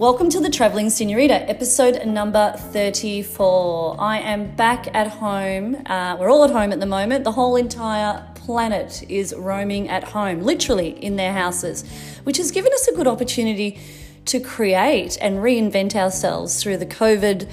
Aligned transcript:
Welcome 0.00 0.30
to 0.30 0.40
the 0.40 0.48
Traveling 0.48 0.88
Senorita, 0.88 1.46
episode 1.46 2.06
number 2.06 2.54
34. 2.56 3.96
I 4.00 4.16
am 4.20 4.56
back 4.56 4.88
at 4.94 5.08
home. 5.08 5.76
Uh, 5.84 6.16
we're 6.18 6.30
all 6.30 6.42
at 6.42 6.50
home 6.50 6.72
at 6.72 6.80
the 6.80 6.86
moment. 6.86 7.22
The 7.22 7.32
whole 7.32 7.54
entire 7.56 8.26
planet 8.34 9.02
is 9.10 9.34
roaming 9.36 9.90
at 9.90 10.02
home, 10.04 10.40
literally 10.40 10.88
in 11.04 11.16
their 11.16 11.34
houses, 11.34 11.84
which 12.24 12.38
has 12.38 12.50
given 12.50 12.72
us 12.72 12.88
a 12.88 12.94
good 12.94 13.06
opportunity 13.06 13.78
to 14.24 14.40
create 14.40 15.18
and 15.20 15.40
reinvent 15.40 15.94
ourselves 15.94 16.62
through 16.62 16.78
the 16.78 16.86
COVID 16.86 17.46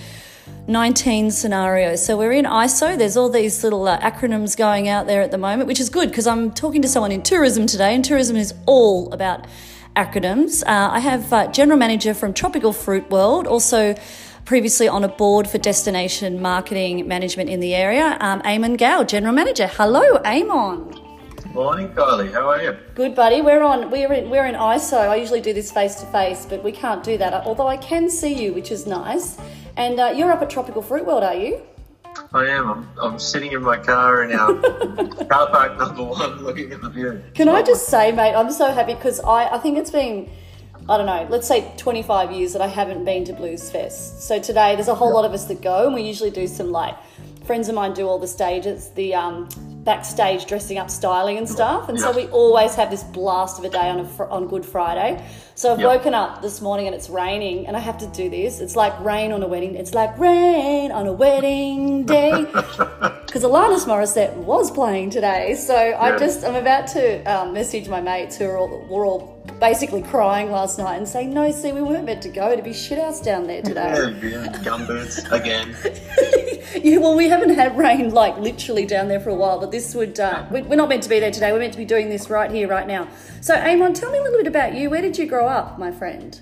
19 0.68 1.32
scenario. 1.32 1.98
So 1.98 2.16
we're 2.16 2.32
in 2.32 2.46
ISO. 2.46 2.98
There's 2.98 3.18
all 3.18 3.28
these 3.28 3.62
little 3.62 3.86
uh, 3.90 4.00
acronyms 4.00 4.56
going 4.56 4.88
out 4.88 5.06
there 5.06 5.22
at 5.22 5.32
the 5.32 5.38
moment, 5.38 5.68
which 5.68 5.82
is 5.82 5.90
good 5.90 6.08
because 6.12 6.26
I'm 6.26 6.52
talking 6.52 6.82
to 6.82 6.88
someone 6.88 7.12
in 7.12 7.24
tourism 7.24 7.68
today, 7.68 7.94
and 7.94 8.06
tourism 8.06 8.38
is 8.38 8.54
all 8.66 9.12
about 9.12 9.48
acronyms. 9.98 10.62
Uh, 10.62 10.90
I 10.92 11.00
have 11.00 11.34
uh, 11.34 11.48
General 11.52 11.80
Manager 11.80 12.14
from 12.14 12.32
Tropical 12.32 12.72
Fruit 12.72 13.10
World, 13.10 13.48
also 13.48 13.96
previously 14.46 14.88
on 14.88 15.04
a 15.04 15.08
board 15.08 15.50
for 15.50 15.58
destination 15.58 16.40
marketing 16.40 17.08
management 17.08 17.50
in 17.50 17.60
the 17.60 17.74
area, 17.74 18.16
um, 18.22 18.40
Eamon 18.44 18.78
Gow, 18.78 19.04
General 19.04 19.34
Manager. 19.34 19.68
Hello, 19.68 20.20
Eamon. 20.20 21.04
Morning, 21.54 21.90
Kylie. 21.90 22.32
How 22.32 22.48
are 22.48 22.62
you? 22.62 22.78
Good, 22.94 23.16
buddy. 23.16 23.42
We're 23.42 23.64
on. 23.64 23.90
We're 23.90 24.14
in, 24.14 24.30
we're 24.30 24.46
in 24.46 24.54
ISO. 24.54 25.10
I 25.10 25.16
usually 25.16 25.42
do 25.42 25.54
this 25.54 25.72
face 25.72 25.96
to 25.96 26.06
face, 26.08 26.46
but 26.46 26.64
we 26.64 26.72
can't 26.72 27.04
do 27.04 27.18
that. 27.18 27.34
Although 27.48 27.68
I 27.68 27.78
can 27.78 28.10
see 28.10 28.34
you, 28.42 28.54
which 28.54 28.72
is 28.72 28.86
nice. 28.86 29.38
And 29.76 30.00
uh, 30.00 30.14
you're 30.16 30.32
up 30.32 30.42
at 30.44 30.50
Tropical 30.52 30.84
Fruit 30.84 31.06
World, 31.06 31.24
are 31.24 31.34
you? 31.36 31.62
I 32.34 32.46
am. 32.46 32.70
I'm, 32.70 32.90
I'm 33.02 33.20
sitting 33.20 33.52
in 33.52 33.64
my 33.64 33.78
car 33.78 34.24
in 34.24 34.38
our 34.38 34.54
car 35.26 35.50
park 35.50 35.78
number 35.78 36.04
one 36.04 36.44
looking 36.44 36.72
at 36.72 36.82
the 36.82 36.90
view. 36.90 37.24
Can 37.34 37.50
I 37.50 37.62
just 37.62 37.88
say, 37.88 38.12
mate, 38.12 38.34
I'm 38.36 38.52
so 38.52 38.72
happy 38.72 38.94
because 38.94 39.20
I, 39.22 39.56
I 39.56 39.58
think 39.60 39.78
it's 39.78 39.92
been, 39.92 40.30
I 40.90 40.98
don't 40.98 41.06
know, 41.06 41.28
let's 41.30 41.48
say 41.48 41.72
25 41.78 42.32
years 42.32 42.54
that 42.54 42.62
I 42.62 42.68
haven't 42.68 43.06
been 43.06 43.26
to 43.26 43.34
Blues 43.34 43.70
Fest. 43.70 44.22
So 44.22 44.40
today 44.40 44.76
there's 44.76 44.88
a 44.88 44.96
whole 44.96 45.14
lot 45.14 45.26
of 45.26 45.34
us 45.34 45.46
that 45.46 45.62
go 45.62 45.86
and 45.86 45.96
we 45.96 46.02
usually 46.02 46.32
do 46.32 46.48
some 46.48 46.72
like, 46.72 46.96
friends 47.48 47.70
of 47.70 47.76
mine 47.76 47.94
do 47.94 48.06
all 48.08 48.20
the 48.20 48.28
stages, 48.28 48.90
the 48.92 49.16
um, 49.16 49.48
backstage 49.88 50.46
dressing 50.46 50.78
up, 50.78 50.90
styling 50.90 51.38
and 51.38 51.48
stuff. 51.48 51.88
And 51.88 51.98
so 51.98 52.12
we 52.12 52.28
always 52.28 52.76
have 52.76 52.92
this 52.92 53.06
blast 53.06 53.58
of 53.58 53.64
a 53.64 53.70
day 53.70 53.90
on, 53.90 54.02
a 54.02 54.06
fr- 54.06 54.26
on 54.26 54.46
Good 54.50 54.66
Friday. 54.66 55.26
So 55.56 55.72
I've 55.72 55.80
woken 55.80 56.14
up 56.14 56.42
this 56.42 56.60
morning 56.60 56.88
and 56.88 56.94
it's 56.94 57.10
raining 57.10 57.68
and 57.68 57.78
I 57.78 57.80
have 57.80 57.98
to 58.00 58.08
do 58.08 58.30
this. 58.30 58.60
It's 58.60 58.76
like 58.76 59.00
rain 59.00 59.32
on 59.32 59.42
a 59.44 59.48
wedding. 59.48 59.76
It's 59.76 59.94
like 59.94 60.20
rain 60.20 60.92
on 60.92 61.08
a 61.08 61.14
wedding 61.14 62.06
day. 62.06 62.46
Because 63.28 63.44
Alanis 63.44 63.86
Morissette 63.86 64.34
was 64.38 64.72
playing 64.72 65.10
today. 65.10 65.54
So 65.56 65.76
I 65.76 66.18
just, 66.18 66.46
I'm 66.46 66.56
about 66.56 66.88
to 66.88 67.22
um, 67.26 67.54
message 67.54 67.90
my 67.90 68.00
mates 68.00 68.38
who 68.38 68.46
are 68.46 68.58
all, 68.58 68.88
were 68.90 69.06
all 69.06 69.37
basically 69.60 70.02
crying 70.04 70.52
last 70.52 70.78
night 70.78 70.98
and 70.98 71.08
saying, 71.08 71.34
no, 71.34 71.52
see, 71.52 71.72
we 71.72 71.82
weren't 71.82 72.06
meant 72.06 72.22
to 72.24 72.30
go 72.30 72.56
to 72.56 72.62
be 72.62 72.70
shithouse 72.72 73.24
down 73.24 73.48
there 73.48 73.62
today. 73.62 73.94
Gumboots 74.64 75.32
again. 75.32 75.76
Yeah, 76.84 76.98
well, 76.98 77.16
we 77.16 77.28
haven't 77.30 77.56
had 77.56 77.76
rain 77.78 78.14
like 78.14 78.38
literally 78.38 78.86
down 78.86 79.08
there 79.08 79.20
for 79.22 79.30
a 79.30 79.36
while, 79.36 79.60
but 79.60 79.72
this 79.72 79.96
would, 79.96 80.20
uh, 80.20 80.46
we- 80.52 80.62
we're 80.62 80.76
not 80.76 80.90
meant 80.90 81.02
to 81.04 81.10
be 81.10 81.20
there 81.20 81.32
today. 81.32 81.52
We're 81.52 81.60
meant 81.60 81.72
to 81.74 81.78
be 81.80 81.86
doing 81.86 82.10
this 82.10 82.30
right 82.30 82.52
here, 82.52 82.68
right 82.68 82.86
now. 82.86 83.08
So, 83.42 83.56
Eamon, 83.56 83.96
tell 84.00 84.12
me 84.12 84.20
a 84.20 84.22
little 84.22 84.38
bit 84.38 84.48
about 84.48 84.76
you. 84.76 84.90
Where 84.90 85.02
did 85.02 85.18
you 85.18 85.26
grow 85.26 85.48
up, 85.48 85.80
my 85.80 85.92
friend? 85.92 86.40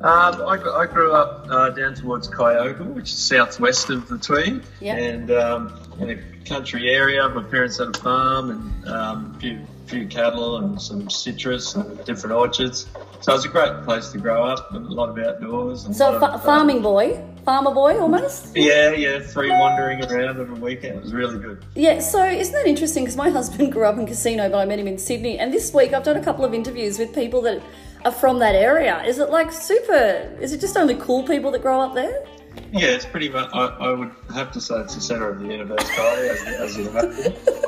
Um, 0.00 0.42
I, 0.42 0.60
I 0.80 0.86
grew 0.86 1.12
up 1.12 1.46
uh, 1.48 1.70
down 1.70 1.94
towards 1.94 2.28
Kyogle, 2.28 2.86
which 2.92 3.04
is 3.10 3.16
southwest 3.16 3.88
of 3.88 4.08
the 4.08 4.18
Tweed, 4.18 4.62
Yeah. 4.80 4.96
and 4.96 5.30
um, 5.30 5.80
in 6.00 6.10
a 6.10 6.16
country 6.46 6.90
area. 6.90 7.26
My 7.28 7.42
parents 7.44 7.78
had 7.78 7.96
a 7.96 7.98
farm 7.98 8.50
and 8.50 8.88
um, 8.88 9.34
a 9.36 9.40
few, 9.40 9.58
few 9.88 10.06
cattle 10.06 10.58
and 10.58 10.80
some 10.80 11.08
citrus 11.08 11.74
and 11.74 12.04
different 12.04 12.36
orchards. 12.36 12.86
So 13.20 13.32
it 13.32 13.36
was 13.36 13.44
a 13.44 13.48
great 13.48 13.82
place 13.84 14.08
to 14.10 14.18
grow 14.18 14.44
up, 14.44 14.72
and 14.72 14.86
a 14.86 14.90
lot 14.92 15.08
of 15.08 15.18
outdoors. 15.18 15.84
And 15.84 15.96
So, 15.96 16.18
fa- 16.20 16.34
um, 16.34 16.40
farming 16.40 16.82
boy, 16.82 17.20
farmer 17.44 17.72
boy 17.72 17.98
almost? 17.98 18.54
Yeah, 18.56 18.92
yeah, 18.92 19.18
three 19.20 19.50
wandering 19.50 20.04
around 20.04 20.38
over 20.38 20.52
a 20.52 20.56
weekend. 20.56 20.96
It 20.98 21.02
was 21.02 21.12
really 21.12 21.38
good. 21.38 21.64
Yeah, 21.74 21.98
so 22.00 22.24
isn't 22.24 22.54
that 22.54 22.66
interesting? 22.66 23.04
Because 23.04 23.16
my 23.16 23.30
husband 23.30 23.72
grew 23.72 23.84
up 23.86 23.98
in 23.98 24.06
Casino, 24.06 24.48
but 24.48 24.58
I 24.58 24.64
met 24.66 24.78
him 24.78 24.86
in 24.86 24.98
Sydney. 24.98 25.38
And 25.38 25.52
this 25.52 25.72
week 25.74 25.92
I've 25.92 26.04
done 26.04 26.16
a 26.16 26.24
couple 26.24 26.44
of 26.44 26.54
interviews 26.54 26.98
with 26.98 27.14
people 27.14 27.40
that 27.42 27.62
are 28.04 28.12
from 28.12 28.38
that 28.38 28.54
area. 28.54 29.02
Is 29.04 29.18
it 29.18 29.30
like 29.30 29.50
super? 29.52 30.36
Is 30.40 30.52
it 30.52 30.60
just 30.60 30.76
only 30.76 30.94
cool 30.96 31.24
people 31.24 31.50
that 31.50 31.62
grow 31.62 31.80
up 31.80 31.94
there? 31.94 32.24
Yeah, 32.72 32.88
it's 32.88 33.06
pretty 33.06 33.28
much. 33.28 33.50
I, 33.52 33.66
I 33.66 33.92
would 33.92 34.10
have 34.34 34.52
to 34.52 34.60
say 34.60 34.76
it's 34.80 34.94
the 34.94 35.00
centre 35.00 35.28
of 35.28 35.40
the 35.40 35.46
universe, 35.46 35.82
Kylie, 35.90 36.28
as, 36.28 36.42
as 36.60 36.76
you 36.76 36.88
imagine. 36.88 37.34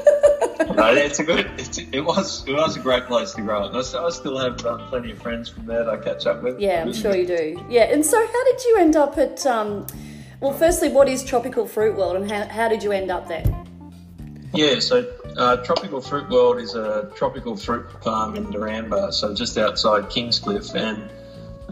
no, 0.75 0.95
it's 0.95 1.19
a 1.19 1.25
good. 1.25 1.51
It's, 1.59 1.79
it 1.79 2.01
was. 2.01 2.47
It 2.47 2.53
was 2.53 2.77
a 2.77 2.81
great 2.81 3.05
place 3.07 3.33
to 3.33 3.43
grow 3.43 3.65
up. 3.65 3.75
I, 3.75 3.83
st- 3.83 4.03
I 4.03 4.11
still 4.11 4.39
have 4.39 4.65
um, 4.67 4.87
plenty 4.89 5.13
of 5.13 5.23
friends 5.23 5.49
from 5.49 5.67
there 5.67 5.85
that 5.85 5.93
I 5.93 5.97
catch 5.97 6.27
up 6.27 6.43
with. 6.43 6.61
Yeah, 6.61 6.83
I'm 6.83 6.93
sure 6.93 7.15
you 7.17 7.27
do. 7.27 7.65
Yeah, 7.69 7.85
and 7.85 8.05
so 8.05 8.19
how 8.19 8.45
did 8.45 8.65
you 8.65 8.77
end 8.79 8.97
up 8.97 9.19
at? 9.19 9.45
Um, 9.47 9.87
well, 10.41 10.53
firstly, 10.53 10.89
what 10.89 11.09
is 11.09 11.23
Tropical 11.25 11.67
Fruit 11.67 11.97
World, 11.97 12.17
and 12.17 12.31
how, 12.31 12.47
how 12.47 12.69
did 12.69 12.83
you 12.83 12.93
end 12.93 13.11
up 13.11 13.29
there? 13.29 13.45
Yeah, 14.53 14.81
so 14.81 15.07
uh, 15.37 15.59
Tropical 15.59 16.01
Fruit 16.01 16.29
World 16.29 16.59
is 16.59 16.75
a 16.75 17.11
tropical 17.15 17.57
fruit 17.57 17.87
farm 18.03 18.37
in 18.37 18.47
Duranbah, 18.47 19.13
so 19.13 19.35
just 19.35 19.57
outside 19.59 20.05
Kingscliff, 20.11 20.75
and 20.75 21.09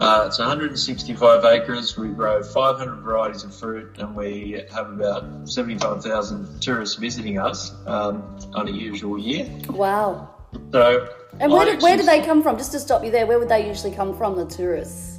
uh, 0.01 0.25
it's 0.27 0.39
165 0.39 1.45
acres. 1.45 1.97
We 1.97 2.09
grow 2.09 2.41
500 2.41 3.01
varieties 3.01 3.43
of 3.43 3.53
fruit, 3.55 3.97
and 3.99 4.15
we 4.15 4.63
have 4.73 4.89
about 4.91 5.47
75,000 5.47 6.61
tourists 6.61 6.95
visiting 6.95 7.39
us 7.39 7.73
um, 7.85 8.23
on 8.53 8.67
a 8.67 8.71
usual 8.71 9.17
year. 9.17 9.49
Wow. 9.69 10.29
So, 10.71 11.07
And 11.39 11.51
where 11.51 11.65
did, 11.65 11.81
where 11.81 11.97
did 11.97 12.05
they 12.07 12.21
come 12.25 12.41
from? 12.41 12.57
Just 12.57 12.71
to 12.71 12.79
stop 12.79 13.03
you 13.03 13.11
there, 13.11 13.25
where 13.27 13.39
would 13.39 13.49
they 13.49 13.67
usually 13.67 13.93
come 13.93 14.17
from, 14.17 14.35
the 14.35 14.45
tourists? 14.45 15.17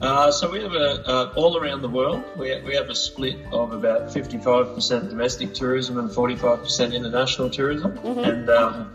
Uh, 0.00 0.30
so 0.30 0.50
we 0.50 0.60
have 0.60 0.72
a 0.74 1.02
uh, 1.08 1.32
all 1.36 1.56
around 1.56 1.80
the 1.80 1.88
world. 1.88 2.22
We 2.36 2.60
we 2.60 2.74
have 2.74 2.90
a 2.90 2.94
split 2.94 3.38
of 3.50 3.72
about 3.72 4.08
55% 4.08 5.08
domestic 5.08 5.54
tourism 5.54 5.98
and 5.98 6.10
45% 6.10 6.92
international 6.94 7.48
tourism, 7.48 7.92
Mm-hmm. 7.92 8.18
and 8.20 8.50
um, 8.50 8.94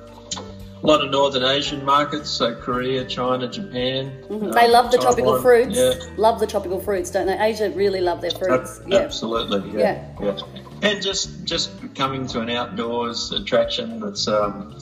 a 0.81 0.88
lot 0.88 1.03
of 1.03 1.12
Northern 1.12 1.44
Asian 1.44 1.86
markets, 1.86 2.30
so 2.30 2.56
Korea, 2.56 3.06
China, 3.06 3.47
Japan. 3.47 4.12
Mm-hmm. 4.30 4.52
They 4.52 4.66
um, 4.66 4.72
love 4.72 4.92
the 4.92 4.97
tropical 4.97 5.40
fruits. 5.42 5.78
Yeah, 5.78 5.94
Love 6.18 6.40
the 6.40 6.47
tropical 6.47 6.80
fruits, 6.80 7.12
don't 7.12 7.28
they? 7.28 7.38
Asia 7.38 7.69
really 7.72 8.02
love 8.02 8.22
their 8.22 8.31
fruits. 8.31 8.80
ab- 8.80 8.92
yeah. 8.92 8.97
absolutely. 9.00 9.80
Yeah, 9.80 10.06
yeah. 10.22 10.40
And 10.81 11.02
just 11.02 11.44
just 11.46 11.72
coming 11.94 12.25
to 12.28 12.42
an 12.42 12.50
outdoors 12.50 13.31
attraction 13.31 14.00
that's. 14.00 14.28
Um, 14.28 14.75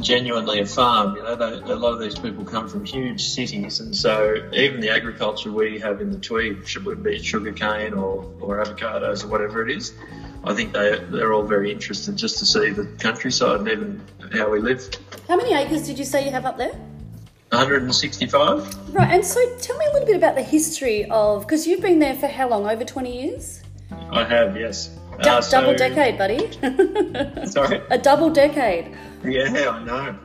genuinely 0.00 0.60
a 0.60 0.66
farm. 0.66 1.16
You 1.16 1.22
know, 1.22 1.34
they, 1.36 1.70
a 1.72 1.76
lot 1.76 1.92
of 1.92 2.00
these 2.00 2.18
people 2.18 2.44
come 2.44 2.68
from 2.68 2.84
huge 2.84 3.22
cities, 3.28 3.80
and 3.80 3.94
so 3.94 4.34
even 4.52 4.80
the 4.80 4.90
agriculture 4.90 5.50
we 5.52 5.78
have 5.78 6.00
in 6.00 6.10
the 6.10 6.18
Tweed, 6.18 6.66
should 6.68 6.86
it 6.86 7.02
be 7.02 7.22
sugarcane 7.22 7.94
or, 7.94 8.30
or 8.40 8.62
avocados 8.64 9.24
or 9.24 9.28
whatever 9.28 9.66
it 9.66 9.76
is, 9.76 9.92
I 10.44 10.54
think 10.54 10.72
they 10.72 10.98
they're 11.10 11.32
all 11.32 11.42
very 11.44 11.70
interested 11.72 12.16
just 12.16 12.38
to 12.38 12.46
see 12.46 12.70
the 12.70 12.86
countryside 12.98 13.60
and 13.60 13.68
even 13.68 14.02
how 14.32 14.50
we 14.50 14.60
live. 14.60 14.88
How 15.28 15.36
many 15.36 15.54
acres 15.54 15.86
did 15.86 15.98
you 15.98 16.04
say 16.04 16.24
you 16.24 16.30
have 16.30 16.44
up 16.46 16.56
there? 16.58 16.72
165. 17.52 18.94
Right, 18.94 19.10
and 19.12 19.24
so 19.24 19.40
tell 19.58 19.76
me 19.78 19.86
a 19.86 19.92
little 19.92 20.06
bit 20.06 20.16
about 20.16 20.34
the 20.34 20.42
history 20.42 21.04
of 21.10 21.42
because 21.42 21.66
you've 21.66 21.80
been 21.80 21.98
there 22.00 22.14
for 22.14 22.26
how 22.26 22.48
long? 22.48 22.66
Over 22.68 22.84
twenty 22.84 23.22
years? 23.22 23.62
I 24.10 24.24
have 24.24 24.56
yes. 24.56 24.88
Du- 25.22 25.30
Uh, 25.30 25.40
so- 25.40 25.60
double 25.60 25.74
decade, 25.76 26.18
buddy. 26.18 26.50
Sorry. 27.46 27.80
a 27.90 27.98
double 27.98 28.30
decade. 28.30 28.94
Yeah, 29.26 29.70
I 29.70 29.82
know. 29.84 30.18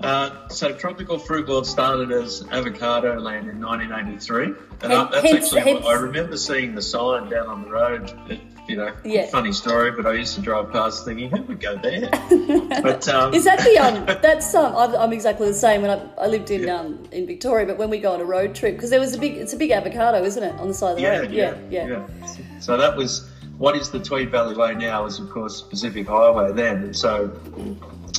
Uh, 0.00 0.48
so 0.48 0.72
Tropical 0.74 1.18
Fruit 1.18 1.48
World 1.48 1.66
started 1.66 2.12
as 2.12 2.44
Avocado 2.50 3.18
Land 3.18 3.48
in 3.48 3.60
1983, 3.60 4.44
and 4.82 4.92
I, 4.92 5.04
that's 5.10 5.32
actually 5.32 5.60
hence- 5.62 5.86
I 5.86 5.94
remember 5.94 6.36
seeing 6.36 6.74
the 6.74 6.82
sign 6.82 7.30
down 7.30 7.46
on 7.46 7.62
the 7.62 7.70
road. 7.70 8.12
It, 8.28 8.40
you 8.68 8.76
know, 8.76 8.92
Yeah. 9.04 9.26
funny 9.26 9.52
story, 9.52 9.92
but 9.92 10.06
I 10.06 10.12
used 10.14 10.34
to 10.34 10.40
drive 10.42 10.70
past 10.72 11.04
thinking, 11.04 11.30
who 11.30 11.40
would 11.44 11.60
go 11.60 11.76
there? 11.76 12.10
but 12.82 13.08
um, 13.08 13.32
Is 13.32 13.44
that 13.44 13.60
the 13.60 13.78
um? 13.78 14.04
That's 14.22 14.54
um. 14.54 14.74
I'm, 14.76 14.94
I'm 14.96 15.12
exactly 15.12 15.46
the 15.46 15.54
same. 15.54 15.82
When 15.82 15.90
I, 15.92 16.04
I 16.18 16.26
lived 16.26 16.50
in 16.50 16.68
um 16.68 17.04
in 17.12 17.26
Victoria, 17.26 17.64
but 17.64 17.78
when 17.78 17.88
we 17.90 17.98
go 17.98 18.12
on 18.12 18.20
a 18.20 18.24
road 18.24 18.54
trip, 18.56 18.74
because 18.74 18.90
there 18.90 19.00
was 19.00 19.14
a 19.14 19.18
big, 19.18 19.36
it's 19.36 19.52
a 19.52 19.56
big 19.56 19.70
avocado, 19.70 20.22
isn't 20.24 20.42
it, 20.42 20.54
on 20.60 20.66
the 20.68 20.74
side 20.74 20.90
of 20.90 20.96
the 20.96 21.02
yeah, 21.02 21.18
road? 21.20 21.32
yeah, 21.32 21.86
yeah, 21.86 22.58
So 22.58 22.76
that 22.76 22.96
was 22.96 23.30
what 23.56 23.76
is 23.76 23.90
the 23.90 24.00
Tweed 24.00 24.30
Valley 24.30 24.54
Way 24.56 24.74
now 24.74 25.06
is 25.06 25.18
of 25.20 25.30
course 25.30 25.62
Pacific 25.62 26.06
Highway 26.08 26.52
then, 26.52 26.82
and 26.82 26.96
so 26.96 27.28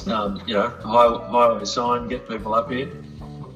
um, 0.07 0.41
you 0.47 0.53
know 0.53 0.69
high, 0.69 1.27
highway 1.29 1.65
sign 1.65 2.07
get 2.07 2.27
people 2.27 2.53
up 2.53 2.71
here. 2.71 2.89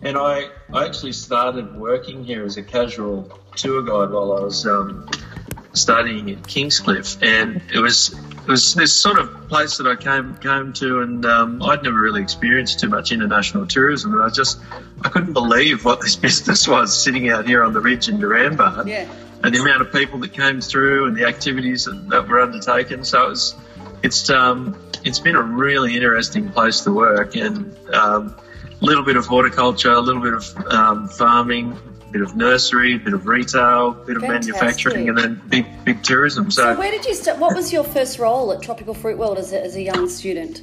And 0.04 0.18
I, 0.18 0.50
I 0.74 0.86
actually 0.88 1.12
started 1.14 1.76
working 1.76 2.24
here 2.26 2.44
as 2.44 2.58
a 2.58 2.64
casual 2.64 3.40
tour 3.56 3.84
guide 3.84 4.10
while 4.12 4.32
I 4.34 4.42
was 4.42 4.66
um, 4.66 5.08
studying 5.74 6.32
at 6.32 6.42
Kingscliff, 6.44 7.22
and 7.22 7.62
it 7.74 7.80
was 7.80 8.14
it 8.14 8.48
was 8.48 8.74
this 8.74 9.00
sort 9.00 9.20
of 9.20 9.48
place 9.48 9.78
that 9.78 9.86
I 9.86 9.96
came 9.96 10.36
came 10.38 10.74
to, 10.74 11.02
and 11.02 11.24
um, 11.26 11.62
I'd 11.62 11.84
never 11.84 12.00
really 12.00 12.22
experienced 12.22 12.80
too 12.80 12.90
much 12.90 13.12
international 13.12 13.68
tourism, 13.68 14.14
and 14.14 14.24
I 14.24 14.30
just 14.30 14.60
I 15.04 15.10
couldn't 15.10 15.34
believe 15.34 15.86
what 15.86 16.02
this 16.02 16.16
business 16.28 16.68
was 16.68 16.98
sitting 16.98 17.30
out 17.30 17.46
here 17.48 17.64
on 17.64 17.74
the 17.74 17.80
ridge 17.80 18.10
in 18.10 18.18
Duranbah, 18.18 18.88
Yeah. 18.88 19.08
and 19.44 19.54
the 19.54 19.60
amount 19.62 19.82
of 19.84 19.92
people 19.94 20.18
that 20.22 20.34
came 20.34 20.62
through 20.62 21.06
and 21.06 21.16
the 21.16 21.26
activities 21.26 21.86
that, 21.86 22.10
that 22.10 22.28
were 22.28 22.42
undertaken. 22.42 23.04
So 23.04 23.26
it 23.28 23.30
was 23.30 23.56
it's 24.04 24.30
um, 24.30 24.76
it's 25.04 25.20
been 25.20 25.36
a 25.36 25.42
really 25.42 25.96
interesting 25.96 26.50
place 26.52 26.82
to 26.82 26.92
work, 26.94 27.36
and 27.36 27.76
um, 27.94 28.36
a 28.82 28.86
little 28.86 29.04
bit 29.04 29.16
of 29.16 29.26
horticulture, 29.26 29.92
a 29.92 30.00
little 30.00 30.22
bit 30.22 30.34
of 30.34 30.58
um, 30.68 31.08
farming, 31.08 31.78
bit 32.12 32.22
of 32.22 32.36
nursery, 32.36 32.96
a 32.96 33.00
bit 33.00 33.14
of 33.14 33.28
retail, 33.28 33.90
a 33.90 34.06
bit 34.06 34.18
of 34.18 34.24
Fantastic. 34.24 34.54
manufacturing, 34.56 35.10
and 35.10 35.18
then 35.18 35.42
big 35.50 35.66
big 35.86 36.04
tourism. 36.04 36.50
So 36.52 36.74
So, 36.74 36.80
where 36.80 36.92
did 36.92 37.06
you 37.06 37.14
start? 37.16 37.40
What 37.40 37.56
was 37.56 37.72
your 37.74 37.84
first 37.84 38.20
role 38.20 38.52
at 38.52 38.62
Tropical 38.62 38.94
Fruit 38.94 39.18
World 39.18 39.38
as 39.38 39.54
a, 39.54 39.62
as 39.64 39.76
a 39.76 39.82
young 39.82 40.08
student? 40.10 40.62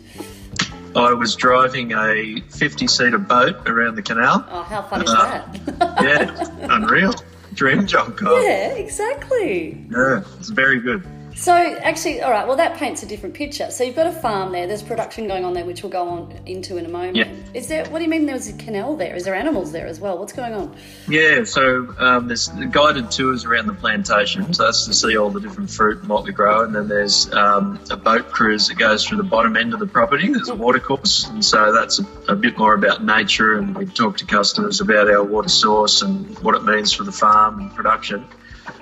I 0.97 1.13
was 1.13 1.37
driving 1.37 1.93
a 1.93 2.41
50 2.51 2.87
seater 2.89 3.19
boat 3.19 3.69
around 3.69 3.97
the 3.97 4.03
canal. 4.03 4.45
Oh, 4.51 4.63
how 4.63 4.83
fun 4.83 5.03
is 5.05 5.11
Uh, 5.11 5.47
that? 5.79 6.03
Yeah, 6.03 6.75
unreal. 6.75 7.15
Dream 7.55 7.87
job, 7.87 8.19
yeah, 8.23 8.73
exactly. 8.75 9.85
Yeah, 9.91 10.23
it's 10.39 10.49
very 10.49 10.81
good. 10.81 11.05
So 11.39 11.55
actually, 11.55 12.21
all 12.21 12.33
right. 12.33 12.47
Well, 12.49 12.57
that 12.57 12.77
paints 12.77 13.05
a 13.05 13.07
different 13.07 13.33
picture. 13.33 13.71
So 13.71 13.85
you've 13.85 13.95
got 13.95 14.09
a 14.09 14.13
farm 14.13 14.51
there. 14.51 14.67
There's 14.67 14.83
production 14.83 15.29
going 15.29 15.45
on 15.45 15.55
there, 15.55 15.65
which 15.65 15.85
we'll 15.85 15.93
go 15.93 16.09
on 16.09 16.37
into 16.47 16.79
in 16.79 16.85
a 16.85 16.89
moment. 16.89 17.15
Yeah. 17.17 17.33
Is 17.55 17.69
there? 17.69 17.89
What 17.91 17.99
do 17.99 18.05
you 18.05 18.11
mean? 18.11 18.27
There 18.27 18.35
was 18.35 18.49
a 18.49 18.55
canal 18.55 18.97
there? 18.97 19.15
Is 19.15 19.23
there 19.23 19.37
animals 19.37 19.71
there 19.71 19.87
as 19.87 20.01
well? 20.01 20.19
What's 20.19 20.33
going 20.33 20.53
on? 20.53 20.75
Yeah, 21.07 21.45
so 21.45 21.95
um, 21.99 22.27
there's 22.27 22.49
guided 22.49 23.13
tours 23.13 23.45
around 23.45 23.69
the 23.69 23.75
plantation. 23.75 24.53
So 24.53 24.65
that's 24.65 24.87
to 24.87 24.95
see 24.95 25.17
all 25.17 25.31
the 25.31 25.41
different 25.41 25.71
fruit 25.71 26.01
and 26.01 26.09
what 26.09 26.25
we 26.25 26.33
grow. 26.33 26.65
And 26.65 26.75
then 26.75 26.89
there's 26.89 27.33
um, 27.33 27.79
a 27.89 27.97
boat 27.97 28.33
cruise 28.33 28.67
that 28.67 28.77
goes 28.77 29.07
through 29.07 29.19
the 29.19 29.23
bottom 29.23 29.57
end 29.57 29.75
of 29.75 29.79
the 29.79 29.87
property. 29.87 30.33
There's 30.33 30.49
a 30.49 30.57
water 30.57 30.81
course. 30.81 31.29
And 31.29 31.45
so 31.45 31.73
that's 31.73 32.01
a, 32.01 32.33
a 32.33 32.35
bit 32.35 32.59
more 32.59 32.75
about 32.75 33.05
nature. 33.05 33.57
And 33.57 33.77
we 33.77 33.87
talk 33.87 34.17
to 34.17 34.27
customers 34.27 34.81
about 34.81 35.09
our 35.09 35.23
water 35.23 35.49
source 35.49 36.03
and 36.03 36.37
what 36.41 36.57
it 36.57 36.65
means 36.65 36.93
for 36.93 37.05
the 37.05 37.13
farm 37.13 37.61
and 37.61 37.73
production. 37.73 38.27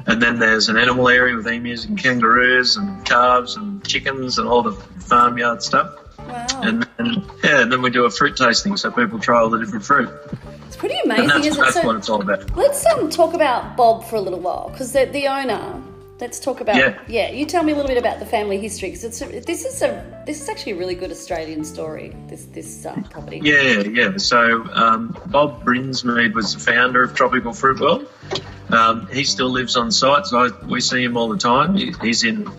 And 0.06 0.22
then 0.22 0.38
there's 0.38 0.68
an 0.68 0.76
animal 0.76 1.08
area 1.08 1.34
with 1.36 1.46
emus 1.46 1.84
and 1.84 1.98
kangaroos 1.98 2.76
and 2.76 3.04
calves 3.04 3.56
and 3.56 3.84
chickens 3.86 4.38
and 4.38 4.48
all 4.48 4.62
the 4.62 4.72
farmyard 4.72 5.62
stuff. 5.62 5.94
Wow, 6.18 6.46
And 6.62 6.88
then, 6.96 7.24
yeah, 7.44 7.60
and 7.62 7.72
then 7.72 7.82
we 7.82 7.90
do 7.90 8.04
a 8.04 8.10
fruit 8.10 8.36
tasting 8.36 8.76
so 8.76 8.90
people 8.90 9.18
try 9.18 9.38
all 9.40 9.48
the 9.50 9.58
different 9.58 9.84
fruit. 9.84 10.08
it's 10.66 10.76
pretty 10.76 10.96
And 11.04 11.12
amazing, 11.12 11.28
that's, 11.28 11.46
isn't 11.46 11.52
it? 11.60 11.64
that's 11.64 11.74
So 11.80 11.86
what 11.86 11.96
it's 11.96 12.08
all 12.08 12.20
about. 12.22 12.56
let's 12.56 12.84
um, 12.86 13.10
talk 13.10 13.34
about 13.34 13.76
Bob 13.76 14.04
for 14.04 14.16
a 14.16 14.20
little 14.20 14.40
while 14.40 14.70
because 14.70 14.92
the, 14.92 15.04
the 15.06 15.26
owner. 15.28 15.82
Let's 16.18 16.40
talk 16.40 16.60
about 16.60 16.76
Yeah. 17.08 17.30
You 17.30 17.44
tell 17.44 17.62
me 17.62 17.72
a 17.72 17.74
little 17.74 17.88
bit 17.88 17.98
about 17.98 18.20
the 18.20 18.26
family 18.26 18.58
history 18.58 18.88
because 18.88 19.04
it's 19.04 19.20
a, 19.20 19.40
this 19.40 19.64
is 19.64 19.82
a 19.82 20.22
this 20.26 20.40
is 20.40 20.48
actually 20.48 20.72
a 20.72 20.76
really 20.76 20.94
good 20.94 21.10
Australian 21.10 21.64
story. 21.64 22.16
This 22.26 22.46
this 22.46 22.86
uh, 22.86 22.94
property. 23.10 23.40
Yeah, 23.42 23.80
yeah. 23.80 24.16
So 24.16 24.64
um, 24.72 25.16
Bob 25.26 25.64
Brinsmead 25.64 26.34
was 26.34 26.54
the 26.54 26.60
founder 26.60 27.02
of 27.02 27.14
Tropical 27.14 27.52
Fruit 27.52 27.80
World. 27.80 28.08
Um, 28.70 29.06
he 29.08 29.24
still 29.24 29.50
lives 29.50 29.76
on 29.76 29.92
site, 29.92 30.26
so 30.26 30.46
I, 30.46 30.66
we 30.66 30.80
see 30.80 31.04
him 31.04 31.16
all 31.16 31.28
the 31.28 31.38
time. 31.38 31.76
He, 31.76 31.92
he's 32.02 32.24
in 32.24 32.50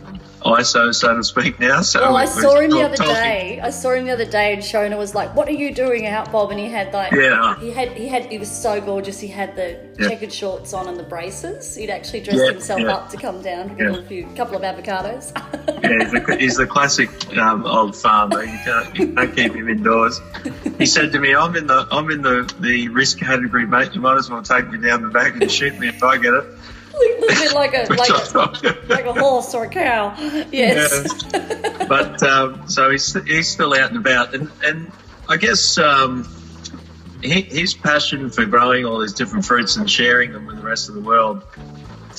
ISO, 0.45 0.93
so 0.93 1.15
to 1.15 1.23
speak, 1.23 1.59
now. 1.59 1.81
So 1.81 1.99
Well, 2.01 2.17
I 2.17 2.25
saw 2.25 2.59
him 2.59 2.71
the 2.71 2.81
other 2.83 2.95
talking- 2.95 3.13
day. 3.13 3.59
I 3.61 3.69
saw 3.69 3.91
him 3.91 4.05
the 4.05 4.11
other 4.11 4.25
day, 4.25 4.53
and 4.53 4.61
Shona 4.61 4.97
was 4.97 5.13
like, 5.15 5.35
"What 5.35 5.47
are 5.47 5.51
you 5.53 5.73
doing 5.73 6.05
out, 6.07 6.31
Bob?" 6.31 6.51
And 6.51 6.59
he 6.59 6.67
had 6.69 6.93
like, 6.93 7.11
Yeah. 7.11 7.55
he 7.59 7.71
had 7.71 7.89
he 7.93 8.07
had 8.07 8.25
he 8.25 8.37
was 8.37 8.49
so 8.51 8.79
gorgeous. 8.79 9.19
He 9.19 9.27
had 9.27 9.55
the 9.55 9.77
Yeah. 9.99 10.09
checkered 10.09 10.31
shorts 10.31 10.73
on 10.73 10.87
and 10.87 10.97
the 10.97 11.03
braces. 11.03 11.75
He'd 11.75 11.89
actually 11.89 12.21
dressed 12.21 12.39
Yeah, 12.45 12.51
himself 12.51 12.79
yeah. 12.81 12.93
up 12.93 13.09
to 13.09 13.17
come 13.17 13.41
down 13.41 13.69
to 13.69 13.75
give 13.75 13.87
him 13.87 13.95
a 13.95 14.03
few 14.03 14.27
couple 14.35 14.55
of 14.55 14.61
avocados. 14.63 15.31
Yeah, 15.83 15.89
he's 15.99 16.11
the, 16.11 16.37
he's 16.39 16.57
the 16.57 16.65
classic 16.65 17.09
um, 17.37 17.65
old 17.65 17.95
farmer. 17.95 18.43
You 18.43 18.57
can't, 18.65 18.97
you 18.97 19.07
can't 19.13 19.35
keep 19.35 19.53
him 19.53 19.69
indoors. 19.69 20.19
He 20.79 20.85
said 20.85 21.11
to 21.11 21.19
me, 21.19 21.35
"I'm 21.35 21.55
in 21.55 21.67
the 21.67 21.87
I'm 21.91 22.09
in 22.09 22.21
the, 22.21 22.51
the 22.59 22.87
risk 22.89 23.19
category, 23.19 23.65
mate. 23.67 23.93
You 23.93 24.01
might 24.01 24.17
as 24.17 24.29
well 24.29 24.41
take 24.41 24.69
me 24.69 24.79
down 24.79 25.01
the 25.03 25.09
back 25.09 25.33
and 25.39 25.51
shoot 25.51 25.77
me 25.77 25.89
if 25.89 26.01
I 26.03 26.17
get 26.17 26.33
it." 26.33 26.45
A 26.97 27.27
bit 27.27 27.53
like 27.53 27.73
a 27.73 27.93
like 27.93 28.09
a, 28.09 28.85
like 28.87 29.05
a 29.05 29.13
horse 29.13 29.53
or 29.53 29.65
a 29.65 29.69
cow. 29.69 30.15
Yes. 30.51 31.23
but 31.87 32.21
um, 32.23 32.67
so 32.69 32.89
he's 32.91 33.13
he's 33.25 33.47
still 33.47 33.73
out 33.73 33.89
and 33.89 33.97
about, 33.97 34.33
and 34.33 34.49
and 34.63 34.91
I 35.29 35.37
guess 35.37 35.77
um, 35.77 36.27
he, 37.21 37.41
his 37.41 37.73
passion 37.73 38.29
for 38.29 38.45
growing 38.45 38.85
all 38.85 38.99
these 38.99 39.13
different 39.13 39.45
fruits 39.45 39.75
and 39.75 39.89
sharing 39.89 40.31
them 40.33 40.45
with 40.45 40.57
the 40.57 40.63
rest 40.63 40.89
of 40.89 40.95
the 40.95 41.01
world 41.01 41.43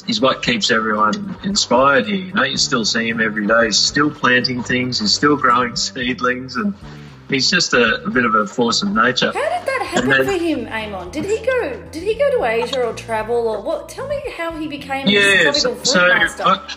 is 0.06 0.20
what 0.20 0.42
keeps 0.42 0.70
everyone 0.70 1.36
inspired 1.44 2.06
here. 2.06 2.16
You 2.16 2.32
know, 2.32 2.44
you 2.44 2.56
still 2.56 2.84
see 2.84 3.08
him 3.08 3.20
every 3.20 3.46
day. 3.46 3.66
He's 3.66 3.78
still 3.78 4.10
planting 4.10 4.62
things. 4.62 5.00
He's 5.00 5.14
still 5.14 5.36
growing 5.36 5.76
seedlings, 5.76 6.56
and 6.56 6.74
he's 7.28 7.50
just 7.50 7.72
a, 7.74 8.02
a 8.04 8.10
bit 8.10 8.24
of 8.24 8.34
a 8.34 8.46
force 8.46 8.82
of 8.82 8.92
nature. 8.94 9.26
How 9.26 9.32
did 9.32 9.66
that 9.66 9.82
happen 9.90 10.10
then- 10.10 10.24
for 10.26 10.32
him, 10.32 10.66
Eamon? 10.66 11.12
Did 11.12 11.24
he 11.24 11.44
go? 11.44 11.82
Did 11.92 12.02
he 12.02 12.14
go 12.14 12.30
to 12.38 12.44
Asia 12.44 12.82
or 12.82 12.92
travel 12.94 13.48
or 13.48 13.62
what? 13.62 13.88
Tell 13.88 14.06
me 14.08 14.20
how 14.36 14.52
he 14.56 14.66
became 14.68 15.06
Yeah, 15.06 15.52
so, 15.52 15.74
tropical 15.74 15.74
fruit 15.76 16.30
so. 16.30 16.44
I, 16.44 16.74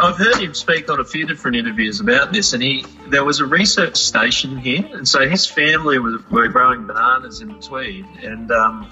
I've 0.00 0.16
heard 0.16 0.36
him 0.36 0.54
speak 0.54 0.88
on 0.88 1.00
a 1.00 1.04
few 1.04 1.26
different 1.26 1.56
interviews 1.56 1.98
about 2.00 2.32
this, 2.32 2.52
and 2.52 2.62
he 2.62 2.84
there 3.08 3.24
was 3.24 3.40
a 3.40 3.46
research 3.46 3.96
station 3.96 4.56
here, 4.56 4.84
and 4.92 5.06
so 5.08 5.28
his 5.28 5.46
family 5.46 5.98
was, 5.98 6.22
were 6.30 6.46
growing 6.48 6.86
bananas 6.86 7.40
in 7.40 7.48
the 7.48 7.54
Tweed, 7.58 8.06
and 8.22 8.50
um, 8.52 8.88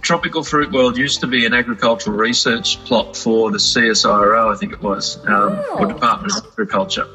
Tropical 0.00 0.42
Fruit 0.42 0.70
World 0.72 0.96
used 0.98 1.20
to 1.20 1.26
be 1.26 1.44
an 1.46 1.52
agricultural 1.54 2.16
research 2.16 2.82
plot 2.84 3.16
for 3.16 3.50
the 3.50 3.58
CSIRO, 3.58 4.54
I 4.54 4.56
think 4.58 4.72
it 4.72 4.82
was, 4.82 5.16
um, 5.26 5.58
Oh. 5.58 5.76
or 5.80 5.86
Department 5.86 6.32
of 6.36 6.46
Agriculture 6.52 7.06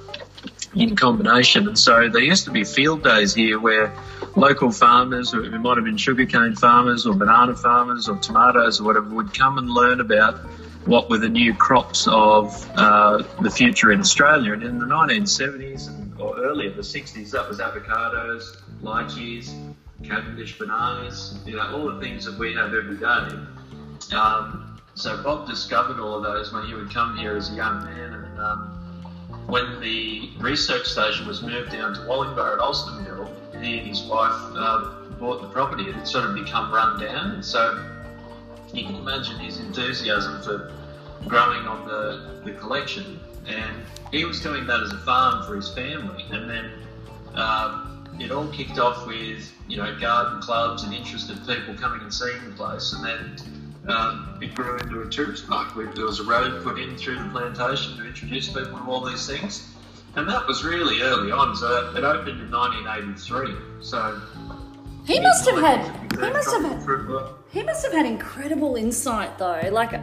in 0.76 0.96
combination. 0.96 1.68
And 1.68 1.78
so 1.78 2.10
there 2.10 2.22
used 2.22 2.46
to 2.46 2.52
be 2.52 2.64
field 2.64 3.04
days 3.04 3.34
here 3.34 3.60
where 3.60 3.94
local 4.36 4.72
farmers, 4.72 5.34
it 5.34 5.52
might 5.52 5.78
have 5.78 5.86
been 5.86 5.98
sugarcane 5.98 6.56
farmers 6.56 7.06
or 7.06 7.14
banana 7.14 7.56
farmers 7.56 8.08
or 8.08 8.18
tomatoes 8.18 8.80
or 8.80 8.86
whatever, 8.86 9.10
would 9.16 9.34
come 9.34 9.58
and 9.58 9.70
learn 9.70 10.00
about 10.00 10.36
what 10.86 11.10
were 11.10 11.18
the 11.18 11.30
new 11.30 11.54
crops 11.54 12.08
of 12.08 12.70
uh, 12.78 13.24
the 13.42 13.50
future 13.50 13.92
in 13.92 14.00
Australia. 14.00 14.54
And 14.54 14.64
in 14.64 14.80
the 14.80 14.86
1970s 14.86 15.88
and, 15.88 16.20
or 16.20 16.40
earlier, 16.40 16.72
the 16.72 16.82
60s, 16.82 17.32
that 17.32 17.48
was 17.48 17.60
avocados, 17.60 18.58
lychees, 18.82 19.54
Cavendish 20.04 20.58
bananas, 20.58 21.40
you 21.46 21.58
know, 21.58 21.76
all 21.76 21.94
the 21.94 22.00
things 22.00 22.26
that 22.26 22.38
we 22.40 22.54
have 22.54 22.74
every 22.74 22.98
day. 22.98 24.16
Um, 24.16 24.80
so 24.96 25.22
Bob 25.24 25.48
discovered 25.48 26.00
all 26.00 26.16
of 26.16 26.24
those 26.24 26.54
when 26.54 26.66
he 26.66 26.74
would 26.74 26.94
come 26.94 27.18
here 27.18 27.36
as 27.36 27.52
a 27.52 27.56
young 27.56 27.84
man, 27.84 28.14
and 28.14 28.40
um, 28.40 28.79
when 29.50 29.80
the 29.82 30.30
research 30.38 30.86
station 30.86 31.28
was 31.28 31.42
moved 31.42 31.72
down 31.72 31.94
to 31.96 32.00
Wollongbar 32.02 32.54
at 32.54 32.60
Alstonville, 32.60 33.30
he 33.62 33.80
and 33.80 33.88
his 33.88 34.04
wife 34.04 34.32
uh, 34.56 34.92
bought 35.20 35.42
the 35.42 35.48
property. 35.48 35.90
It 35.90 35.96
had 35.96 36.08
sort 36.08 36.26
of 36.26 36.36
become 36.36 36.72
run 36.72 37.00
down, 37.00 37.42
so 37.42 37.84
you 38.74 38.86
can 38.86 38.96
imagine 38.96 39.40
his 39.40 39.60
enthusiasm 39.60 40.42
for 40.44 40.72
growing 41.28 41.68
on 41.68 41.88
the, 41.88 42.42
the 42.46 42.58
collection. 42.60 43.20
And 43.48 43.76
he 44.12 44.24
was 44.26 44.40
doing 44.40 44.68
that 44.68 44.82
as 44.82 44.92
a 44.92 45.00
farm 45.00 45.46
for 45.46 45.56
his 45.56 45.74
family, 45.74 46.26
and 46.32 46.50
then 46.50 46.72
um, 47.34 48.08
it 48.20 48.32
all 48.32 48.48
kicked 48.50 48.78
off 48.78 49.08
with 49.08 49.52
you 49.68 49.78
know 49.78 49.98
garden 50.00 50.42
clubs 50.42 50.84
and 50.84 50.94
interested 50.94 51.38
people 51.48 51.74
coming 51.76 52.02
and 52.02 52.14
seeing 52.14 52.44
the 52.46 52.56
place, 52.56 52.94
and 52.94 53.04
then 53.04 53.36
um, 53.92 54.38
it 54.42 54.54
grew 54.56 54.78
into 54.78 55.02
a 55.02 55.10
tourist 55.10 55.48
park. 55.48 55.76
Where 55.76 55.88
there 55.94 56.06
was 56.06 56.20
a 56.20 56.24
road 56.24 56.64
put 56.64 56.80
in 56.80 56.98
through 56.98 57.22
the 57.24 57.30
plantation 57.30 57.98
to 57.98 58.06
introduce 58.08 58.48
people 58.48 58.78
to 58.78 58.84
all 58.86 59.06
these 59.06 59.28
things, 59.28 59.68
and 60.16 60.28
that 60.30 60.48
was 60.48 60.64
really 60.64 61.02
early 61.02 61.32
on. 61.32 61.56
So 61.56 61.94
it 61.96 62.04
opened 62.04 62.42
in 62.42 62.52
1983. 62.52 63.56
So 63.82 64.22
he 65.06 65.20
must 65.20 65.50
have 65.50 65.60
had. 65.60 66.12
He 66.12 66.18
must 66.32 66.52
have 66.52 66.64
had. 66.64 67.28
He 67.52 67.64
must 67.64 67.84
have 67.84 67.94
had 67.94 68.06
incredible 68.06 68.76
insight 68.76 69.38
though, 69.38 69.62
like, 69.72 70.00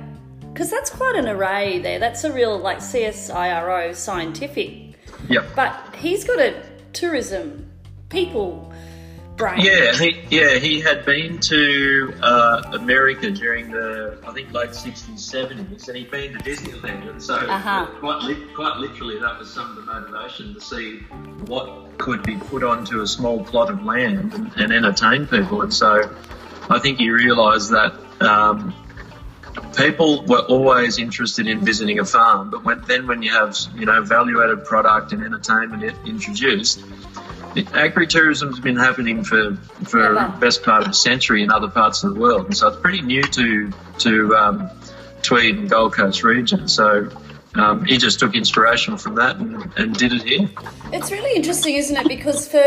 because 0.53 0.71
that's 0.71 0.91
quite 0.91 1.15
an 1.17 1.29
array 1.29 1.79
there. 1.79 1.99
That's 1.99 2.25
a 2.25 2.33
real 2.33 2.59
like 2.59 2.79
CSIRO 2.79 3.95
scientific, 3.95 4.95
Yep. 5.29 5.45
but 5.55 5.95
he's 5.95 6.25
got 6.25 6.41
a 6.41 6.63
tourism 6.93 7.71
people 8.09 8.66
brain. 9.37 9.61
Yeah, 9.61 9.93
he 9.95 10.25
yeah 10.31 10.55
he 10.59 10.81
had 10.81 11.05
been 11.05 11.39
to 11.41 12.15
uh, 12.23 12.63
America 12.75 13.31
during 13.31 13.71
the 13.71 14.19
I 14.27 14.33
think 14.33 14.53
late 14.53 14.75
sixties 14.75 15.25
seventies, 15.25 15.89
and 15.89 15.97
he'd 15.97 16.11
been 16.11 16.33
to 16.33 16.39
Disneyland, 16.39 17.09
and 17.11 17.23
so 17.23 17.35
Uh-huh. 17.37 17.87
quite 18.01 18.23
li- 18.23 18.47
quite 18.55 18.77
literally 18.79 19.19
that 19.21 19.39
was 19.39 19.53
some 19.53 19.71
of 19.71 19.77
the 19.77 19.83
motivation 19.83 20.55
to 20.55 20.61
see 20.61 21.01
what 21.47 21.99
could 21.99 22.23
be 22.23 22.37
put 22.37 22.63
onto 22.63 23.01
a 23.03 23.07
small 23.07 23.45
plot 23.45 23.71
of 23.71 23.85
land 23.85 24.33
and, 24.35 24.53
and 24.57 24.73
entertain 24.73 25.27
people, 25.27 25.63
and 25.63 25.73
so 25.73 26.11
I 26.71 26.79
think 26.79 26.99
he 26.99 27.11
realised 27.11 27.71
that. 27.71 27.95
Um, 28.23 28.75
People 29.75 30.23
were 30.27 30.41
always 30.41 30.99
interested 30.99 31.47
in 31.47 31.65
visiting 31.65 31.99
a 31.99 32.05
farm, 32.05 32.51
but 32.51 32.63
when, 32.65 32.83
then 32.87 33.07
when 33.07 33.23
you 33.23 33.31
have 33.33 33.57
you 33.75 33.87
know 33.87 34.03
value-added 34.03 34.65
product 34.67 35.13
and 35.13 35.23
entertainment 35.23 35.83
i- 35.83 36.09
introduced, 37.57 37.75
Agritourism's 37.97 38.61
been 38.61 38.77
happening 38.77 39.25
for 39.25 39.57
for 39.85 40.15
Yeah. 40.15 40.29
best 40.41 40.63
part 40.63 40.83
of 40.83 40.91
a 40.91 40.95
century 40.95 41.43
in 41.43 41.51
other 41.51 41.69
parts 41.69 42.05
of 42.05 42.15
the 42.15 42.21
world, 42.21 42.47
and 42.47 42.57
so 42.57 42.69
it's 42.69 42.81
pretty 42.81 43.03
new 43.03 43.23
to 43.23 43.73
to 43.99 44.37
um, 44.37 44.71
Tweed 45.23 45.57
and 45.57 45.71
Gold 45.71 45.95
Coast 45.95 46.23
region. 46.23 46.69
So 46.69 47.09
um, 47.55 47.85
he 47.85 47.97
just 47.99 48.21
took 48.21 48.35
inspiration 48.35 48.97
from 48.99 49.15
that 49.17 49.37
and, 49.37 49.73
and 49.77 49.97
did 49.97 50.13
it 50.13 50.23
here. 50.23 50.49
It's 50.93 51.11
really 51.11 51.35
interesting, 51.35 51.75
isn't 51.77 51.97
it? 51.97 52.07
Because 52.09 52.47
for 52.47 52.59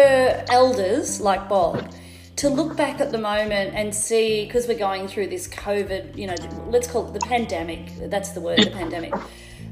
elders 0.50 1.22
like 1.22 1.48
Bob, 1.48 1.91
to 2.38 2.50
look 2.50 2.75
back 2.75 3.00
at 3.00 3.12
the 3.12 3.17
moment 3.17 3.75
and 3.75 3.93
see, 3.93 4.46
because 4.46 4.67
we're 4.67 4.77
going 4.77 5.08
through 5.08 5.27
this 5.27 5.48
COVID, 5.48 6.17
you 6.17 6.25
know, 6.27 6.36
let's 6.67 6.88
call 6.88 7.08
it 7.08 7.13
the 7.13 7.19
pandemic. 7.19 7.91
That's 8.10 8.31
the 8.31 8.41
word, 8.41 8.60
the 8.60 8.72
pandemic. 8.72 9.13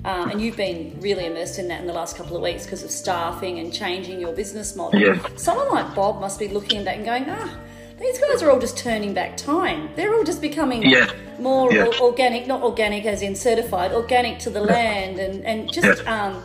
Um, 0.06 0.30
and 0.32 0.42
you've 0.42 0.56
been 0.58 0.98
really 1.02 1.26
immersed 1.26 1.60
in 1.60 1.68
that 1.70 1.82
in 1.82 1.88
the 1.88 1.94
last 1.94 2.16
couple 2.16 2.36
of 2.38 2.42
weeks 2.42 2.64
because 2.64 2.84
of 2.84 2.92
staffing 2.92 3.60
and 3.60 3.74
changing 3.74 4.22
your 4.22 4.32
business 4.34 4.76
model. 4.76 5.00
Yeah. 5.00 5.20
Someone 5.36 5.70
like 5.70 5.94
Bob 5.96 6.22
must 6.22 6.40
be 6.40 6.48
looking 6.48 6.78
at 6.80 6.86
that 6.86 6.96
and 6.98 7.06
going, 7.06 7.26
ah, 7.28 7.58
these 8.00 8.18
guys 8.20 8.42
are 8.44 8.52
all 8.52 8.60
just 8.60 8.78
turning 8.78 9.14
back 9.14 9.36
time. 9.36 9.90
They're 9.96 10.14
all 10.14 10.24
just 10.24 10.40
becoming 10.42 10.84
Yeah. 10.84 11.12
more 11.40 11.74
Yeah. 11.74 11.86
or- 11.88 11.96
organic, 12.12 12.48
not 12.48 12.62
organic 12.62 13.06
as 13.06 13.22
in 13.22 13.36
certified, 13.36 13.92
organic 13.92 14.40
to 14.40 14.50
the 14.50 14.62
land, 14.62 15.20
and 15.20 15.44
and 15.44 15.72
just 15.74 16.06
um, 16.08 16.44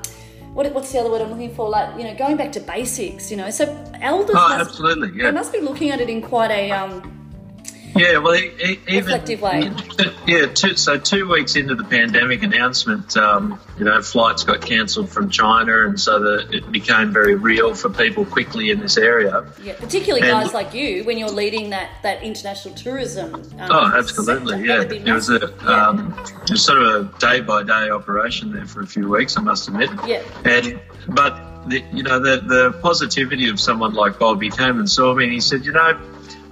what 0.54 0.72
what's 0.72 0.90
the 0.92 0.98
other 0.98 1.10
word 1.10 1.20
I'm 1.22 1.30
looking 1.30 1.54
for? 1.54 1.68
Like 1.68 1.96
you 1.98 2.04
know, 2.04 2.14
going 2.14 2.36
back 2.36 2.52
to 2.52 2.60
basics. 2.60 3.30
You 3.30 3.36
know, 3.36 3.50
so 3.50 3.64
elders 4.00 4.34
Oh, 4.36 4.48
must, 4.48 4.70
absolutely. 4.70 5.10
they 5.10 5.24
Yeah. 5.24 5.30
must 5.30 5.52
be 5.52 5.60
looking 5.60 5.90
at 5.90 6.00
it 6.00 6.08
in 6.08 6.22
quite 6.22 6.50
a 6.50 6.70
um, 6.70 7.02
Yeah. 7.94 8.18
Well, 8.18 8.34
e- 8.34 8.52
e- 8.62 8.78
even 8.88 9.04
Reflective 9.04 9.40
way. 9.42 9.70
Yeah. 10.26 10.46
Two, 10.46 10.76
so 10.76 10.98
two 10.98 11.28
weeks 11.28 11.56
into 11.56 11.74
the 11.74 11.84
pandemic 11.84 12.42
announcement, 12.42 13.16
um, 13.16 13.60
you 13.78 13.84
know, 13.84 14.00
flights 14.02 14.44
got 14.44 14.60
cancelled 14.62 15.10
from 15.10 15.30
China, 15.30 15.84
and 15.86 16.00
so 16.00 16.18
the, 16.20 16.48
it 16.56 16.70
became 16.72 17.12
very 17.12 17.34
real 17.34 17.74
for 17.74 17.90
people 17.90 18.24
quickly 18.24 18.70
in 18.70 18.80
this 18.80 18.96
area. 18.96 19.44
yeah, 19.62 19.74
particularly 19.78 20.26
And- 20.26 20.42
guys 20.42 20.54
like 20.54 20.72
you 20.74 21.04
when 21.04 21.18
you're 21.18 21.28
leading 21.30 21.70
that 21.70 21.90
that 22.02 22.22
international 22.22 22.74
tourism. 22.74 23.34
Um, 23.34 23.42
Oh, 23.70 23.92
absolutely. 23.96 24.66
sector. 24.66 24.94
Yeah, 24.94 25.10
it 25.10 25.12
was 25.14 25.28
a. 25.30 25.52
Yeah. 25.62 25.88
um, 25.88 26.14
it 26.44 26.50
was 26.50 26.64
sort 26.64 26.78
of 26.82 27.14
a 27.14 27.18
day 27.18 27.40
by 27.40 27.62
day 27.62 27.90
operation 27.90 28.52
there 28.52 28.66
for 28.66 28.80
a 28.80 28.86
few 28.86 29.08
weeks. 29.08 29.36
I 29.36 29.40
must 29.42 29.68
admit. 29.68 29.90
Yeah. 30.06 30.22
And 30.44 30.80
but 31.08 31.68
the, 31.68 31.82
you 31.92 32.02
know 32.02 32.18
the 32.20 32.40
the 32.40 32.72
positivity 32.80 33.48
of 33.48 33.60
someone 33.60 33.94
like 33.94 34.18
Bob, 34.18 34.40
he 34.42 34.50
came 34.50 34.78
and 34.78 34.88
saw 34.90 35.14
me 35.14 35.24
and 35.24 35.32
he 35.32 35.40
said, 35.40 35.64
you 35.64 35.72
know, 35.72 35.98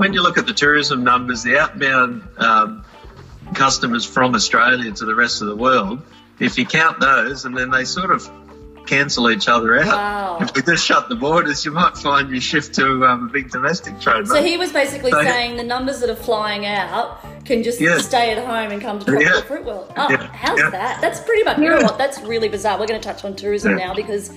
when 0.00 0.14
you 0.14 0.23
look 0.23 0.38
at 0.38 0.47
the 0.47 0.54
tourism 0.54 1.04
numbers, 1.04 1.42
the 1.42 1.59
outbound 1.59 2.23
um, 2.38 2.83
customers 3.54 4.07
from 4.07 4.35
Australia 4.35 4.90
to 4.90 5.04
the 5.04 5.14
rest 5.14 5.42
of 5.42 5.49
the 5.49 5.54
world, 5.57 6.00
if 6.38 6.57
you 6.57 6.64
count 6.64 6.99
those, 7.00 7.45
and 7.45 7.54
then 7.54 7.71
they 7.71 7.85
sort 7.85 8.11
of 8.11 8.26
cancel 8.87 9.30
each 9.30 9.47
other 9.47 9.78
out. 9.78 9.87
Wow. 9.87 10.38
If 10.40 10.54
we 10.54 10.62
just 10.62 10.87
shut 10.87 11.11
the 11.11 11.16
borders, 11.16 11.66
you 11.66 11.71
might 11.71 11.99
find 11.99 12.30
you 12.30 12.40
shift 12.40 12.75
to 12.76 13.04
um, 13.04 13.28
a 13.28 13.30
big 13.30 13.50
domestic 13.50 14.00
trade. 14.00 14.26
So 14.26 14.42
he 14.42 14.57
was 14.57 14.73
basically 14.73 15.11
So- 15.11 15.23
saying 15.23 15.59
the 15.59 15.64
numbers 15.64 16.00
that 16.00 16.09
are 16.09 16.16
flying 16.16 16.64
out 16.64 17.23
can 17.45 17.62
just 17.62 17.78
Yeah. 17.78 17.99
stay 17.99 18.33
at 18.33 18.38
home 18.38 18.73
and 18.73 18.80
come 18.80 19.00
to 19.00 19.04
Tropical 19.04 19.35
Yeah. 19.37 19.42
Fruit 19.42 19.64
World. 19.66 19.92
Oh, 19.99 20.09
Yeah. 20.11 20.26
how's 20.33 20.59
Yeah. 20.59 20.71
that? 20.71 21.02
That's 21.02 21.21
pretty 21.21 21.45
much, 21.45 21.59
you 21.59 21.69
know 21.69 21.83
what, 21.83 21.99
that's 21.99 22.21
really 22.23 22.49
bizarre. 22.49 22.80
We're 22.80 22.87
going 22.87 23.00
to 23.00 23.07
touch 23.07 23.23
on 23.23 23.37
tourism 23.37 23.76
now 23.76 23.92
because, 23.95 24.30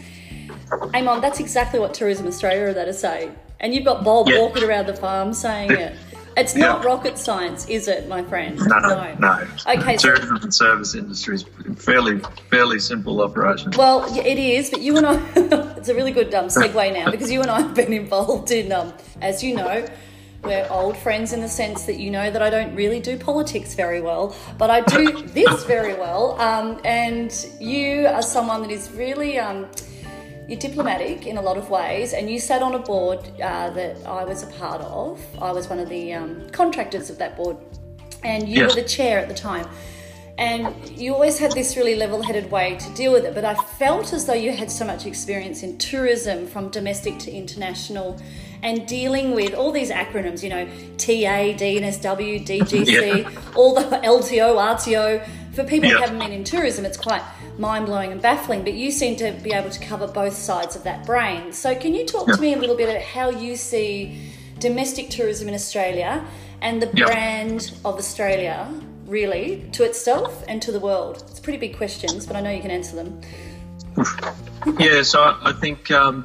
Eamon, 0.70 1.22
that's 1.22 1.40
exactly 1.40 1.80
what 1.80 1.94
Tourism 1.94 2.28
Australia 2.28 2.66
are 2.66 2.74
there 2.74 2.86
to 2.86 2.94
say. 2.94 3.32
And 3.64 3.74
you've 3.74 3.86
got 3.86 4.04
Bob 4.04 4.28
Yeah. 4.28 4.40
walking 4.42 4.64
around 4.66 4.88
the 4.88 4.94
farm 4.94 5.34
saying 5.34 5.72
it. 5.72 5.96
It's 6.36 6.54
not 6.54 6.82
Yeah. 6.82 6.88
rocket 6.88 7.18
science, 7.18 7.66
is 7.70 7.88
it, 7.88 8.10
my 8.10 8.24
friend? 8.24 8.58
No, 8.58 8.80
no. 8.80 9.16
no. 9.20 9.40
Okay, 9.68 9.98
so 9.98 10.10
tourism 10.10 10.36
and 10.42 10.54
service 10.54 10.96
industry 10.96 11.36
is 11.36 11.46
fairly 11.78 12.20
fairly 12.50 12.80
simple 12.80 13.22
operation. 13.22 13.72
Well, 13.78 14.04
it 14.18 14.38
is, 14.40 14.70
but 14.70 14.82
you 14.82 14.98
and 14.98 15.06
I, 15.06 15.16
it's 15.78 15.90
a 15.90 15.96
really 15.96 16.12
good 16.12 16.34
um, 16.34 16.48
segue 16.48 16.94
now 16.94 17.10
because 17.10 17.32
you 17.32 17.42
and 17.42 17.50
I 17.50 17.62
have 17.62 17.74
been 17.76 17.94
involved 17.94 18.52
in, 18.52 18.72
um, 18.72 18.94
as 19.22 19.44
you 19.44 19.56
know, 19.56 19.86
we're 20.44 20.68
old 20.70 20.98
friends 20.98 21.32
in 21.32 21.40
the 21.40 21.48
sense 21.48 21.86
that 21.86 22.00
you 22.00 22.12
know 22.12 22.30
that 22.32 22.42
I 22.42 22.50
don't 22.50 22.76
really 22.76 23.00
do 23.00 23.16
politics 23.18 23.76
very 23.76 24.02
well, 24.02 24.36
but 24.58 24.70
I 24.72 24.82
do 24.82 25.22
this 25.28 25.64
very 25.66 25.94
well. 25.94 26.38
Um, 26.42 26.82
and 26.84 27.32
you 27.62 28.08
are 28.08 28.24
someone 28.24 28.64
that 28.64 28.72
is 28.72 28.92
really. 28.92 29.40
You're 30.48 30.60
diplomatic 30.60 31.26
in 31.26 31.38
a 31.38 31.42
lot 31.42 31.58
of 31.58 31.70
ways, 31.70 32.14
and 32.14 32.30
you 32.30 32.40
sat 32.40 32.62
on 32.62 32.76
a 32.76 32.80
board 32.80 33.20
uh, 33.42 33.70
that 33.72 33.98
I 34.06 34.24
was 34.26 34.44
a 34.44 34.48
part 34.48 34.82
of. 34.82 35.20
I 35.42 35.52
was 35.52 35.70
one 35.70 35.80
of 35.80 35.90
the 35.90 36.14
um, 36.14 36.50
contractors 36.52 37.10
of 37.10 37.18
that 37.20 37.38
board, 37.38 37.58
and 38.24 38.48
you 38.48 38.62
Yes. 38.62 38.76
were 38.76 38.82
the 38.82 38.88
chair 38.88 39.20
at 39.20 39.28
the 39.30 39.34
time. 39.34 39.68
And 40.38 40.76
you 41.00 41.14
always 41.14 41.38
had 41.38 41.52
this 41.52 41.78
really 41.78 41.96
level 41.96 42.22
headed 42.24 42.50
way 42.50 42.76
to 42.78 42.90
deal 42.96 43.12
with 43.14 43.24
it, 43.24 43.36
but 43.36 43.46
I 43.46 43.54
felt 43.54 44.14
as 44.14 44.26
though 44.26 44.34
you 44.34 44.52
had 44.52 44.72
so 44.72 44.84
much 44.84 45.06
experience 45.06 45.62
in 45.62 45.78
tourism 45.78 46.48
from 46.48 46.70
domestic 46.70 47.20
to 47.20 47.32
international 47.32 48.20
and 48.64 48.88
dealing 48.88 49.36
with 49.36 49.54
all 49.54 49.72
these 49.72 49.92
acronyms, 49.92 50.42
you 50.42 50.50
know, 50.50 50.66
TA, 50.98 51.54
DNSW, 51.56 52.44
DGC, 52.48 53.56
all 53.56 53.76
the 53.76 53.82
LTO, 53.98 54.56
RTO. 54.56 55.28
For 55.54 55.64
people 55.64 55.90
who 55.90 55.98
haven't 55.98 56.18
been 56.18 56.32
in 56.32 56.44
tourism, 56.44 56.84
it's 56.84 56.98
quite 56.98 57.22
mind 57.60 57.86
blowing 57.86 58.12
and 58.12 58.20
baffling, 58.22 58.64
but 58.64 58.74
you 58.74 58.90
seem 58.90 59.16
to 59.18 59.32
be 59.44 59.52
able 59.54 59.70
to 59.70 59.80
cover 59.80 60.08
both 60.08 60.36
sides 60.36 60.76
of 60.76 60.84
that 60.84 61.06
brain. 61.06 61.54
So, 61.54 61.76
can 61.76 61.94
you 61.94 62.06
talk 62.06 62.28
to 62.28 62.38
me 62.42 62.54
a 62.54 62.58
little 62.58 62.76
bit 62.76 62.90
about 62.90 63.04
how 63.04 63.30
you 63.30 63.56
see 63.56 64.32
domestic 64.60 65.10
tourism 65.10 65.48
in 65.48 65.54
Australia 65.54 66.26
and 66.62 66.82
the 66.82 66.90
Yeah. 66.94 67.06
brand 67.06 67.72
of 67.86 67.98
Australia 67.98 68.68
really 69.06 69.66
to 69.74 69.84
itself 69.84 70.44
and 70.48 70.62
to 70.64 70.72
the 70.72 70.80
world? 70.80 71.24
It's 71.30 71.40
pretty 71.40 71.60
big 71.60 71.78
questions, 71.78 72.26
but 72.26 72.36
I 72.36 72.42
know 72.42 72.50
you 72.50 72.62
can 72.62 72.72
answer 72.72 72.96
them. 72.96 73.22
Yeah, 74.80 75.02
so 75.02 75.22
I, 75.22 75.52
think 75.52 75.92
um, 75.92 76.24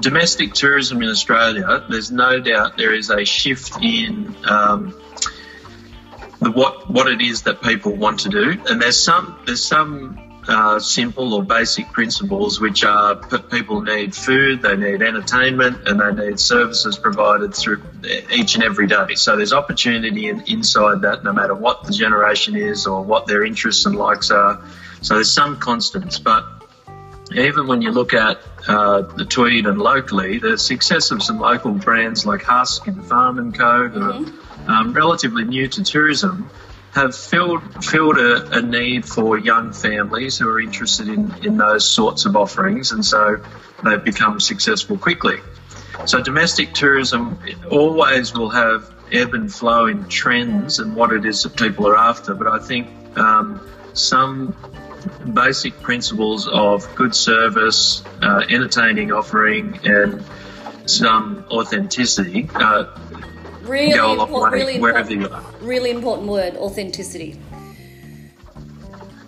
domestic 0.00 0.52
tourism 0.52 1.02
in 1.02 1.08
Australia, 1.08 1.84
there's 1.88 2.12
no 2.12 2.38
doubt 2.38 2.76
there 2.76 2.92
is 2.92 3.08
a 3.08 3.24
shift 3.24 3.82
in 3.82 4.36
um, 4.44 4.94
what 6.40 6.90
what 6.90 7.06
it 7.06 7.20
is 7.20 7.42
that 7.42 7.62
people 7.62 7.94
want 7.94 8.20
to 8.20 8.28
do, 8.28 8.60
and 8.68 8.80
there's 8.80 9.02
some 9.02 9.38
there's 9.46 9.64
some 9.64 10.18
uh, 10.48 10.80
simple 10.80 11.34
or 11.34 11.42
basic 11.42 11.92
principles 11.92 12.60
which 12.60 12.82
are 12.82 13.14
people 13.50 13.82
need 13.82 14.14
food, 14.14 14.62
they 14.62 14.76
need 14.76 15.02
entertainment, 15.02 15.86
and 15.86 16.00
they 16.00 16.28
need 16.28 16.40
services 16.40 16.98
provided 16.98 17.54
through 17.54 17.82
each 18.32 18.54
and 18.54 18.64
every 18.64 18.86
day. 18.86 19.14
So 19.14 19.36
there's 19.36 19.52
opportunity 19.52 20.28
in, 20.28 20.40
inside 20.48 21.02
that, 21.02 21.24
no 21.24 21.32
matter 21.32 21.54
what 21.54 21.84
the 21.84 21.92
generation 21.92 22.56
is 22.56 22.86
or 22.86 23.02
what 23.02 23.26
their 23.26 23.44
interests 23.44 23.84
and 23.86 23.96
likes 23.96 24.30
are. 24.30 24.62
So 25.02 25.14
there's 25.14 25.32
some 25.32 25.58
constants, 25.58 26.18
but 26.18 26.44
even 27.32 27.66
when 27.68 27.80
you 27.80 27.90
look 27.90 28.12
at 28.12 28.40
uh, 28.66 29.02
the 29.02 29.24
Tweed 29.24 29.66
and 29.66 29.78
locally, 29.78 30.38
the 30.38 30.58
success 30.58 31.10
of 31.10 31.22
some 31.22 31.38
local 31.38 31.72
brands 31.72 32.26
like 32.26 32.42
Husk 32.42 32.86
and 32.86 33.04
Farm 33.04 33.38
and 33.38 33.56
Co, 33.56 33.86
are 33.86 34.24
um, 34.70 34.92
relatively 34.92 35.44
new 35.44 35.68
to 35.68 35.82
tourism, 35.82 36.48
have 36.92 37.14
filled 37.14 37.84
filled 37.84 38.18
a, 38.18 38.58
a 38.58 38.62
need 38.62 39.04
for 39.04 39.38
young 39.38 39.72
families 39.72 40.38
who 40.38 40.48
are 40.48 40.60
interested 40.60 41.08
in, 41.08 41.32
in 41.44 41.56
those 41.56 41.86
sorts 41.86 42.24
of 42.24 42.36
offerings, 42.36 42.92
and 42.92 43.04
so 43.04 43.42
they've 43.84 44.04
become 44.04 44.40
successful 44.40 44.96
quickly. 44.98 45.38
So 46.06 46.20
domestic 46.22 46.72
tourism 46.72 47.38
always 47.70 48.32
will 48.32 48.50
have 48.50 48.92
ebb 49.12 49.34
and 49.34 49.52
flow 49.52 49.86
in 49.86 50.08
trends 50.08 50.78
and 50.78 50.96
what 50.96 51.12
it 51.12 51.24
is 51.24 51.42
that 51.42 51.56
people 51.56 51.86
are 51.86 51.96
after, 51.96 52.34
but 52.34 52.46
I 52.46 52.58
think 52.58 52.88
um, 53.16 53.60
some 53.92 54.56
basic 55.32 55.80
principles 55.80 56.48
of 56.48 56.92
good 56.94 57.14
service, 57.14 58.02
uh, 58.22 58.44
entertaining 58.48 59.12
offering, 59.12 59.80
and 59.84 60.24
some 60.86 61.44
authenticity 61.50 62.48
uh, 62.54 62.84
Really, 63.62 63.94
go 63.94 64.12
a 64.12 64.14
long 64.14 64.28
import- 64.28 64.52
way 64.52 64.58
really, 64.58 64.80
wherever 64.80 65.10
important, 65.12 65.30
you 65.30 65.36
are. 65.36 65.66
really 65.68 65.90
important 65.90 66.28
word 66.28 66.56
authenticity. 66.56 67.38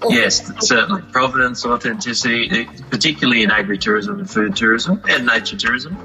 Yes, 0.08 0.50
certainly. 0.66 1.02
Provenance, 1.12 1.64
authenticity, 1.64 2.48
eh, 2.50 2.64
particularly 2.90 3.44
in 3.44 3.50
agritourism 3.50 4.18
and 4.18 4.28
food 4.28 4.56
tourism 4.56 5.00
and 5.08 5.24
nature 5.26 5.56
tourism. 5.56 5.96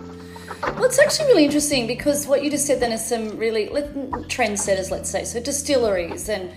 Well, 0.61 0.83
it's 0.85 0.99
actually 0.99 1.27
really 1.27 1.45
interesting 1.45 1.87
because 1.87 2.27
what 2.27 2.43
you 2.43 2.51
just 2.51 2.67
said 2.67 2.79
then 2.79 2.91
is 2.91 3.03
some 3.03 3.37
really 3.37 3.69
let- 3.69 3.93
trendsetters, 4.29 4.91
let's 4.91 5.09
say. 5.09 5.23
So 5.23 5.39
distilleries 5.39 6.29
and 6.29 6.51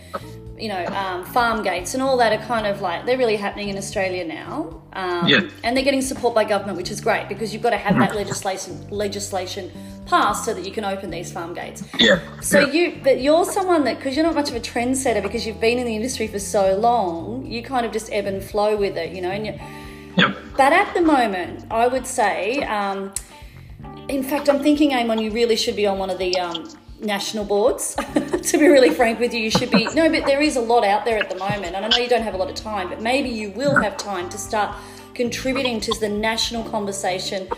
you 0.59 0.69
know 0.69 0.85
um, 0.87 1.25
farm 1.25 1.63
gates 1.63 1.95
and 1.95 2.03
all 2.03 2.19
that 2.19 2.39
are 2.39 2.45
kind 2.47 2.67
of 2.67 2.83
like 2.83 3.07
they're 3.07 3.17
really 3.17 3.37
happening 3.37 3.71
in 3.71 3.79
Australia 3.79 4.25
now. 4.25 4.83
Um, 4.93 5.27
Yeah. 5.27 5.41
And 5.65 5.75
they're 5.75 5.85
getting 5.85 6.03
support 6.03 6.35
by 6.35 6.45
government, 6.45 6.77
which 6.77 6.91
is 6.91 7.01
great 7.01 7.29
because 7.29 7.55
you've 7.55 7.63
got 7.63 7.71
to 7.71 7.79
have 7.79 7.97
that 7.99 8.15
legislation 8.15 8.87
legislation 8.91 9.71
so 10.11 10.55
that 10.55 10.65
you 10.65 10.73
can 10.73 10.85
open 10.85 11.11
these 11.11 11.33
farm 11.33 11.55
gates. 11.55 11.83
Yeah. 11.99 12.21
So 12.41 12.61
yeah. 12.61 12.73
you, 12.73 13.01
but 13.03 13.21
you're 13.21 13.45
someone 13.45 13.85
that 13.85 13.97
because 13.99 14.17
you're 14.17 14.27
not 14.27 14.35
much 14.35 14.51
of 14.51 14.57
a 14.57 14.61
trendsetter 14.61 15.23
because 15.23 15.47
you've 15.47 15.61
been 15.61 15.79
in 15.79 15.87
the 15.87 15.95
industry 15.95 16.27
for 16.27 16.39
so 16.39 16.77
long, 16.77 17.47
you 17.47 17.63
kind 17.63 17.87
of 17.87 17.93
just 17.93 18.13
ebb 18.13 18.27
and 18.27 18.43
flow 18.43 18.77
with 18.77 18.97
it, 18.97 19.13
you 19.13 19.23
know. 19.23 19.31
And 19.31 19.47
you, 19.47 19.59
Yep. 20.17 20.37
but 20.57 20.73
at 20.73 20.93
the 20.93 21.01
moment, 21.01 21.67
I 21.71 21.87
would 21.87 22.07
say, 22.07 22.63
um, 22.65 23.13
in 24.09 24.23
fact, 24.25 24.49
I'm 24.49 24.61
thinking, 24.61 24.91
Eamon, 24.91 25.23
you 25.23 25.31
really 25.31 25.57
should 25.57 25.77
be 25.77 25.87
on 25.87 25.99
one 25.99 26.11
of 26.11 26.19
the 26.19 26.37
um, 26.39 26.69
national 27.01 27.45
boards. 27.45 27.95
to 28.15 28.59
be 28.59 28.67
really 28.67 28.91
frank 28.91 29.21
with 29.21 29.33
you, 29.33 29.41
you 29.41 29.51
should 29.51 29.71
be. 29.71 29.87
No, 29.95 30.11
but 30.11 30.27
there 30.27 30.41
is 30.41 30.57
a 30.57 30.61
lot 30.61 30.85
out 30.85 31.05
there 31.05 31.19
at 31.19 31.31
the 31.31 31.37
moment, 31.37 31.77
and 31.77 31.85
I 31.85 31.89
know 31.89 31.97
you 31.97 32.09
don't 32.09 32.23
have 32.23 32.35
a 32.35 32.37
lot 32.37 32.51
of 32.51 32.57
time, 32.57 32.89
but 32.89 33.01
maybe 33.01 33.29
you 33.29 33.51
will 33.53 33.81
have 33.81 33.97
time 33.97 34.29
to 34.31 34.39
start 34.39 34.77
contributing 35.15 35.81
to 35.81 35.93
the 36.01 36.09
national 36.09 36.65
conversation 36.65 37.49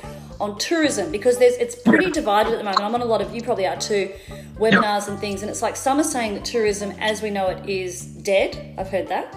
on 0.43 0.59
tourism 0.59 1.11
because 1.11 1.39
there's 1.39 1.55
it's 1.55 1.77
pretty 1.77 2.11
divided 2.11 2.53
at 2.53 2.59
the 2.59 2.65
moment. 2.65 2.83
I'm 2.83 2.95
on 2.95 3.01
a 3.01 3.07
lot 3.07 3.23
of 3.23 3.35
you 3.35 3.43
probably 3.43 3.67
are 3.67 3.77
too 3.77 4.11
webinars 4.57 5.09
and 5.09 5.19
things, 5.19 5.43
and 5.43 5.51
it's 5.51 5.63
like 5.63 5.77
some 5.77 5.99
are 5.99 6.05
saying 6.05 6.35
that 6.35 6.45
tourism 6.45 6.91
as 6.99 7.23
we 7.23 7.31
know 7.31 7.49
it 7.49 7.69
is 7.69 8.05
dead. 8.05 8.75
I've 8.77 8.89
heard 8.91 9.09
that 9.09 9.35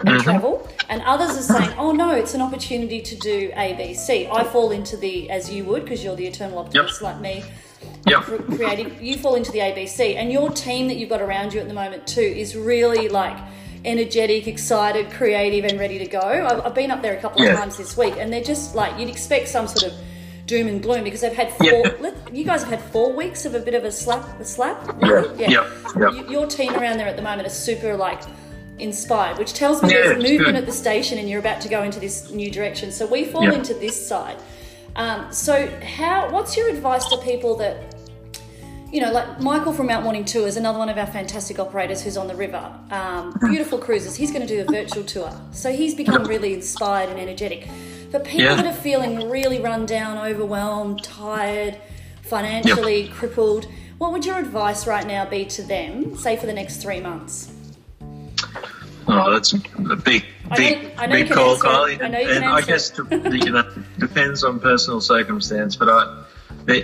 and 0.00 0.16
mm-hmm. 0.16 0.22
travel. 0.22 0.68
And 0.88 1.02
others 1.02 1.36
are 1.38 1.42
saying, 1.42 1.70
oh 1.78 1.92
no, 1.92 2.14
it's 2.14 2.34
an 2.34 2.40
opportunity 2.40 3.00
to 3.00 3.16
do 3.16 3.50
ABC. 3.52 4.30
I 4.30 4.44
fall 4.44 4.72
into 4.72 4.96
the, 4.96 5.30
as 5.30 5.50
you 5.50 5.64
would, 5.64 5.84
because 5.84 6.02
you're 6.02 6.16
the 6.16 6.26
eternal 6.26 6.58
optimist 6.58 7.02
like 7.02 7.20
me, 7.20 7.44
Yep. 8.06 8.22
cr- 8.22 8.36
creative, 8.56 9.00
you 9.00 9.16
fall 9.16 9.36
into 9.36 9.52
the 9.52 9.60
ABC. 9.60 10.16
And 10.16 10.32
your 10.32 10.50
team 10.50 10.88
that 10.88 10.96
you've 10.96 11.08
got 11.08 11.22
around 11.22 11.54
you 11.54 11.60
at 11.60 11.68
the 11.68 11.74
moment 11.74 12.06
too 12.06 12.20
is 12.20 12.56
really 12.56 13.08
like 13.08 13.36
energetic, 13.84 14.46
excited, 14.46 15.10
creative, 15.10 15.64
and 15.64 15.78
ready 15.78 15.98
to 15.98 16.06
go. 16.06 16.20
I've, 16.20 16.66
I've 16.66 16.74
been 16.74 16.90
up 16.90 17.02
there 17.02 17.16
a 17.16 17.20
couple 17.20 17.42
Yeah. 17.42 17.52
of 17.52 17.58
times 17.58 17.76
this 17.76 17.96
week, 17.96 18.14
and 18.18 18.32
they're 18.32 18.42
just 18.42 18.74
like, 18.74 18.98
you'd 18.98 19.08
expect 19.08 19.48
some 19.48 19.66
sort 19.66 19.92
of 19.92 19.98
doom 20.52 20.68
and 20.68 20.82
gloom 20.82 21.02
because 21.02 21.22
they've 21.22 21.32
had 21.32 21.50
four. 21.54 22.12
You 22.30 22.44
guys 22.44 22.62
have 22.62 22.68
had 22.70 22.82
four 22.92 23.10
weeks 23.14 23.46
of 23.46 23.54
a 23.54 23.58
bit 23.60 23.74
of 23.74 23.84
a 23.84 23.90
slap, 23.92 24.38
a 24.38 24.44
slap. 24.44 24.78
Yeah. 25.00 25.08
really? 25.08 25.44
Yeah. 25.46 26.28
Your 26.28 26.46
team 26.46 26.74
around 26.74 26.98
there 26.98 27.08
at 27.08 27.16
the 27.16 27.22
moment 27.22 27.46
is 27.46 27.54
super 27.54 27.96
like 27.96 28.20
inspired, 28.78 29.38
which 29.38 29.54
tells 29.54 29.82
me 29.82 29.88
Yeah, 29.94 30.02
there's 30.08 30.22
movement 30.22 30.44
good. 30.44 30.54
at 30.56 30.66
the 30.66 30.72
station 30.72 31.16
and 31.18 31.26
you're 31.28 31.40
about 31.40 31.62
to 31.62 31.68
go 31.70 31.82
into 31.82 32.00
this 32.00 32.30
new 32.30 32.50
direction. 32.50 32.92
So 32.92 33.06
we 33.06 33.24
fall 33.24 33.50
into 33.50 33.72
this 33.72 33.96
side. 34.06 34.36
Um, 34.94 35.32
so 35.32 35.54
how? 35.80 36.30
What's 36.30 36.54
your 36.56 36.68
advice 36.68 37.06
to 37.08 37.16
people 37.18 37.56
that? 37.56 37.76
You 38.92 39.00
know, 39.00 39.10
like 39.10 39.40
Michael 39.40 39.72
from 39.72 39.86
Mount 39.86 40.04
Warning 40.04 40.26
Tours, 40.26 40.58
another 40.58 40.78
one 40.78 40.90
of 40.90 40.98
our 40.98 41.06
fantastic 41.06 41.58
operators 41.58 42.02
who's 42.02 42.18
on 42.18 42.28
the 42.28 42.34
river. 42.34 42.62
Um, 42.90 43.34
beautiful 43.48 43.78
cruises. 43.78 44.14
He's 44.16 44.30
going 44.30 44.46
to 44.46 44.54
do 44.54 44.60
a 44.60 44.70
virtual 44.70 45.02
tour. 45.02 45.32
So 45.52 45.72
he's 45.72 45.94
become 45.94 46.24
really 46.24 46.52
inspired 46.52 47.08
and 47.08 47.18
energetic. 47.18 47.68
For 48.12 48.20
people 48.20 48.42
Yeah. 48.44 48.54
that 48.56 48.66
are 48.66 48.72
feeling 48.74 49.30
really 49.30 49.58
run 49.58 49.86
down, 49.86 50.18
overwhelmed, 50.18 51.02
tired, 51.02 51.78
financially 52.22 53.08
crippled, 53.08 53.66
what 53.96 54.12
would 54.12 54.26
your 54.26 54.38
advice 54.38 54.86
right 54.86 55.06
now 55.06 55.24
be 55.24 55.46
to 55.46 55.62
them, 55.62 56.14
say 56.18 56.36
for 56.36 56.44
the 56.44 56.52
next 56.52 56.76
three 56.82 57.00
months? 57.00 57.50
Oh, 59.08 59.32
that's 59.32 59.54
a 59.54 59.58
big, 59.96 60.26
I 60.50 60.56
big, 60.56 60.82
know- 60.82 60.90
I 60.98 61.06
know 61.06 61.12
big 61.16 61.30
call. 61.30 61.56
Kylie. 61.56 62.02
I 62.02 62.08
know 62.08 62.18
you 62.20 62.28
and 62.30 62.44
I 62.44 62.60
guess 62.60 62.90
it. 62.90 62.96
to, 62.96 63.36
you 63.36 63.50
know, 63.50 63.64
depends 63.98 64.44
on 64.44 64.60
personal 64.60 65.00
circumstance. 65.00 65.74
But 65.74 65.88
I, 65.88 66.24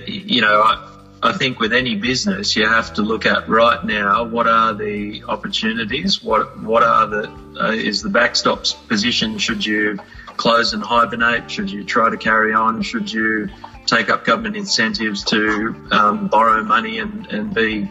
you 0.07 0.41
know, 0.41 0.63
I, 0.63 0.95
I 1.23 1.33
think 1.35 1.61
with 1.61 1.75
any 1.75 1.95
business, 1.95 2.57
you 2.57 2.67
have 2.67 2.95
to 2.95 3.03
look 3.03 3.27
at 3.27 3.49
right 3.51 3.85
now 3.85 4.25
what 4.25 4.47
are 4.49 4.73
the 4.73 5.23
opportunities, 5.29 6.23
what 6.25 6.59
what 6.61 6.83
are 6.83 7.07
the 7.07 7.31
uh, 7.61 7.73
is 7.73 8.03
the 8.03 8.09
backstop's 8.09 8.73
position? 8.73 9.37
Should 9.37 9.65
you 9.67 9.99
close 10.39 10.73
and 10.73 10.83
hibernate? 10.83 11.51
Should 11.51 11.71
you 11.71 11.85
try 11.85 12.09
to 12.09 12.17
carry 12.17 12.55
on? 12.55 12.81
Should 12.81 13.13
you 13.13 13.51
take 13.85 14.09
up 14.09 14.25
government 14.25 14.57
incentives 14.57 15.25
to 15.25 15.75
um, 15.91 16.29
borrow 16.29 16.63
money 16.63 16.99
and, 16.99 17.27
and 17.27 17.55
be 17.55 17.91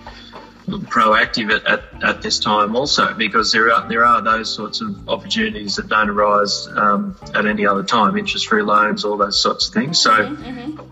proactive 0.68 1.50
at, 1.50 1.66
at, 1.66 2.04
at 2.04 2.22
this 2.22 2.40
time 2.40 2.76
also 2.76 3.14
because 3.14 3.54
there 3.54 3.72
are 3.72 3.88
there 3.88 4.04
are 4.04 4.22
those 4.22 4.54
sorts 4.54 4.82
of 4.82 5.08
opportunities 5.08 5.78
that 5.78 5.88
don't 5.88 6.10
arise 6.10 6.68
um, 6.76 7.18
at 7.34 7.46
any 7.46 7.66
other 7.66 7.84
time 7.84 8.18
interest 8.18 8.48
free 8.48 8.62
loans 8.62 9.06
all 9.06 9.16
those 9.16 9.42
sorts 9.42 9.70
of 9.70 9.74
things 9.74 10.02
so 10.02 10.12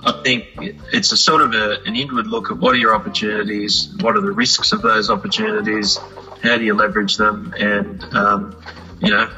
I 0.06 0.22
think 0.24 0.46
it's 0.94 1.12
a 1.12 1.18
sort 1.18 1.42
of 1.42 1.54
a, 1.54 1.82
an 1.86 1.96
inward 1.98 2.28
look 2.28 2.52
at 2.52 2.58
what 2.58 2.74
are 2.74 2.78
your 2.78 2.96
opportunities 2.96 3.94
what 4.00 4.16
are 4.16 4.22
the 4.22 4.32
risks 4.32 4.72
of 4.72 4.82
those 4.82 5.10
opportunities 5.10 5.98
how 6.42 6.58
do 6.58 6.64
you 6.64 6.74
leverage 6.74 7.18
them 7.18 7.54
and 7.60 8.02
um, 8.16 8.56
you 9.02 9.12
know 9.12 9.30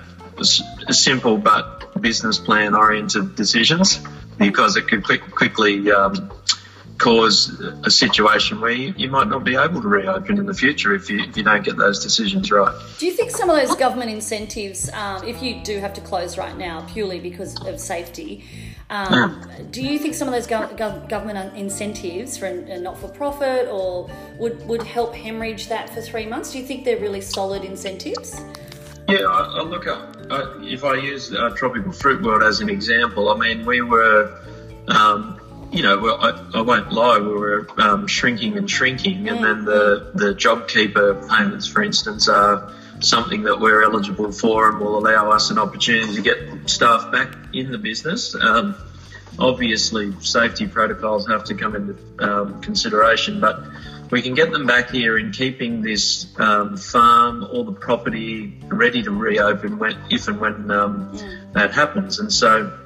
simple 0.44 1.38
but 1.38 2.02
business 2.02 2.38
plan 2.38 2.76
oriented 2.76 3.36
decisions 3.36 4.00
because 4.38 4.78
it 4.78 4.88
could 4.88 5.04
quick, 5.04 5.22
quickly 5.32 5.92
um, 5.92 6.32
cause 6.98 7.60
a 7.84 7.92
situation 7.92 8.60
where 8.60 8.72
you, 8.72 8.94
you 8.98 9.10
might 9.10 9.28
not 9.28 9.44
be 9.44 9.56
able 9.56 9.82
to 9.82 9.88
reopen 9.88 10.38
in 10.38 10.46
the 10.46 10.54
future 10.54 10.96
if 10.96 11.10
you, 11.10 11.20
if 11.20 11.38
you 11.38 11.44
don't 11.44 11.64
get 11.64 11.78
those 11.78 12.04
decisions 12.04 12.52
right. 12.52 12.76
Do 12.98 13.06
you 13.06 13.12
think 13.12 13.32
some 13.32 13.50
of 13.50 13.56
those 13.56 13.76
government 13.76 14.12
incentives, 14.12 14.90
um, 14.94 15.24
if 15.24 15.42
you 15.42 15.62
do 15.64 15.80
have 15.80 15.94
to 15.94 16.02
close 16.02 16.38
right 16.38 16.58
now 16.58 16.86
purely 16.90 17.20
because 17.20 17.60
of 17.66 17.80
safety, 17.80 18.44
um, 18.90 19.48
do 19.70 19.84
you 19.84 20.00
think 20.00 20.16
some 20.16 20.28
of 20.28 20.34
those 20.34 20.48
gov- 20.48 20.78
gov- 20.78 21.10
government 21.10 21.56
incentives 21.58 22.38
for 22.38 22.46
a 22.46 22.80
not 22.80 22.98
for 22.98 23.10
profit 23.10 23.68
or 23.70 24.10
would, 24.38 24.66
would 24.68 24.84
help 24.84 25.14
hemorrhage 25.14 25.68
that 25.68 25.90
for 25.90 26.02
three 26.02 26.26
months? 26.26 26.52
Do 26.54 26.60
you 26.60 26.66
think 26.66 26.86
they're 26.86 27.00
really 27.00 27.22
solid 27.22 27.64
incentives? 27.64 28.42
Yeah, 29.08 29.26
I, 29.26 29.60
I 29.60 29.62
look 29.62 29.88
at 29.88 30.18
I, 30.30 30.58
if 30.64 30.84
I 30.84 30.96
use 30.96 31.34
uh, 31.34 31.50
Tropical 31.52 31.94
Fruit 31.94 32.22
World 32.22 32.44
as 32.44 32.60
an 32.60 32.70
example. 32.70 33.30
I 33.30 33.38
mean, 33.38 33.66
we 33.66 33.82
were, 33.82 34.38
um, 34.90 35.40
you 35.72 35.82
know, 35.82 35.98
well, 36.00 36.18
I, 36.20 36.60
I 36.60 36.62
won't 36.62 36.92
lie, 36.92 37.18
we 37.20 37.34
were 37.34 37.68
um, 37.78 38.08
shrinking 38.08 38.58
and 38.58 38.70
shrinking, 38.70 39.30
and 39.30 39.44
then 39.44 39.64
the 39.64 40.12
the 40.14 40.34
JobKeeper 40.34 41.30
payments, 41.30 41.68
for 41.68 41.82
instance, 41.82 42.28
are 42.28 42.74
something 43.00 43.44
that 43.44 43.60
we're 43.60 43.84
eligible 43.84 44.32
for 44.32 44.70
and 44.70 44.80
will 44.80 44.98
allow 44.98 45.32
us 45.32 45.52
an 45.52 45.60
opportunity 45.60 46.16
to 46.16 46.22
get 46.22 46.70
staff 46.70 47.12
back 47.12 47.34
in 47.54 47.72
the 47.72 47.78
business. 47.78 48.36
Um, 48.36 48.76
obviously, 49.40 50.20
safety 50.20 50.68
protocols 50.68 51.28
have 51.28 51.46
to 51.46 51.56
come 51.56 51.76
into 51.76 51.98
um, 52.20 52.62
consideration, 52.62 53.40
but 53.40 53.64
we 54.12 54.22
can 54.22 54.34
get 54.34 54.52
them 54.52 54.66
back 54.66 54.90
here 54.90 55.18
in 55.18 55.32
keeping 55.32 55.82
this 55.82 56.28
um, 56.40 56.78
farm, 56.78 57.44
all 57.44 57.64
the 57.64 57.74
property 57.74 58.58
ready 58.68 59.04
to 59.04 59.12
reopen 59.12 59.80
when, 59.80 59.98
if 60.10 60.28
and 60.28 60.40
when 60.40 60.72
um, 60.72 61.18
that 61.54 61.74
happens. 61.74 62.20
And 62.20 62.32
so, 62.32 62.78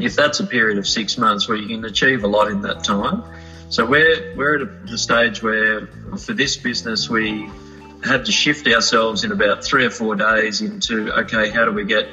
if 0.00 0.16
that's 0.16 0.40
a 0.40 0.46
period 0.46 0.78
of 0.78 0.86
six 0.86 1.18
months 1.18 1.48
where 1.48 1.56
you 1.56 1.68
can 1.68 1.84
achieve 1.84 2.24
a 2.24 2.28
lot 2.28 2.50
in 2.50 2.62
that 2.62 2.84
time, 2.84 3.22
so 3.68 3.86
we're 3.86 4.34
we're 4.36 4.56
at 4.56 4.62
a, 4.62 4.90
the 4.90 4.98
stage 4.98 5.42
where 5.42 5.86
for 6.18 6.32
this 6.32 6.56
business 6.56 7.08
we 7.08 7.48
had 8.02 8.24
to 8.24 8.32
shift 8.32 8.66
ourselves 8.66 9.24
in 9.24 9.32
about 9.32 9.62
three 9.62 9.84
or 9.84 9.90
four 9.90 10.16
days 10.16 10.60
into 10.62 11.12
okay, 11.12 11.50
how 11.50 11.64
do 11.64 11.72
we 11.72 11.84
get 11.84 12.08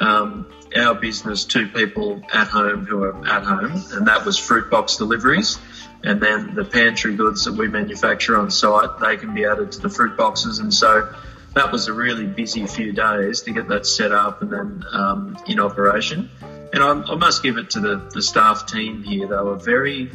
um, 0.00 0.46
our 0.76 0.94
business 0.94 1.44
to 1.46 1.66
people 1.68 2.22
at 2.32 2.46
home 2.46 2.86
who 2.86 3.02
are 3.02 3.26
at 3.26 3.42
home, 3.42 3.82
and 3.92 4.06
that 4.06 4.24
was 4.24 4.38
fruit 4.38 4.70
box 4.70 4.96
deliveries. 4.96 5.58
And 6.02 6.20
then 6.20 6.54
the 6.54 6.64
pantry 6.64 7.14
goods 7.14 7.44
that 7.44 7.54
we 7.54 7.68
manufacture 7.68 8.38
on 8.38 8.50
site, 8.50 8.98
they 9.00 9.16
can 9.16 9.34
be 9.34 9.44
added 9.44 9.72
to 9.72 9.80
the 9.80 9.90
fruit 9.90 10.16
boxes. 10.16 10.58
And 10.58 10.72
so 10.72 11.12
that 11.54 11.70
was 11.70 11.88
a 11.88 11.92
really 11.92 12.26
busy 12.26 12.66
few 12.66 12.92
days 12.92 13.42
to 13.42 13.52
get 13.52 13.68
that 13.68 13.86
set 13.86 14.12
up 14.12 14.40
and 14.40 14.50
then 14.50 14.84
um, 14.92 15.38
in 15.46 15.60
operation. 15.60 16.30
And 16.72 16.82
I, 16.82 16.90
I 16.90 17.14
must 17.16 17.42
give 17.42 17.58
it 17.58 17.70
to 17.70 17.80
the, 17.80 17.96
the 18.14 18.22
staff 18.22 18.66
team 18.66 19.02
here. 19.02 19.26
They 19.26 19.36
were 19.36 19.56
very, 19.56 20.10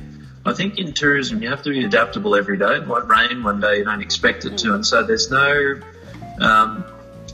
I 0.45 0.53
think 0.53 0.79
in 0.79 0.93
tourism, 0.93 1.43
you 1.43 1.49
have 1.49 1.61
to 1.63 1.69
be 1.69 1.83
adaptable 1.83 2.35
every 2.35 2.57
day. 2.57 2.77
It 2.77 2.87
might 2.87 3.07
rain 3.07 3.43
one 3.43 3.59
day, 3.59 3.77
you 3.79 3.83
don't 3.83 4.01
expect 4.01 4.45
it 4.45 4.57
to. 4.59 4.73
And 4.73 4.85
so 4.85 5.03
there's 5.03 5.29
no, 5.29 5.81
um, 6.39 6.85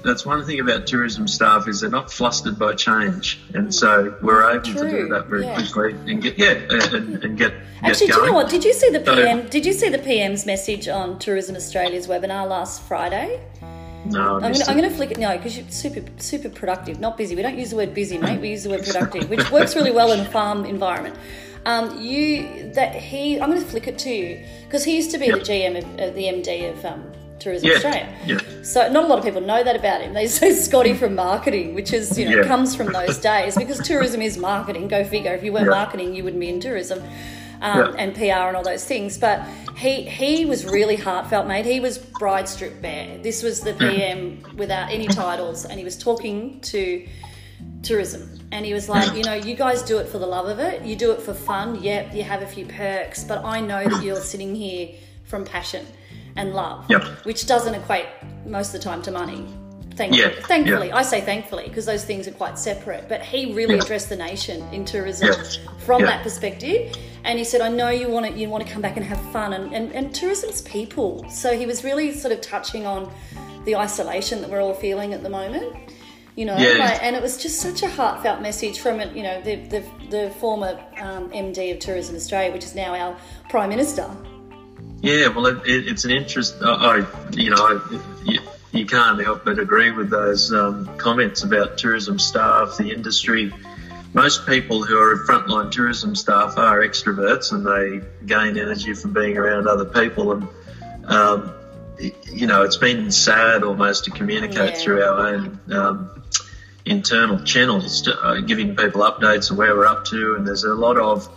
that's 0.04 0.26
one 0.26 0.44
thing 0.46 0.60
about 0.60 0.88
tourism 0.88 1.28
staff 1.28 1.68
is 1.68 1.82
they're 1.82 1.90
not 1.90 2.12
flustered 2.12 2.58
by 2.58 2.74
change, 2.76 3.40
and 3.54 3.74
so 3.74 4.16
we're 4.22 4.50
able 4.50 4.64
to 4.64 4.90
do 4.90 5.08
that 5.10 5.28
very 5.28 5.46
yeah. 5.46 5.56
quickly 5.56 5.92
and 6.12 6.22
get 6.22 6.38
yeah 6.38 6.54
and, 6.70 7.24
and 7.24 7.38
get 7.38 7.54
Actually, 7.84 8.08
get 8.08 8.16
do 8.16 8.22
you 8.22 8.28
know 8.28 8.34
what? 8.34 8.50
Did 8.50 8.64
you 8.64 8.74
see 8.74 8.90
the 8.90 9.04
So- 9.04 9.16
PM? 9.16 9.48
Did 9.50 9.66
you 9.66 9.74
see 9.74 9.90
the 9.90 10.00
PM's 10.00 10.46
message 10.46 10.88
on 10.88 11.18
Tourism 11.20 11.56
Australia's 11.56 12.08
webinar 12.08 12.48
last 12.48 12.84
Friday? 12.84 13.42
No, 14.06 14.36
I'm 14.38 14.42
gonna, 14.52 14.66
I'm 14.68 14.76
gonna 14.76 14.90
flick 14.90 15.12
it. 15.12 15.20
No, 15.20 15.38
because 15.38 15.58
you're 15.58 15.70
super, 15.70 16.02
super 16.18 16.50
productive, 16.50 17.00
not 17.00 17.18
busy. 17.18 17.36
We 17.36 17.44
don't 17.44 17.58
use 17.58 17.70
the 17.70 17.76
word 17.76 17.94
busy, 17.94 18.18
mate. 18.18 18.42
We 18.42 18.50
use 18.50 18.64
the 18.64 18.72
word 18.72 18.84
productive, 18.84 19.30
which 19.30 19.52
works 19.52 19.76
really 19.76 19.92
well 19.92 20.12
in 20.12 20.22
a 20.22 20.26
farm 20.26 20.66
environment. 20.66 21.16
Um, 21.66 22.02
you 22.02 22.72
that 22.74 22.96
he, 22.96 23.40
I'm 23.40 23.50
gonna 23.50 23.62
flick 23.62 23.88
it 23.88 24.00
to 24.00 24.10
you 24.10 24.44
because 24.66 24.84
he 24.84 24.96
used 24.96 25.12
to 25.12 25.20
be 25.20 25.28
Yep. 25.28 25.40
the 25.40 25.46
GM 25.46 25.78
of 25.78 25.84
uh, 26.00 26.14
the 26.16 26.24
MD 26.24 26.72
of 26.72 26.84
um, 26.86 27.12
Tourism 27.42 27.68
Yeah, 27.68 27.76
Australia. 27.76 28.08
yeah. 28.26 28.38
So 28.64 28.90
not 28.92 29.04
a 29.04 29.08
lot 29.08 29.20
of 29.20 29.26
people 29.26 29.42
know 29.42 29.62
that 29.64 29.76
about 29.76 30.00
him. 30.02 30.14
They 30.14 30.28
say 30.40 30.54
Scotty 30.54 30.94
from 30.94 31.16
marketing, 31.16 31.74
which 31.76 31.92
is 31.92 32.18
you 32.18 32.30
know 32.30 32.38
Yeah. 32.38 32.48
comes 32.48 32.76
from 32.76 32.94
those 32.94 33.18
days 33.32 33.58
because 33.58 33.80
tourism 33.80 34.22
is 34.22 34.38
marketing. 34.38 34.88
Go 34.88 35.04
figure. 35.04 35.34
If 35.34 35.44
you 35.44 35.52
weren't 35.52 35.70
marketing, 35.70 36.16
you 36.16 36.24
wouldn't 36.24 36.40
be 36.40 36.50
in 36.50 36.60
tourism. 36.62 37.02
Um, 37.64 37.96
and 38.00 38.16
PR 38.16 38.48
and 38.50 38.58
all 38.58 38.64
those 38.64 38.84
things, 38.86 39.20
but 39.20 39.44
he 39.78 40.02
he 40.02 40.46
was 40.46 40.66
really 40.66 40.96
heartfelt, 40.96 41.46
mate. 41.46 41.64
He 41.68 41.80
was 41.80 42.00
bride 42.00 42.50
strip 42.50 42.82
bare. 42.82 43.20
This 43.20 43.44
was 43.44 43.62
the 43.62 43.74
PM 43.76 44.42
without 44.58 44.90
any 44.90 45.06
titles, 45.06 45.64
and 45.66 45.78
he 45.78 45.84
was 45.86 45.96
talking 45.96 46.60
to 46.62 47.08
tourism, 47.84 48.40
and 48.52 48.66
he 48.66 48.74
was 48.74 48.90
like, 48.90 49.16
you 49.16 49.24
know, 49.24 49.36
you 49.36 49.56
guys 49.56 49.84
do 49.84 50.00
it 50.00 50.08
for 50.08 50.18
the 50.18 50.26
love 50.26 50.48
of 50.48 50.58
it. 50.58 50.82
You 50.84 50.96
do 50.96 51.12
it 51.12 51.22
for 51.22 51.36
fun. 51.36 51.84
Yep, 51.84 52.16
you 52.16 52.24
have 52.24 52.42
a 52.42 52.48
few 52.48 52.66
perks, 52.66 53.24
but 53.24 53.46
I 53.46 53.60
know 53.62 53.84
that 53.88 54.04
you're 54.04 54.22
sitting 54.22 54.56
here 54.56 54.90
from 55.26 55.46
passion 55.46 55.86
and 56.36 56.54
love, 56.54 56.86
Yep. 56.90 57.04
which 57.26 57.46
doesn't 57.48 57.74
equate 57.76 58.06
most 58.46 58.68
of 58.74 58.82
the 58.82 58.84
time 58.90 59.02
to 59.04 59.12
money. 59.12 59.46
Thankfully, 59.96 60.22
Yeah, 60.24 60.30
thankfully, 60.48 60.88
yeah. 60.88 60.96
I 60.96 61.02
say 61.02 61.20
thankfully 61.22 61.66
because 61.68 61.86
those 61.86 62.06
things 62.06 62.26
are 62.28 62.32
quite 62.32 62.58
separate. 62.58 63.10
But 63.10 63.22
he 63.22 63.54
really 63.54 63.76
Yeah. 63.76 63.84
addressed 63.84 64.08
the 64.10 64.16
nation 64.16 64.64
in 64.72 64.86
tourism 64.86 65.30
from 65.80 66.02
that 66.04 66.24
perspective, 66.24 66.96
and 67.26 67.38
he 67.38 67.44
said, 67.44 67.60
"I 67.62 67.68
know 67.68 67.90
you 67.90 68.08
want 68.08 68.26
to 68.26 68.32
you 68.32 68.50
want 68.50 68.66
to 68.66 68.72
come 68.72 68.82
back 68.82 68.96
and 68.96 69.06
have 69.06 69.20
fun, 69.32 69.52
and, 69.54 69.74
and 69.74 69.92
and 69.94 70.16
tourism's 70.16 70.62
people." 70.62 71.26
So 71.30 71.58
he 71.58 71.66
was 71.66 71.84
really 71.84 72.14
sort 72.14 72.32
of 72.34 72.40
touching 72.42 72.86
on 72.88 73.12
the 73.66 73.76
isolation 73.76 74.42
that 74.42 74.50
we're 74.50 74.62
all 74.62 74.74
feeling 74.74 75.14
at 75.14 75.24
the 75.24 75.30
moment. 75.30 75.76
You 76.38 76.46
know, 76.46 76.58
Yeah. 76.58 76.78
like, 76.86 77.04
and 77.04 77.14
it 77.16 77.22
was 77.22 77.38
just 77.38 77.60
such 77.60 77.84
a 77.84 77.90
heartfelt 77.90 78.42
message 78.42 78.80
from 78.80 79.02
it. 79.02 79.14
You 79.14 79.24
know, 79.24 79.42
the 79.42 79.56
the, 79.74 79.84
the 80.10 80.30
former 80.40 80.80
um, 81.00 81.30
MD 81.34 81.70
of 81.72 81.80
Tourism 81.80 82.16
Australia, 82.16 82.52
which 82.54 82.64
is 82.64 82.74
now 82.76 82.96
our 82.96 83.18
Prime 83.50 83.70
Minister. 83.70 84.06
Yeah, 85.02 85.30
well, 85.30 85.48
it, 85.48 85.66
it, 85.66 85.88
it's 85.88 86.06
an 86.06 86.12
interest. 86.12 86.56
I, 86.62 87.00
I 87.00 87.32
you 87.32 87.50
know, 87.50 87.58
I, 87.58 88.00
you, 88.24 88.40
you 88.72 88.86
can't 88.86 89.22
help 89.22 89.44
but 89.46 89.60
agree 89.60 89.92
with 89.92 90.10
those 90.10 90.54
um, 90.54 90.96
comments 90.98 91.44
about 91.44 91.78
tourism 91.78 92.20
staff, 92.20 92.78
the 92.78 92.92
industry. 92.92 93.52
Most 94.14 94.46
people 94.46 94.84
who 94.84 94.98
are 95.00 95.26
frontline 95.26 95.72
tourism 95.72 96.16
staff 96.16 96.58
are 96.58 96.80
extroverts, 96.82 97.52
and 97.52 97.66
they 97.66 98.06
gain 98.26 98.58
energy 98.58 98.94
from 98.94 99.14
being 99.14 99.38
around 99.38 99.68
other 99.68 99.86
people. 99.86 100.34
And 100.34 100.48
um, 101.06 101.54
you 102.32 102.46
know, 102.48 102.64
it's 102.64 102.78
been 102.78 103.12
sad 103.12 103.64
almost 103.64 104.06
to 104.06 104.12
communicate 104.12 104.74
Yeah. 104.74 104.80
through 104.80 105.04
our 105.04 105.28
own 105.28 105.60
um, 105.72 106.24
internal 106.86 107.44
channels, 107.44 108.02
to, 108.04 108.20
uh, 108.20 108.42
giving 108.42 108.76
people 108.76 109.02
updates 109.02 109.50
of 109.52 109.58
where 109.58 109.76
we're 109.76 109.86
up 109.86 110.06
to. 110.06 110.36
And 110.36 110.46
there's 110.46 110.64
a 110.64 110.74
lot 110.74 110.98
of 110.98 111.28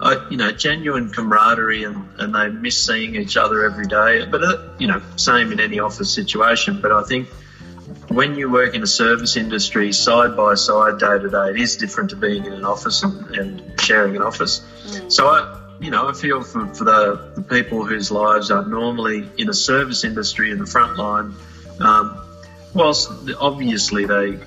uh, 0.00 0.26
you 0.30 0.36
know, 0.36 0.52
genuine 0.52 1.10
camaraderie 1.10 1.84
and, 1.84 2.08
and 2.18 2.34
they 2.34 2.48
miss 2.48 2.84
seeing 2.84 3.16
each 3.16 3.36
other 3.36 3.64
every 3.64 3.86
day. 3.86 4.24
But, 4.26 4.42
uh, 4.42 4.68
you 4.78 4.86
know, 4.86 5.02
same 5.16 5.52
in 5.52 5.60
any 5.60 5.80
office 5.80 6.12
situation. 6.12 6.80
But 6.80 6.92
I 6.92 7.02
think 7.02 7.28
when 8.08 8.36
you 8.36 8.50
work 8.50 8.74
in 8.74 8.82
a 8.82 8.86
service 8.86 9.36
industry 9.36 9.92
side 9.92 10.36
by 10.36 10.54
side, 10.54 10.98
day 10.98 11.18
to 11.18 11.28
day, 11.28 11.50
it 11.50 11.56
is 11.56 11.76
different 11.76 12.10
to 12.10 12.16
being 12.16 12.44
in 12.44 12.52
an 12.52 12.64
office 12.64 13.02
and, 13.02 13.36
and 13.36 13.80
sharing 13.80 14.16
an 14.16 14.22
office. 14.22 14.60
Mm. 14.86 15.12
So 15.12 15.26
I, 15.26 15.58
you 15.80 15.90
know, 15.90 16.08
I 16.08 16.12
feel 16.12 16.42
for, 16.42 16.66
for 16.74 16.84
the, 16.84 17.32
the, 17.36 17.42
people 17.42 17.84
whose 17.84 18.10
lives 18.10 18.50
are 18.50 18.66
normally 18.66 19.28
in 19.36 19.48
a 19.48 19.54
service 19.54 20.04
industry 20.04 20.50
in 20.50 20.58
the 20.58 20.66
front 20.66 20.96
line, 20.96 21.34
um, 21.80 22.20
whilst 22.74 23.10
obviously 23.38 24.04
they 24.06 24.38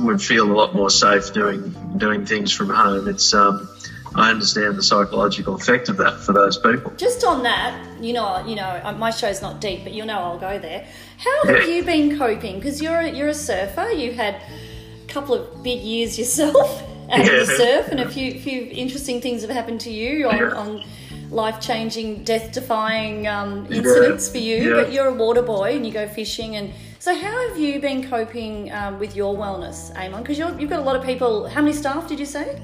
would 0.00 0.20
feel 0.20 0.50
a 0.50 0.54
lot 0.54 0.74
more 0.74 0.90
safe 0.90 1.32
doing 1.32 1.74
doing 1.96 2.26
things 2.26 2.52
from 2.52 2.68
home. 2.68 3.08
It's 3.08 3.32
um, 3.32 3.68
I 4.14 4.30
understand 4.30 4.76
the 4.76 4.82
psychological 4.82 5.54
effect 5.54 5.88
of 5.88 5.96
that 5.98 6.20
for 6.20 6.32
those 6.32 6.58
people. 6.58 6.92
Just 6.96 7.24
on 7.24 7.42
that, 7.44 8.00
you 8.00 8.12
know, 8.12 8.44
you 8.46 8.54
know, 8.54 8.80
uh, 8.82 8.92
my 8.92 9.10
show's 9.10 9.40
not 9.40 9.60
deep, 9.60 9.84
but 9.84 9.92
you 9.92 10.04
know, 10.04 10.18
I'll 10.18 10.38
go 10.38 10.58
there. 10.58 10.86
How 11.18 11.46
have 11.46 11.68
yeah. 11.68 11.74
you 11.74 11.84
been 11.84 12.18
coping? 12.18 12.56
Because 12.56 12.82
you're 12.82 12.98
a, 12.98 13.10
you're 13.10 13.28
a 13.28 13.34
surfer. 13.34 13.88
You 13.90 14.12
had 14.12 14.34
a 14.34 15.12
couple 15.12 15.34
of 15.34 15.62
big 15.62 15.80
years 15.80 16.18
yourself 16.18 16.82
at 17.08 17.24
yeah. 17.24 17.38
the 17.40 17.46
surf, 17.46 17.88
and 17.88 18.00
a 18.00 18.08
few 18.08 18.38
few 18.40 18.68
interesting 18.70 19.20
things 19.20 19.42
have 19.42 19.50
happened 19.50 19.80
to 19.82 19.90
you 19.90 20.28
on, 20.28 20.36
yeah. 20.36 20.50
on 20.50 20.84
life 21.30 21.60
changing, 21.60 22.24
death 22.24 22.52
defying 22.52 23.26
um, 23.26 23.66
incidents 23.72 24.28
for 24.28 24.38
you. 24.38 24.74
But 24.74 24.92
you're 24.92 25.08
a 25.08 25.14
water 25.14 25.42
boy 25.42 25.74
and 25.76 25.86
you 25.86 25.92
go 25.92 26.06
fishing 26.06 26.56
and 26.56 26.72
so, 27.02 27.12
how 27.16 27.48
have 27.48 27.58
you 27.58 27.80
been 27.80 28.08
coping 28.08 28.70
um, 28.70 29.00
with 29.00 29.16
your 29.16 29.34
wellness, 29.34 29.92
Eamon? 29.96 30.18
Because 30.18 30.38
you've 30.38 30.70
got 30.70 30.78
a 30.78 30.84
lot 30.84 30.94
of 30.94 31.02
people. 31.02 31.48
How 31.48 31.60
many 31.60 31.72
staff 31.72 32.06
did 32.06 32.20
you 32.20 32.26
say? 32.26 32.62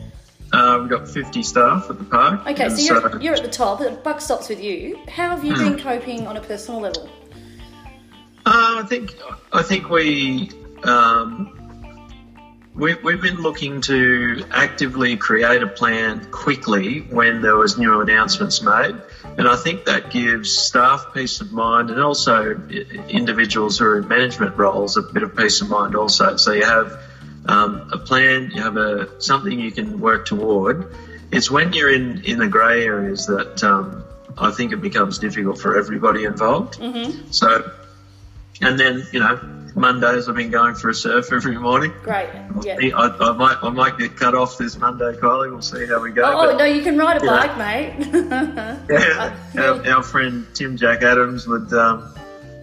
Uh, 0.52 0.78
we've 0.80 0.90
got 0.90 1.08
50 1.08 1.42
staff 1.42 1.90
at 1.90 1.98
the 1.98 2.04
park. 2.04 2.46
Okay, 2.46 2.68
so 2.70 2.76
you're, 2.80 3.10
so 3.10 3.18
you're 3.20 3.34
at 3.34 3.42
the 3.42 3.50
top. 3.50 3.80
The 3.80 3.90
buck 3.90 4.20
stops 4.20 4.48
with 4.48 4.62
you. 4.62 4.98
How 5.08 5.30
have 5.30 5.44
you 5.44 5.54
been 5.54 5.74
hmm. 5.74 5.78
coping 5.78 6.26
on 6.26 6.36
a 6.36 6.40
personal 6.40 6.80
level? 6.80 7.08
Uh, 8.46 8.80
I 8.82 8.86
think 8.88 9.14
I 9.52 9.62
think 9.62 9.90
we 9.90 10.50
um, 10.84 11.58
we, 12.78 12.94
we've 12.94 13.20
been 13.20 13.42
looking 13.42 13.80
to 13.82 14.44
actively 14.52 15.16
create 15.16 15.62
a 15.62 15.66
plan 15.66 16.30
quickly 16.30 17.00
when 17.00 17.42
there 17.42 17.56
was 17.56 17.76
new 17.76 18.00
announcements 18.00 18.62
made. 18.62 18.94
And 19.36 19.48
I 19.48 19.56
think 19.56 19.86
that 19.86 20.10
gives 20.10 20.56
staff 20.56 21.06
peace 21.12 21.40
of 21.40 21.52
mind 21.52 21.90
and 21.90 22.00
also 22.00 22.54
individuals 23.08 23.78
who 23.78 23.84
are 23.84 23.98
in 23.98 24.08
management 24.08 24.56
roles 24.56 24.96
a 24.96 25.02
bit 25.02 25.24
of 25.24 25.36
peace 25.36 25.60
of 25.60 25.68
mind 25.68 25.96
also. 25.96 26.36
So 26.36 26.52
you 26.52 26.64
have 26.64 27.02
um, 27.48 27.90
a 27.92 27.98
plan, 27.98 28.50
you 28.54 28.62
have 28.62 28.76
a 28.76 29.20
something 29.20 29.58
you 29.58 29.72
can 29.72 30.00
work 30.00 30.26
toward. 30.26 30.94
It's 31.32 31.50
when 31.50 31.72
you're 31.72 31.92
in, 31.92 32.24
in 32.24 32.38
the 32.38 32.46
grey 32.46 32.84
areas 32.84 33.26
that 33.26 33.64
um, 33.64 34.04
I 34.36 34.50
think 34.50 34.72
it 34.72 34.80
becomes 34.80 35.18
difficult 35.18 35.58
for 35.58 35.78
everybody 35.78 36.24
involved. 36.24 36.78
Mm-hmm. 36.78 37.30
So, 37.30 37.70
and 38.60 38.78
then, 38.78 39.06
you 39.12 39.20
know, 39.20 39.40
Mondays 39.74 40.28
I've 40.28 40.34
been 40.34 40.50
going 40.50 40.74
for 40.74 40.90
a 40.90 40.94
surf 40.94 41.32
every 41.32 41.58
morning. 41.58 41.92
Great. 42.02 42.28
Yeah. 42.62 42.76
I, 42.94 43.08
I, 43.08 43.32
might 43.32 43.56
I 43.62 43.70
might 43.70 43.98
get 43.98 44.16
cut 44.16 44.34
off 44.34 44.58
this 44.58 44.76
Monday, 44.76 45.12
Kylie. 45.12 45.50
We'll 45.50 45.62
see 45.62 45.86
how 45.86 46.02
we 46.02 46.10
go. 46.10 46.24
Oh, 46.24 46.46
but, 46.46 46.58
no, 46.58 46.64
you 46.64 46.82
can 46.82 46.98
ride 46.98 47.16
a 47.18 47.20
bike, 47.20 47.56
mate. 47.56 48.08
yeah. 48.90 49.36
Our, 49.56 49.86
our, 49.86 50.02
friend 50.02 50.46
Tim 50.54 50.76
Jack 50.76 51.02
Adams 51.02 51.46
would 51.46 51.72
um, 51.72 52.12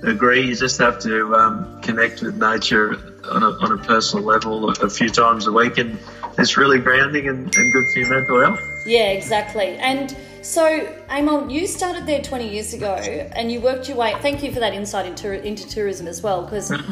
agree. 0.04 0.48
You 0.48 0.56
just 0.56 0.78
have 0.80 1.00
to 1.00 1.36
um, 1.36 1.82
connect 1.82 2.22
with 2.22 2.36
nature 2.38 2.94
on 3.30 3.44
a, 3.44 3.48
on 3.48 3.72
a 3.72 3.78
personal 3.78 4.26
level 4.26 4.70
a, 4.70 4.90
few 4.90 5.10
times 5.10 5.48
a 5.48 5.52
week, 5.52 5.78
and 5.78 5.98
it's 6.38 6.58
really 6.58 6.80
grounding 6.80 7.28
and, 7.28 7.56
and 7.56 7.74
good 7.74 7.86
for 7.92 8.00
your 8.00 8.10
mental 8.10 8.40
health. 8.42 8.60
Yeah, 8.86 9.10
exactly. 9.10 9.78
And 9.78 10.16
so, 10.42 10.86
Eamon, 11.10 11.52
you 11.52 11.66
started 11.66 12.06
there 12.06 12.22
20 12.22 12.48
years 12.48 12.74
ago 12.74 12.94
and 12.96 13.52
you 13.52 13.60
worked 13.62 13.88
your 13.88 13.98
way. 13.98 14.16
Thank 14.22 14.44
you 14.44 14.52
for 14.52 14.60
that 14.60 14.74
insight 14.74 15.08
into, 15.08 15.44
into 15.44 15.68
tourism 15.68 16.08
as 16.08 16.22
well, 16.22 16.44
because 16.44 16.72
um, 16.72 16.84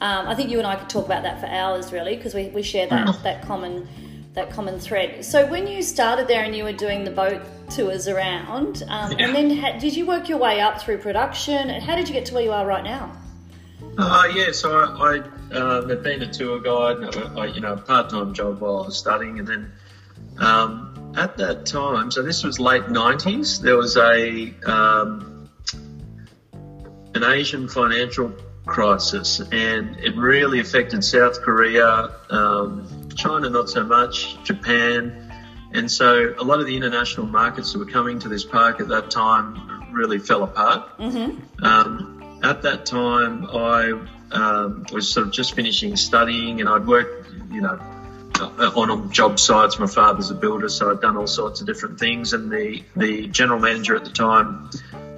I 0.00 0.34
think 0.34 0.50
you 0.50 0.58
and 0.58 0.66
I 0.66 0.76
could 0.76 0.88
talk 0.88 1.06
about 1.06 1.24
that 1.24 1.40
for 1.40 1.46
hours, 1.46 1.92
really, 1.92 2.16
because 2.16 2.34
we, 2.34 2.48
we 2.48 2.62
share 2.62 2.86
that, 2.86 3.22
that 3.24 3.42
common 3.42 3.88
that 4.34 4.50
common 4.50 4.78
thread. 4.78 5.24
So, 5.24 5.46
when 5.46 5.66
you 5.66 5.82
started 5.82 6.28
there 6.28 6.44
and 6.44 6.54
you 6.54 6.64
were 6.64 6.72
doing 6.72 7.04
the 7.04 7.10
boat 7.10 7.42
tours 7.68 8.08
around, 8.08 8.84
um, 8.88 9.12
yeah. 9.12 9.26
and 9.26 9.34
then 9.34 9.56
ha- 9.56 9.78
did 9.78 9.96
you 9.96 10.06
work 10.06 10.28
your 10.28 10.38
way 10.38 10.60
up 10.60 10.80
through 10.80 10.98
production? 10.98 11.70
And 11.70 11.82
how 11.82 11.96
did 11.96 12.08
you 12.08 12.14
get 12.14 12.26
to 12.26 12.34
where 12.34 12.42
you 12.42 12.52
are 12.52 12.66
right 12.66 12.84
now? 12.84 13.12
Uh, 13.98 14.28
yeah, 14.34 14.52
so 14.52 14.72
I, 14.78 15.16
I 15.16 15.56
uh, 15.56 15.88
had 15.88 16.02
been 16.02 16.22
a 16.22 16.32
tour 16.32 16.60
guide, 16.60 17.16
I, 17.36 17.46
you 17.46 17.60
know, 17.60 17.76
part-time 17.76 18.34
job 18.34 18.60
while 18.60 18.82
I 18.82 18.86
was 18.86 18.98
studying, 18.98 19.38
and 19.38 19.48
then 19.48 19.72
um, 20.38 21.12
at 21.16 21.36
that 21.38 21.66
time, 21.66 22.10
so 22.10 22.22
this 22.22 22.44
was 22.44 22.60
late 22.60 22.84
90s, 22.84 23.60
there 23.60 23.76
was 23.76 23.96
a 23.96 24.54
um, 24.64 25.50
an 27.14 27.24
Asian 27.24 27.68
financial 27.68 28.32
crisis 28.66 29.40
and 29.52 29.96
it 29.98 30.16
really 30.16 30.60
affected 30.60 31.02
South 31.02 31.42
Korea, 31.42 32.14
um, 32.30 32.86
China 33.16 33.50
not 33.50 33.68
so 33.68 33.84
much, 33.84 34.42
Japan. 34.44 35.32
And 35.72 35.90
so 35.90 36.34
a 36.38 36.42
lot 36.42 36.60
of 36.60 36.66
the 36.66 36.76
international 36.76 37.26
markets 37.26 37.72
that 37.72 37.78
were 37.78 37.84
coming 37.84 38.18
to 38.20 38.28
this 38.28 38.44
park 38.44 38.80
at 38.80 38.88
that 38.88 39.10
time 39.10 39.92
really 39.92 40.18
fell 40.18 40.42
apart. 40.42 40.98
Mm-hmm. 40.98 41.64
Um, 41.64 42.40
at 42.42 42.62
that 42.62 42.86
time, 42.86 43.46
I 43.46 43.92
um, 44.32 44.86
was 44.92 45.12
sort 45.12 45.26
of 45.26 45.32
just 45.32 45.54
finishing 45.54 45.96
studying 45.96 46.60
and 46.60 46.68
I'd 46.68 46.86
worked, 46.86 47.30
you 47.50 47.60
know, 47.60 47.78
on 48.40 49.12
job 49.12 49.38
sites. 49.38 49.78
My 49.78 49.86
father's 49.86 50.30
a 50.30 50.34
builder, 50.34 50.68
so 50.68 50.90
I'd 50.90 51.00
done 51.00 51.16
all 51.16 51.26
sorts 51.26 51.60
of 51.60 51.66
different 51.66 51.98
things. 51.98 52.32
And 52.32 52.50
the, 52.50 52.82
the 52.96 53.26
general 53.28 53.60
manager 53.60 53.94
at 53.94 54.04
the 54.04 54.10
time 54.10 54.70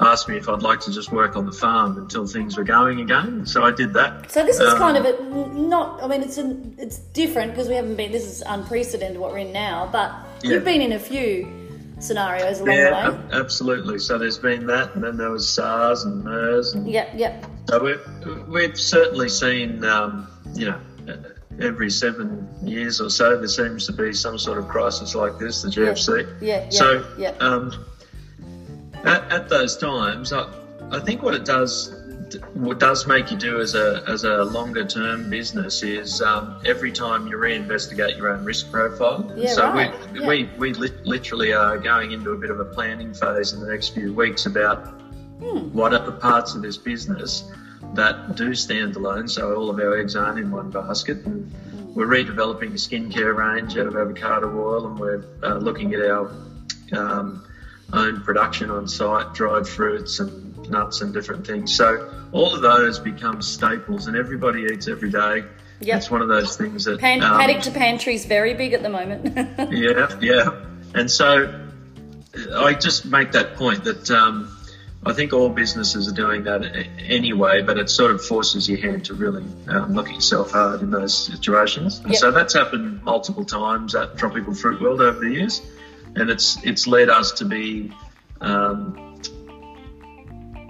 asked 0.02 0.28
me 0.28 0.36
if 0.36 0.48
I'd 0.48 0.62
like 0.62 0.80
to 0.80 0.92
just 0.92 1.12
work 1.12 1.36
on 1.36 1.46
the 1.46 1.52
farm 1.52 1.98
until 1.98 2.26
things 2.26 2.56
were 2.56 2.64
going 2.64 3.00
again. 3.00 3.46
So 3.46 3.62
I 3.62 3.70
did 3.70 3.92
that. 3.94 4.30
So 4.30 4.44
this 4.44 4.58
is 4.58 4.72
um, 4.72 4.78
kind 4.78 4.96
of 4.96 5.04
a, 5.04 5.22
not. 5.54 6.02
I 6.02 6.08
mean, 6.08 6.22
it's 6.22 6.38
an, 6.38 6.74
it's 6.78 6.98
different 6.98 7.52
because 7.52 7.68
we 7.68 7.74
haven't 7.74 7.96
been. 7.96 8.12
This 8.12 8.24
is 8.24 8.42
unprecedented 8.42 9.18
what 9.18 9.32
we're 9.32 9.38
in 9.38 9.52
now, 9.52 9.88
but 9.90 10.12
yeah. 10.42 10.52
you've 10.52 10.64
been 10.64 10.82
in 10.82 10.92
a 10.92 10.98
few 10.98 11.60
scenarios 12.00 12.60
along 12.60 12.76
yeah, 12.76 13.10
the 13.10 13.16
way. 13.16 13.22
absolutely. 13.32 13.98
So 13.98 14.18
there's 14.18 14.38
been 14.38 14.66
that, 14.66 14.94
and 14.94 15.04
then 15.04 15.16
there 15.16 15.30
was 15.30 15.48
SARS 15.48 16.04
and 16.04 16.24
MERS. 16.24 16.74
And 16.74 16.90
yep, 16.90 17.10
yep. 17.14 17.46
So 17.68 17.82
we've, 17.82 18.48
we've 18.48 18.78
certainly 18.78 19.28
seen, 19.28 19.84
um, 19.84 20.28
you 20.54 20.66
know 20.66 20.80
every 21.60 21.90
seven 21.90 22.48
years 22.62 23.00
or 23.00 23.10
so, 23.10 23.36
there 23.36 23.48
seems 23.48 23.86
to 23.86 23.92
be 23.92 24.12
some 24.12 24.38
sort 24.38 24.58
of 24.58 24.68
crisis 24.68 25.14
like 25.14 25.38
this, 25.38 25.62
the 25.62 25.68
GFC. 25.68 26.40
Yeah, 26.40 26.64
yeah. 26.64 26.70
so, 26.70 27.06
yeah. 27.18 27.30
Um, 27.40 27.72
at, 29.04 29.32
at, 29.32 29.48
those 29.48 29.76
times, 29.76 30.32
I, 30.32 30.48
I 30.90 31.00
think 31.00 31.22
what 31.22 31.34
it 31.34 31.44
does 31.44 32.02
what 32.54 32.78
does 32.78 33.06
make 33.06 33.30
you 33.30 33.36
do 33.36 33.60
as 33.60 33.74
a 33.74 34.02
as 34.06 34.24
a 34.24 34.44
longer 34.44 34.84
term 34.84 35.28
business 35.28 35.82
is 35.82 36.22
um, 36.22 36.60
every 36.64 36.92
time 36.92 37.26
you 37.26 37.36
reinvestigate 37.36 38.16
your 38.16 38.30
own 38.30 38.44
risk 38.44 38.70
profile. 38.70 39.30
Yeah, 39.36 39.52
so 39.52 39.70
right. 39.70 40.12
we, 40.12 40.20
yeah. 40.20 40.26
we 40.26 40.50
we 40.58 40.72
li- 40.74 40.98
literally 41.04 41.52
are 41.52 41.78
going 41.78 42.12
into 42.12 42.30
a 42.30 42.38
bit 42.38 42.50
of 42.50 42.60
a 42.60 42.64
planning 42.64 43.12
phase 43.12 43.52
in 43.52 43.60
the 43.60 43.66
next 43.66 43.90
few 43.90 44.12
weeks 44.14 44.46
about 44.46 44.86
hmm. 45.40 45.72
what 45.72 45.92
are 45.92 46.04
the 46.04 46.12
parts 46.12 46.54
of 46.54 46.62
this 46.62 46.76
business 46.76 47.50
that 47.94 48.36
do 48.36 48.54
stand 48.54 48.96
alone, 48.96 49.28
so 49.28 49.54
all 49.54 49.68
of 49.68 49.78
our 49.78 49.98
eggs 49.98 50.16
aren't 50.16 50.38
in 50.38 50.50
one 50.50 50.70
basket. 50.70 51.18
And 51.26 51.52
we're 51.94 52.06
redeveloping 52.06 52.70
a 52.70 52.74
skincare 52.74 53.36
range 53.36 53.76
out 53.76 53.86
of 53.86 53.96
avocado 53.96 54.48
oil, 54.48 54.86
and 54.86 54.98
we're 54.98 55.24
uh, 55.42 55.56
looking 55.56 55.92
at 55.94 56.00
our 56.00 56.30
um, 56.92 57.44
own 57.92 58.20
production 58.22 58.70
on 58.70 58.88
site, 58.88 59.34
dried 59.34 59.66
fruits 59.66 60.20
and 60.20 60.70
nuts 60.70 61.00
and 61.00 61.12
different 61.12 61.46
things. 61.46 61.74
So 61.74 62.12
all 62.32 62.54
of 62.54 62.62
those 62.62 62.98
become 62.98 63.42
staples, 63.42 64.06
and 64.06 64.16
everybody 64.16 64.64
eats 64.72 64.88
every 64.88 65.10
day. 65.10 65.44
Yep. 65.80 65.96
It's 65.96 66.10
one 66.10 66.22
of 66.22 66.28
those 66.28 66.56
things 66.56 66.84
that 66.84 67.00
Pan- 67.00 67.22
um, 67.22 67.38
paddock 67.38 67.62
to 67.62 67.70
pantry 67.70 68.14
is 68.14 68.24
very 68.24 68.54
big 68.54 68.72
at 68.72 68.82
the 68.82 68.88
moment. 68.88 69.36
yeah, 69.72 70.16
yeah, 70.20 70.64
and 70.94 71.10
so 71.10 71.68
I 72.54 72.74
just 72.74 73.04
make 73.06 73.32
that 73.32 73.54
point 73.56 73.84
that. 73.84 74.10
Um, 74.10 74.56
I 75.04 75.12
think 75.12 75.32
all 75.32 75.48
businesses 75.48 76.06
are 76.06 76.14
doing 76.14 76.44
that 76.44 76.62
anyway, 77.00 77.60
but 77.60 77.76
it 77.76 77.90
sort 77.90 78.12
of 78.12 78.24
forces 78.24 78.68
your 78.68 78.78
hand 78.78 79.04
to 79.06 79.14
really 79.14 79.42
um, 79.66 79.94
look 79.94 80.06
at 80.06 80.14
yourself 80.14 80.52
hard 80.52 80.80
in 80.80 80.92
those 80.92 81.26
situations. 81.26 81.98
And 81.98 82.12
yep. 82.12 82.20
so 82.20 82.30
that's 82.30 82.54
happened 82.54 83.02
multiple 83.02 83.44
times 83.44 83.96
at 83.96 84.16
Tropical 84.16 84.54
Fruit 84.54 84.80
World 84.80 85.00
over 85.00 85.18
the 85.18 85.30
years, 85.30 85.60
and 86.16 86.30
it's 86.30 86.62
it's 86.64 86.86
led 86.86 87.08
us 87.08 87.32
to 87.32 87.44
be 87.44 87.92
um, 88.40 89.20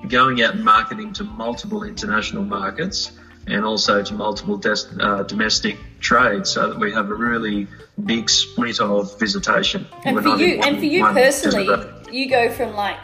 going 0.08 0.42
out 0.42 0.54
and 0.54 0.64
marketing 0.64 1.12
to 1.14 1.24
multiple 1.24 1.84
international 1.84 2.44
markets 2.44 3.12
and 3.46 3.64
also 3.64 4.02
to 4.02 4.14
multiple 4.14 4.56
des- 4.56 4.86
uh, 5.00 5.24
domestic 5.24 5.76
trade, 6.00 6.46
so 6.46 6.68
that 6.68 6.78
we 6.78 6.92
have 6.92 7.10
a 7.10 7.14
really 7.14 7.66
big 8.04 8.30
split 8.30 8.80
of 8.80 9.18
visitation. 9.18 9.86
And 10.04 10.16
We're 10.16 10.22
for 10.22 10.36
you, 10.36 10.60
and 10.60 10.78
for 10.78 10.84
you 10.84 11.04
personally, 11.06 11.68
you 12.10 12.28
go 12.28 12.50
from 12.50 12.74
like 12.74 12.98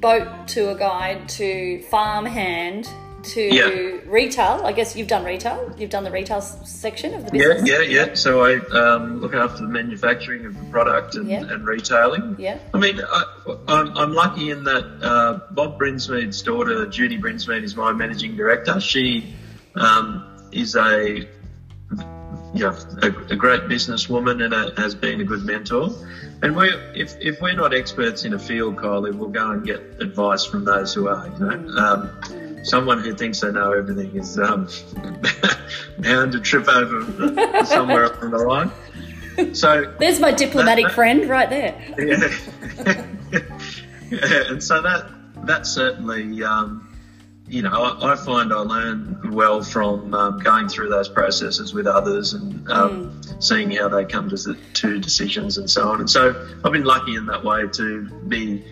boat 0.00 0.48
tour 0.48 0.74
guide 0.74 1.28
to 1.28 1.82
farm 1.82 2.26
hand 2.26 2.90
to 3.22 3.40
Yeah. 3.40 3.98
retail. 4.06 4.62
I 4.64 4.72
guess 4.72 4.96
you've 4.96 5.08
done 5.08 5.24
retail. 5.24 5.74
You've 5.78 5.90
done 5.90 6.04
the 6.04 6.10
retail 6.10 6.40
section 6.40 7.14
of 7.14 7.24
the 7.26 7.32
business. 7.32 7.68
yeah, 7.68 7.80
yeah. 7.80 8.06
Yeah. 8.06 8.14
So 8.14 8.44
I 8.44 8.56
um, 8.70 9.20
look 9.20 9.34
after 9.34 9.62
the 9.62 9.68
manufacturing 9.68 10.44
of 10.46 10.58
the 10.58 10.64
product 10.70 11.14
and, 11.14 11.28
Yeah. 11.28 11.42
and 11.42 11.66
retailing. 11.66 12.36
Yeah. 12.38 12.58
I 12.74 12.78
mean, 12.78 13.00
I, 13.00 13.24
I'm, 13.68 13.96
I'm 13.96 14.12
lucky 14.12 14.50
in 14.50 14.64
that 14.64 14.84
uh, 15.02 15.40
Bob 15.52 15.78
Brinsmead's 15.78 16.42
daughter, 16.42 16.86
Judy 16.86 17.18
Brinsmead, 17.18 17.62
is 17.62 17.76
my 17.76 17.92
managing 17.92 18.36
director. 18.36 18.80
She 18.80 19.34
um, 19.76 20.48
is 20.52 20.76
a 20.76 21.28
yeah, 22.54 22.78
a, 23.02 23.06
a 23.06 23.36
great 23.36 23.62
businesswoman 23.62 24.44
and 24.44 24.52
a, 24.52 24.78
has 24.80 24.94
been 24.94 25.20
a 25.22 25.24
good 25.24 25.42
mentor. 25.42 25.88
And 26.42 26.54
we, 26.54 26.68
if, 26.94 27.14
if 27.20 27.40
we're 27.40 27.54
not 27.54 27.72
experts 27.72 28.24
in 28.24 28.34
a 28.34 28.38
field, 28.38 28.76
Kylie, 28.76 29.14
we'll 29.14 29.30
go 29.30 29.52
and 29.52 29.64
get 29.64 29.80
advice 30.00 30.44
from 30.44 30.64
those 30.64 30.92
who 30.92 31.08
are. 31.08 31.28
You 31.28 31.38
know, 31.38 31.68
um, 31.78 32.10
someone 32.62 33.02
who 33.02 33.14
thinks 33.14 33.40
they 33.40 33.50
know 33.52 33.72
everything 33.72 34.14
is 34.16 34.38
um, 34.38 34.68
bound 35.98 36.32
to 36.32 36.40
trip 36.40 36.68
over 36.68 37.64
somewhere 37.64 38.04
along 38.04 38.30
the 38.30 38.38
line. 38.38 39.54
So 39.54 39.92
There's 39.98 40.20
my 40.20 40.30
diplomatic 40.32 40.86
That- 40.86 40.94
friend 40.94 41.28
right 41.28 41.48
there. 41.48 41.74
yeah. 41.98 43.06
yeah, 44.10 44.44
and 44.50 44.62
so 44.62 44.82
that 44.82 45.10
that 45.46 45.66
certainly, 45.66 46.42
um, 46.44 46.88
you 47.48 47.62
know, 47.62 47.70
I, 47.70 48.12
I 48.12 48.16
find 48.16 48.52
I 48.52 48.58
learn 48.58 49.32
well 49.32 49.62
from 49.62 50.14
um, 50.14 50.38
going 50.38 50.68
through 50.68 50.88
those 50.90 51.08
processes 51.08 51.74
with 51.74 51.86
others 51.86 52.34
and 52.34 52.70
um, 52.70 53.20
seeing 53.40 53.70
how 53.72 53.88
they 53.88 54.04
come 54.04 54.28
to, 54.30 54.54
to 54.54 54.98
decisions 55.00 55.58
and 55.58 55.68
so 55.68 55.88
on. 55.88 56.00
And 56.00 56.08
so 56.08 56.48
I've 56.64 56.72
been 56.72 56.84
lucky 56.84 57.16
in 57.16 57.26
that 57.26 57.42
way 57.42 57.66
to 57.72 58.08
be 58.28 58.62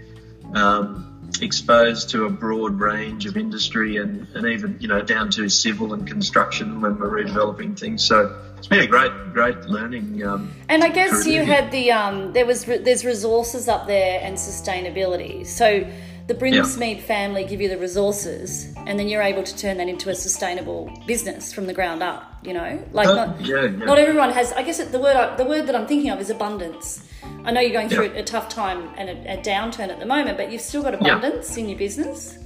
um, 0.54 1.09
exposed 1.40 2.10
to 2.10 2.24
a 2.24 2.30
broad 2.30 2.80
range 2.80 3.26
of 3.26 3.36
industry 3.36 3.96
and, 3.96 4.26
and 4.34 4.46
even, 4.46 4.76
you 4.80 4.88
know, 4.88 5.00
down 5.02 5.30
to 5.30 5.48
civil 5.48 5.94
and 5.94 6.06
construction 6.06 6.80
when 6.80 6.98
we're 6.98 7.24
redeveloping 7.24 7.78
things. 7.78 8.04
So 8.04 8.36
it's 8.58 8.66
been 8.66 8.80
a 8.80 8.86
great, 8.86 9.12
great 9.32 9.58
learning. 9.66 10.24
Um, 10.26 10.52
And 10.68 10.84
I 10.84 10.88
guess 10.88 11.26
you 11.26 11.44
had 11.44 11.70
the 11.70 11.92
um, 11.92 12.32
there 12.32 12.46
was 12.46 12.66
re- 12.68 12.78
there's 12.78 13.04
resources 13.04 13.68
up 13.68 13.86
there 13.86 14.20
and 14.22 14.36
sustainability. 14.36 15.46
So 15.46 15.86
the 16.30 16.36
Brinsmead 16.36 17.00
family 17.02 17.44
give 17.44 17.60
you 17.60 17.68
the 17.68 17.76
resources, 17.76 18.72
and 18.86 18.96
then 18.96 19.08
you're 19.08 19.20
able 19.20 19.42
to 19.42 19.56
turn 19.56 19.78
that 19.78 19.88
into 19.88 20.10
a 20.10 20.14
sustainable 20.14 20.88
business 21.04 21.52
from 21.52 21.66
the 21.66 21.74
ground 21.74 22.04
up. 22.04 22.22
You 22.44 22.54
know, 22.54 22.80
like 22.92 23.08
Oh, 23.08 23.14
not 23.16 23.40
yeah, 23.40 23.62
yeah. 23.62 23.84
not 23.84 23.98
everyone 23.98 24.30
has. 24.30 24.52
I 24.52 24.62
guess 24.62 24.78
it, 24.78 24.92
the 24.92 25.00
word 25.00 25.16
I, 25.16 25.34
the 25.34 25.44
word 25.44 25.66
that 25.66 25.74
I'm 25.74 25.88
thinking 25.88 26.08
of 26.10 26.20
is 26.20 26.30
abundance. 26.30 27.04
I 27.44 27.50
know 27.50 27.60
you're 27.60 27.72
going 27.72 27.88
through 27.88 28.12
Yeah. 28.12 28.20
a 28.20 28.22
tough 28.22 28.48
time 28.48 28.90
and 28.96 29.08
a, 29.10 29.34
a 29.34 29.42
downturn 29.42 29.88
at 29.88 29.98
the 29.98 30.06
moment, 30.06 30.38
but 30.38 30.52
you've 30.52 30.60
still 30.60 30.84
got 30.84 30.92
Yeah. 31.02 31.18
abundance 31.18 31.56
in 31.56 31.68
your 31.68 31.76
business. 31.78 32.38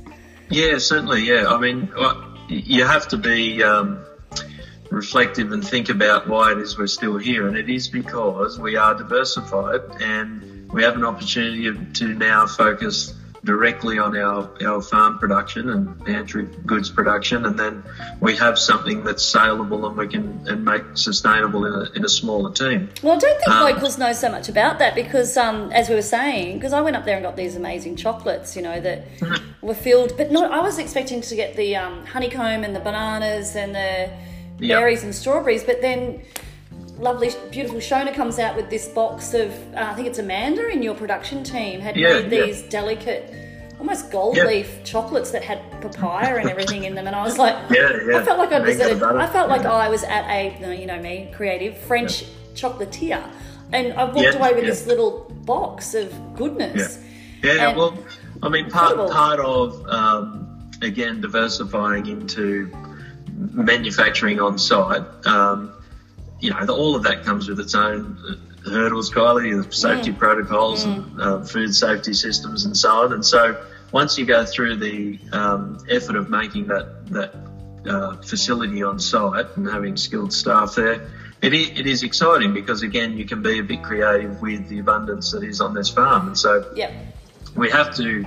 Yeah, 0.49 0.79
certainly. 0.79 1.23
Yeah, 1.23 1.45
I 1.49 1.59
mean, 1.59 1.91
uh, 1.95 2.15
you 2.49 2.85
have 2.87 3.07
to 3.09 3.19
be 3.19 3.63
um, 3.63 4.03
reflective 4.91 5.53
and 5.53 5.63
think 5.63 5.91
about 5.91 6.27
why 6.27 6.53
it 6.53 6.59
is 6.59 6.79
we're 6.79 6.87
still 6.87 7.19
here, 7.19 7.47
and 7.49 7.57
it 7.59 7.69
is 7.69 7.87
because 7.89 8.59
we 8.59 8.77
are 8.77 8.95
diversified 8.95 9.83
and 10.01 10.73
we 10.73 10.83
have 10.83 10.97
an 10.97 11.05
opportunity 11.05 11.71
to 11.93 12.09
now 12.15 12.47
focus 12.47 13.13
directly 13.45 13.99
on 13.99 14.17
our, 14.17 14.51
our 14.67 14.81
farm 14.81 15.19
production 15.19 15.71
and 15.71 16.05
pantry 16.05 16.49
goods 16.67 16.91
production, 16.91 17.45
and 17.45 17.59
then 17.59 17.83
we 18.21 18.35
have 18.37 18.59
something 18.59 19.05
that's 19.05 19.23
saleable 19.25 19.87
and 19.87 19.97
we 19.97 20.09
can 20.09 20.43
and 20.49 20.65
make 20.65 20.83
sustainable 20.95 21.67
in 21.67 21.73
a, 21.73 21.93
in 21.97 22.05
a 22.05 22.09
smaller 22.09 22.53
team. 22.53 22.89
Well, 23.03 23.17
I 23.17 23.19
don't 23.19 23.39
think 23.39 23.49
Um, 23.49 23.65
locals 23.65 23.99
know 23.99 24.13
so 24.13 24.31
much 24.31 24.49
about 24.49 24.79
that 24.79 24.95
because, 24.95 25.37
um, 25.37 25.71
as 25.73 25.89
we 25.89 25.95
were 25.95 26.03
saying, 26.03 26.59
because 26.59 26.73
I 26.73 26.81
went 26.81 26.97
up 26.97 27.05
there 27.05 27.17
and 27.17 27.25
got 27.25 27.37
these 27.37 27.55
amazing 27.57 27.97
chocolates, 27.97 28.57
you 28.57 28.63
know, 28.63 28.81
that 28.81 29.07
were 29.63 29.75
filled, 29.75 30.17
but 30.17 30.33
not. 30.33 30.51
I 30.51 30.61
was 30.61 30.79
expecting 30.79 31.21
to 31.21 31.37
get 31.37 31.57
the 31.57 31.77
um, 31.77 32.07
honeycomb 32.07 32.65
and 32.65 32.75
the 32.75 32.81
bananas 32.81 33.57
and 33.57 33.75
the 33.75 34.11
berries 34.59 35.05
and 35.05 35.15
strawberries, 35.15 35.65
but 35.65 35.81
then 35.81 36.23
lovely, 36.99 37.31
beautiful 37.51 37.79
Shona 37.79 38.15
comes 38.15 38.39
out 38.39 38.57
with 38.57 38.71
this 38.71 38.89
box 38.89 39.35
of, 39.35 39.51
uh, 39.75 39.89
I 39.91 39.95
think 39.95 40.07
it's 40.09 40.19
Amanda 40.19 40.69
in 40.69 40.83
your 40.83 40.95
production 40.95 41.43
team 41.45 41.81
had 41.81 41.97
Yeah, 41.97 42.21
made 42.21 42.33
yeah. 42.33 42.47
these 42.47 42.63
delicate. 42.63 43.35
Almost 43.79 44.11
gold 44.13 44.37
Yeah. 44.37 44.45
leaf 44.45 44.83
chocolates 44.85 45.31
that 45.33 45.43
had 45.43 45.59
papaya 45.83 46.37
and 46.37 46.49
everything 46.49 46.85
in 46.85 46.95
them, 46.95 47.07
and 47.07 47.15
I 47.17 47.23
was 47.23 47.39
like, 47.39 47.55
Yeah, 47.71 47.91
yeah. 48.09 48.19
I 48.19 48.23
felt 48.25 48.39
like 48.39 48.53
I 48.53 48.61
was 48.61 48.79
at 48.81 48.93
a. 49.03 49.07
I 49.07 49.27
felt 49.27 49.49
like 49.51 49.65
I 49.67 49.89
was 49.89 50.05
at 50.05 50.25
a 50.31 50.77
you 50.81 50.87
know 50.87 50.99
me 51.01 51.31
creative 51.37 51.77
French 51.79 52.25
chocolatier, 52.55 53.23
and 53.73 53.93
I 53.95 54.05
walked 54.05 54.19
Yeah, 54.21 54.37
away 54.39 54.55
with 54.55 54.63
yeah. 54.65 54.71
this 54.71 54.87
little 54.87 55.27
box 55.45 55.95
of 55.95 56.13
goodness. 56.37 56.99
Yeah, 57.43 57.69
And- 57.71 57.77
well, 57.77 57.99
I 58.43 58.49
mean, 58.49 58.71
part 58.71 58.93
Incredible. 58.93 59.11
part 59.13 59.41
of 59.41 59.87
um, 59.89 60.71
again 60.81 61.21
diversifying 61.21 62.07
into 62.07 62.71
manufacturing 63.53 64.41
on 64.41 64.57
site. 64.59 65.03
Um, 65.27 65.73
you 66.45 66.51
know, 66.51 66.67
the, 66.67 66.75
all 66.75 66.95
of 66.95 67.03
that 67.05 67.25
comes 67.25 67.49
with 67.49 67.59
its 67.59 67.75
own 67.75 68.19
uh, 68.29 68.71
hurdles, 68.71 69.11
Kylie, 69.11 69.65
the 69.65 69.73
safety 69.73 70.13
protocols 70.13 70.85
and 70.85 71.21
uh, 71.21 71.43
food 71.43 71.75
safety 71.75 72.13
systems 72.13 72.67
and 72.67 72.77
so 72.77 72.91
on. 72.91 73.15
And 73.15 73.25
so, 73.25 73.65
once 73.93 74.19
you 74.19 74.27
go 74.27 74.45
through 74.45 74.77
the 74.77 75.19
um, 75.33 75.79
effort 75.89 76.17
of 76.17 76.29
making 76.29 76.67
that 76.67 77.07
that 77.07 77.35
uh, 77.89 78.17
facility 78.21 78.83
on 78.83 78.99
site 78.99 79.47
and 79.57 79.67
having 79.67 79.97
skilled 79.97 80.35
staff 80.35 80.75
there, 80.75 81.11
it 81.41 81.55
is, 81.55 81.69
it 81.79 81.87
is 81.87 82.03
exciting 82.03 82.53
because 82.53 82.83
again, 82.83 83.17
you 83.17 83.25
can 83.25 83.41
be 83.41 83.59
a 83.61 83.63
bit 83.63 83.83
creative 83.83 84.43
with 84.43 84.69
the 84.69 84.81
abundance 84.81 85.33
that 85.33 85.43
is 85.45 85.63
on 85.63 85.73
this 85.73 85.89
farm. 85.89 86.27
And 86.27 86.37
so, 86.37 86.71
Yep. 86.77 86.93
we 87.57 87.71
have 87.71 87.95
to, 87.97 88.27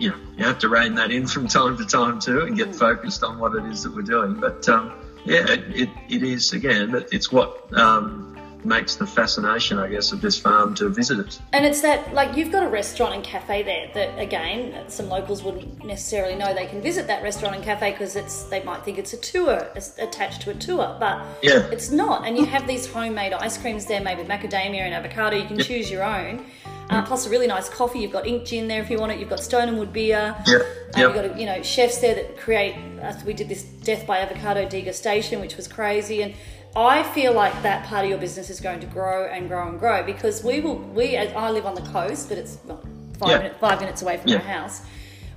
you 0.00 0.10
know, 0.10 0.16
you 0.36 0.44
have 0.44 0.58
to 0.58 0.68
rein 0.68 0.96
that 0.96 1.12
in 1.12 1.28
from 1.28 1.46
time 1.60 1.76
to 1.76 1.84
time 1.84 2.18
too, 2.18 2.40
and 2.40 2.56
get 2.56 2.74
focused 2.74 3.22
on 3.22 3.38
what 3.38 3.54
it 3.54 3.64
is 3.66 3.84
that 3.84 3.94
we're 3.94 4.02
doing. 4.02 4.34
But 4.40 4.68
um, 4.68 4.92
yeah, 5.24 5.46
it, 5.48 5.88
it, 6.08 6.22
is 6.22 6.52
again, 6.52 7.04
it's 7.12 7.32
what 7.32 7.72
um, 7.78 8.36
makes 8.64 8.96
the 8.96 9.06
fascination, 9.06 9.78
I 9.78 9.88
guess, 9.88 10.12
of 10.12 10.20
this 10.20 10.38
farm 10.38 10.74
to 10.76 10.88
visit 10.88 11.18
it. 11.18 11.40
And 11.52 11.64
it's 11.64 11.80
that 11.82 12.12
like 12.14 12.36
you've 12.36 12.52
got 12.52 12.64
a 12.64 12.68
restaurant 12.68 13.14
and 13.14 13.22
cafe 13.24 13.62
there 13.62 13.90
that 13.94 14.18
again 14.18 14.88
some 14.88 15.08
locals 15.08 15.42
wouldn't 15.42 15.84
necessarily 15.84 16.34
know 16.34 16.54
they 16.54 16.66
can 16.66 16.80
visit 16.80 17.06
that 17.06 17.22
restaurant 17.22 17.54
and 17.54 17.64
cafe 17.64 17.92
because 17.92 18.16
it's 18.16 18.44
they 18.44 18.62
might 18.62 18.84
think 18.84 18.98
it's 18.98 19.12
a 19.12 19.18
tour 19.18 19.68
it's 19.74 19.98
attached 19.98 20.42
to 20.42 20.50
a 20.50 20.54
tour, 20.54 20.96
but 20.98 21.24
Yeah. 21.42 21.68
it's 21.70 21.90
not. 21.90 22.26
And 22.26 22.36
you 22.36 22.46
have 22.46 22.66
these 22.66 22.86
homemade 22.86 23.32
ice 23.32 23.58
creams 23.58 23.86
there 23.86 24.00
made 24.00 24.18
with 24.18 24.28
macadamia 24.28 24.80
and 24.80 24.94
avocado. 24.94 25.36
You 25.36 25.46
can 25.46 25.58
choose 25.58 25.90
your 25.90 26.02
own. 26.02 26.46
Uh, 26.90 27.02
plus 27.02 27.26
a 27.26 27.30
really 27.30 27.46
nice 27.46 27.68
coffee. 27.68 27.98
You've 28.00 28.12
got 28.12 28.26
ink 28.26 28.44
gin 28.44 28.68
there 28.68 28.82
if 28.82 28.90
you 28.90 28.98
want 28.98 29.12
it. 29.12 29.18
You've 29.18 29.30
got 29.30 29.40
Stone 29.40 29.68
and 29.68 29.78
Wood 29.78 29.92
beer. 29.92 30.34
Yeah, 30.46 30.56
Uh, 30.56 30.60
yeah. 30.96 31.02
You've 31.06 31.14
got 31.14 31.38
you 31.40 31.46
know 31.46 31.62
chefs 31.62 31.98
there 31.98 32.14
that 32.14 32.36
create. 32.38 32.74
Uh, 33.02 33.12
we 33.26 33.32
did 33.32 33.48
this 33.48 33.62
death 33.62 34.06
by 34.06 34.18
avocado 34.18 34.66
degustation, 34.66 35.40
which 35.40 35.56
was 35.56 35.66
crazy, 35.66 36.22
and 36.22 36.34
I 36.76 37.02
feel 37.02 37.32
like 37.32 37.62
that 37.62 37.86
part 37.86 38.04
of 38.04 38.10
your 38.10 38.18
business 38.18 38.50
is 38.50 38.60
going 38.60 38.80
to 38.80 38.86
grow 38.86 39.26
and 39.26 39.48
grow 39.48 39.66
and 39.68 39.78
grow 39.78 40.02
because 40.04 40.44
we 40.44 40.60
will. 40.60 40.76
We 40.76 41.16
as 41.16 41.32
I 41.34 41.50
live 41.50 41.66
on 41.66 41.74
the 41.74 41.82
coast, 41.82 42.28
but 42.28 42.36
it's 42.38 42.58
well, 42.66 42.80
five 43.18 43.30
Yeah. 43.30 43.38
minutes 43.38 43.56
five 43.60 43.80
minutes 43.80 44.02
away 44.02 44.16
from 44.18 44.28
Yeah. 44.30 44.36
our 44.36 44.42
house. 44.42 44.82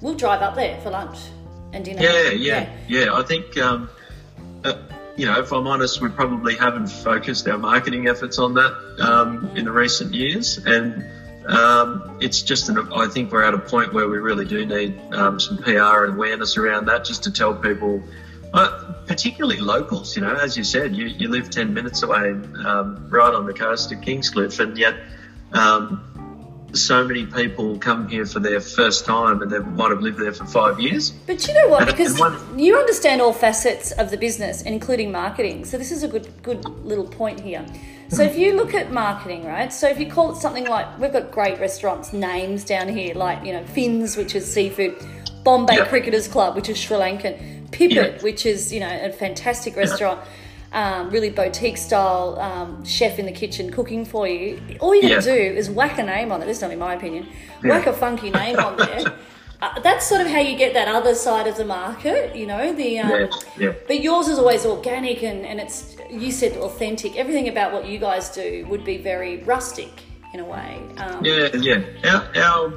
We'll 0.01 0.15
drive 0.15 0.41
up 0.41 0.55
there 0.55 0.79
for 0.81 0.89
lunch 0.89 1.17
and 1.73 1.83
dinner. 1.85 2.01
Yeah, 2.01 2.29
yeah, 2.31 2.69
yeah. 2.87 3.13
I 3.15 3.23
think, 3.23 3.57
um, 3.57 3.89
uh, 4.63 4.73
you 5.15 5.25
know, 5.25 5.39
if 5.39 5.51
I'm 5.51 5.65
honest, 5.65 6.01
we 6.01 6.09
probably 6.09 6.55
haven't 6.55 6.87
focused 6.87 7.47
our 7.47 7.57
marketing 7.57 8.07
efforts 8.07 8.37
on 8.37 8.53
that 8.55 8.73
um, 8.99 9.49
in 9.55 9.65
the 9.65 9.71
recent 9.71 10.13
years, 10.13 10.59
and 10.65 11.03
um, 11.47 12.17
it's 12.19 12.41
just, 12.41 12.69
an, 12.69 12.77
I 12.93 13.07
think 13.07 13.31
we're 13.31 13.43
at 13.43 13.53
a 13.53 13.59
point 13.59 13.93
where 13.93 14.07
we 14.07 14.17
really 14.17 14.45
do 14.45 14.65
need 14.65 14.99
um, 15.13 15.39
some 15.39 15.57
PR 15.57 16.03
and 16.03 16.13
awareness 16.13 16.57
around 16.57 16.85
that, 16.85 17.05
just 17.05 17.23
to 17.23 17.31
tell 17.31 17.53
people, 17.53 18.03
uh, 18.53 18.93
particularly 19.05 19.59
locals. 19.59 20.15
You 20.15 20.23
know, 20.23 20.35
as 20.35 20.57
you 20.57 20.63
said, 20.63 20.95
you, 20.95 21.05
you 21.05 21.29
live 21.29 21.49
ten 21.49 21.73
minutes 21.73 22.03
away, 22.03 22.31
um, 22.65 23.07
right 23.09 23.33
on 23.33 23.45
the 23.45 23.53
coast 23.53 23.91
of 23.91 24.01
Kingscliff, 24.01 24.59
and 24.59 24.77
yet. 24.77 24.95
So 26.73 27.03
many 27.05 27.25
people 27.25 27.77
come 27.77 28.07
here 28.07 28.25
for 28.25 28.39
their 28.39 28.59
first 28.59 29.05
time 29.05 29.41
and 29.41 29.49
they 29.49 29.59
might 29.59 29.89
have 29.89 30.01
lived 30.01 30.19
there 30.19 30.33
for 30.33 30.45
five 30.45 30.79
years. 30.79 31.11
But 31.11 31.47
you 31.47 31.53
know 31.53 31.69
what? 31.69 31.87
Because 31.87 32.19
one- 32.19 32.59
you 32.59 32.77
understand 32.77 33.21
all 33.21 33.33
facets 33.33 33.91
of 33.93 34.11
the 34.11 34.17
business, 34.17 34.61
including 34.61 35.11
marketing. 35.11 35.65
So 35.65 35.77
this 35.77 35.91
is 35.91 36.03
a 36.03 36.07
good 36.07 36.27
good 36.43 36.65
little 36.85 37.05
point 37.07 37.39
here. 37.39 37.65
So 38.09 38.23
if 38.23 38.37
you 38.37 38.53
look 38.53 38.73
at 38.73 38.91
marketing, 38.91 39.45
right? 39.45 39.71
So 39.71 39.87
if 39.87 39.99
you 39.99 40.09
call 40.09 40.31
it 40.31 40.37
something 40.37 40.65
like 40.65 40.99
we've 40.99 41.11
got 41.11 41.31
great 41.31 41.59
restaurants 41.59 42.13
names 42.13 42.63
down 42.63 42.87
here, 42.89 43.13
like 43.15 43.45
you 43.45 43.53
know 43.53 43.63
Finn's, 43.65 44.15
which 44.17 44.35
is 44.35 44.51
seafood, 44.51 44.95
Bombay. 45.43 45.77
Cricketers 45.85 46.27
Club, 46.27 46.55
which 46.55 46.69
is 46.69 46.77
Sri 46.77 46.97
Lankan, 46.97 47.71
Pipit, 47.71 48.21
which 48.23 48.45
is 48.45 48.73
you 48.73 48.79
know 48.81 48.99
a 49.03 49.11
fantastic 49.11 49.75
restaurant. 49.75 50.19
Um, 50.73 51.09
really 51.11 51.29
boutique 51.29 51.77
style 51.77 52.37
um, 52.39 52.83
chef 52.83 53.19
in 53.19 53.25
the 53.25 53.31
kitchen 53.31 53.71
cooking 53.71 54.03
for 54.03 54.27
you. 54.27 54.61
All 54.81 54.93
you 54.93 55.07
Yeah. 55.07 55.21
do 55.21 55.31
is 55.33 55.69
whack 55.69 55.97
a 55.97 56.03
name 56.03 56.31
on 56.31 56.41
it. 56.41 56.45
This 56.45 56.57
is 56.57 56.63
only 56.63 56.75
my 56.75 56.93
opinion. 56.93 57.27
Yeah. 57.63 57.69
Whack 57.69 57.87
a 57.87 57.93
funky 57.93 58.29
name 58.29 58.57
on 58.59 58.75
there. 58.77 59.03
Uh, 59.59 59.79
that's 59.79 60.05
sort 60.05 60.21
of 60.21 60.27
how 60.27 60.37
you 60.39 60.55
get 60.55 60.75
that 60.75 60.87
other 60.87 61.15
side 61.15 61.47
of 61.47 61.57
the 61.57 61.65
market, 61.65 62.35
you 62.35 62.45
know. 62.45 62.71
The 62.73 62.99
um, 62.99 63.09
Yeah, 63.09 63.27
yeah. 63.57 63.73
but 63.87 64.01
yours 64.01 64.27
is 64.27 64.37
always 64.37 64.67
organic 64.67 65.23
and, 65.23 65.43
and 65.47 65.59
it's 65.59 65.95
you 66.11 66.31
said 66.31 66.55
authentic. 66.57 67.15
Everything 67.17 67.47
about 67.49 67.73
what 67.73 67.87
you 67.87 67.97
guys 67.97 68.29
do 68.29 68.67
would 68.69 68.83
be 68.85 68.97
very 68.97 69.37
rustic 69.45 69.89
in 70.31 70.41
a 70.41 70.45
way. 70.45 70.79
Um, 70.97 71.25
Yeah, 71.25 71.47
yeah. 71.55 71.81
Our, 72.05 72.43
our 72.43 72.69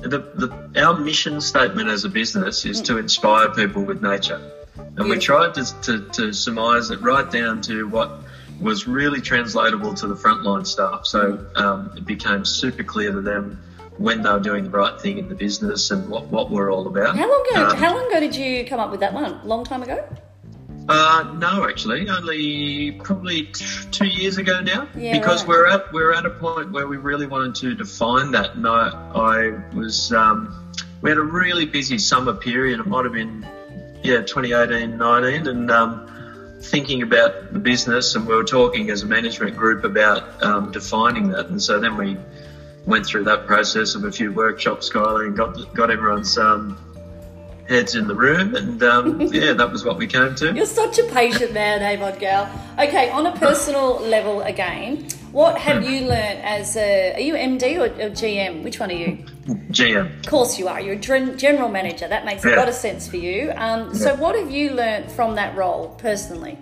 the, 0.00 0.18
the, 0.40 0.82
our 0.82 0.98
mission 0.98 1.38
statement 1.42 1.90
as 1.90 2.04
a 2.04 2.08
business 2.08 2.64
is 2.64 2.80
to 2.82 2.96
inspire 2.96 3.50
people 3.50 3.82
with 3.82 4.00
nature. 4.00 4.40
And 4.78 5.08
we 5.08 5.18
tried 5.18 5.54
to, 5.54 5.80
to, 5.82 6.08
to 6.10 6.32
surmise 6.32 6.90
it 6.90 7.00
right 7.00 7.30
down 7.30 7.60
to 7.62 7.88
what 7.88 8.22
was 8.60 8.86
really 8.86 9.20
translatable 9.20 9.94
to 9.94 10.06
the 10.06 10.14
frontline 10.14 10.66
staff. 10.66 11.06
So 11.06 11.46
um, 11.56 11.92
it 11.96 12.06
became 12.06 12.44
super 12.44 12.82
clear 12.82 13.12
to 13.12 13.20
them 13.20 13.62
when 13.98 14.22
they 14.22 14.30
were 14.30 14.40
doing 14.40 14.64
the 14.64 14.70
right 14.70 15.00
thing 15.00 15.18
in 15.18 15.28
the 15.28 15.34
business 15.34 15.90
and 15.90 16.08
what, 16.08 16.26
what 16.26 16.50
we're 16.50 16.72
all 16.72 16.86
about. 16.86 17.16
How 17.16 17.28
long 17.28 17.46
ago? 17.50 17.66
Um, 17.66 17.76
how 17.76 17.94
long 17.94 18.06
ago 18.10 18.20
did 18.20 18.36
you 18.36 18.64
come 18.64 18.80
up 18.80 18.90
with 18.90 19.00
that 19.00 19.12
one? 19.12 19.46
Long 19.46 19.64
time 19.64 19.82
ago. 19.82 20.06
Uh, 20.88 21.34
no, 21.38 21.68
actually, 21.68 22.08
only 22.08 22.92
probably 22.92 23.46
t- 23.46 23.64
two 23.90 24.06
years 24.06 24.38
ago 24.38 24.60
now. 24.60 24.86
Yeah, 24.96 25.18
because 25.18 25.40
right. 25.40 25.48
we're 25.48 25.66
at 25.66 25.92
we're 25.92 26.12
at 26.12 26.24
a 26.24 26.30
point 26.30 26.70
where 26.70 26.86
we 26.86 26.96
really 26.96 27.26
wanted 27.26 27.56
to 27.56 27.74
define 27.74 28.30
that, 28.32 28.54
and 28.54 28.68
I, 28.68 28.90
I 29.12 29.74
was 29.74 30.12
um, 30.12 30.72
we 31.02 31.10
had 31.10 31.18
a 31.18 31.22
really 31.22 31.66
busy 31.66 31.98
summer 31.98 32.34
period. 32.34 32.78
It 32.78 32.86
might 32.86 33.04
have 33.04 33.14
been 33.14 33.44
yeah 34.06 34.20
2018, 34.20 34.96
19, 34.96 35.46
and 35.48 35.70
um, 35.70 36.58
thinking 36.60 37.02
about 37.02 37.52
the 37.52 37.58
business, 37.58 38.14
and 38.14 38.26
we 38.26 38.34
were 38.34 38.44
talking 38.44 38.90
as 38.90 39.02
a 39.02 39.06
management 39.06 39.56
group 39.56 39.84
about 39.84 40.42
um, 40.42 40.70
defining 40.70 41.28
that, 41.28 41.46
and 41.48 41.60
so 41.60 41.78
then 41.80 41.96
we 41.96 42.16
went 42.86 43.04
through 43.04 43.24
that 43.24 43.46
process 43.46 43.94
of 43.94 44.04
a 44.04 44.12
few 44.12 44.32
workshops, 44.32 44.88
Skylar, 44.88 45.26
and 45.26 45.36
got 45.36 45.74
got 45.74 45.90
everyone's 45.90 46.38
um, 46.38 46.78
heads 47.68 47.94
in 47.94 48.06
the 48.08 48.14
room, 48.14 48.54
and 48.54 48.82
um, 48.82 49.20
yeah, 49.32 49.52
that 49.52 49.70
was 49.70 49.84
what 49.84 49.96
we 49.98 50.06
came 50.06 50.34
to. 50.36 50.54
You're 50.54 50.66
such 50.66 50.98
a 50.98 51.04
patient 51.04 51.52
man, 51.52 51.82
Avon 51.82 52.18
Gal. 52.18 52.48
Okay, 52.78 53.10
on 53.10 53.26
a 53.26 53.32
personal 53.36 53.98
level 54.00 54.42
again, 54.42 55.08
what 55.32 55.58
have 55.58 55.82
you 55.82 56.06
learnt 56.06 56.40
as 56.44 56.76
a? 56.76 57.14
Are 57.14 57.20
you 57.20 57.34
MD 57.34 57.78
or, 57.78 57.86
or 58.06 58.10
GM? 58.10 58.62
Which 58.62 58.78
one 58.80 58.90
are 58.90 58.94
you? 58.94 59.24
GM. 59.70 60.20
Of 60.20 60.26
course 60.26 60.58
you 60.58 60.68
are. 60.68 60.80
You're 60.80 60.94
a 60.94 60.98
gen- 60.98 61.38
general 61.38 61.68
manager. 61.68 62.08
That 62.08 62.24
makes 62.24 62.44
a 62.44 62.50
Yeah. 62.50 62.56
lot 62.56 62.68
of 62.68 62.74
sense 62.74 63.08
for 63.08 63.16
you. 63.16 63.52
Um, 63.56 63.94
So, 63.94 64.14
what 64.16 64.34
have 64.36 64.50
you 64.50 64.70
learnt 64.70 65.10
from 65.10 65.34
that 65.36 65.56
role 65.56 65.94
personally? 65.98 66.58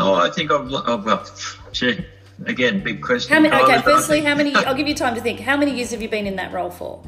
Oh, 0.00 0.14
I 0.14 0.30
think 0.30 0.52
I've, 0.52 0.72
oh, 0.72 1.02
well, 1.04 1.26
gee, 1.72 2.04
again, 2.46 2.82
big 2.84 3.02
question. 3.02 3.32
How 3.34 3.40
many? 3.40 3.54
Okay, 3.54 3.82
firstly, 3.82 4.20
how 4.20 4.34
many? 4.36 4.54
I'll 4.66 4.74
give 4.76 4.86
you 4.86 4.94
time 4.94 5.14
to 5.16 5.20
think. 5.20 5.40
How 5.40 5.56
many 5.56 5.74
years 5.74 5.90
have 5.90 6.00
you 6.00 6.08
been 6.08 6.26
in 6.26 6.36
that 6.36 6.52
role 6.52 6.70
for? 6.70 7.02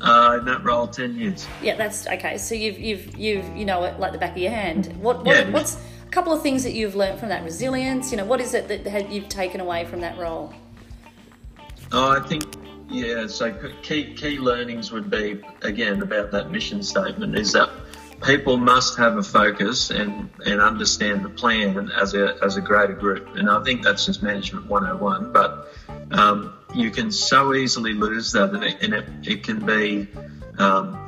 Uh, 0.00 0.36
in 0.38 0.44
that 0.46 0.64
role, 0.64 0.86
10 0.86 1.16
years. 1.16 1.46
Yeah, 1.62 1.76
that's 1.76 2.06
okay. 2.06 2.38
So 2.38 2.54
you've 2.54 2.78
you've 2.78 3.16
you've 3.18 3.56
you 3.56 3.64
know 3.64 3.84
it 3.84 4.00
like 4.00 4.12
the 4.12 4.18
back 4.18 4.32
of 4.32 4.38
your 4.38 4.50
hand. 4.50 4.86
What, 5.00 5.24
what 5.24 5.36
Yeah. 5.36 5.50
what's 5.50 5.76
a 5.76 6.10
couple 6.10 6.32
of 6.32 6.42
things 6.42 6.62
that 6.64 6.72
you've 6.72 6.94
learned 6.94 7.18
from 7.20 7.28
that 7.28 7.44
resilience? 7.44 8.10
You 8.10 8.16
know, 8.16 8.24
what 8.24 8.40
is 8.40 8.54
it 8.54 8.68
that 8.68 8.86
had- 8.86 9.12
you've 9.12 9.28
taken 9.28 9.60
away 9.60 9.84
from 9.84 10.00
that 10.00 10.18
role? 10.18 10.54
Oh, 11.92 12.10
I 12.12 12.20
think, 12.20 12.44
yeah, 12.88 13.26
so 13.26 13.52
key, 13.82 14.14
key 14.14 14.38
learnings 14.38 14.92
would 14.92 15.10
be, 15.10 15.42
again, 15.62 16.00
about 16.02 16.30
that 16.30 16.50
mission 16.50 16.82
statement 16.82 17.36
is 17.36 17.52
that 17.52 17.68
people 18.22 18.56
must 18.56 18.96
have 18.96 19.16
a 19.16 19.22
focus 19.22 19.90
and, 19.90 20.30
and 20.46 20.60
understand 20.60 21.24
the 21.24 21.28
plan 21.30 21.90
as 22.00 22.14
a, 22.14 22.36
as 22.44 22.56
a 22.56 22.60
greater 22.60 22.92
group. 22.94 23.34
And 23.34 23.50
I 23.50 23.62
think 23.64 23.82
that's 23.82 24.06
just 24.06 24.22
management 24.22 24.66
101. 24.66 25.32
But 25.32 25.68
um, 26.12 26.54
you 26.74 26.90
can 26.90 27.10
so 27.10 27.54
easily 27.54 27.92
lose 27.92 28.32
that, 28.32 28.54
and 28.54 28.64
it, 28.64 28.82
and 28.82 28.94
it, 28.94 29.04
it 29.24 29.42
can 29.42 29.64
be. 29.64 30.08
Um, 30.58 31.06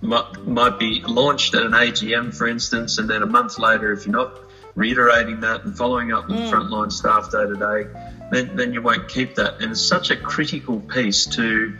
might, 0.00 0.46
might 0.46 0.78
be 0.78 1.02
launched 1.06 1.54
at 1.54 1.62
an 1.62 1.72
AGM, 1.72 2.34
for 2.34 2.46
instance, 2.46 2.98
and 2.98 3.08
then 3.08 3.22
a 3.22 3.26
month 3.26 3.58
later, 3.58 3.92
if 3.92 4.06
you're 4.06 4.12
not 4.12 4.38
reiterating 4.74 5.40
that 5.40 5.64
and 5.64 5.76
following 5.76 6.12
up 6.12 6.28
with 6.28 6.38
frontline 6.38 6.92
staff 6.92 7.32
day 7.32 7.46
to 7.46 7.54
day, 7.54 7.90
then, 8.30 8.54
then 8.56 8.72
you 8.72 8.80
won't 8.80 9.08
keep 9.08 9.34
that. 9.34 9.60
And 9.60 9.72
it's 9.72 9.80
such 9.80 10.10
a 10.10 10.16
critical 10.16 10.80
piece 10.80 11.26
to 11.26 11.76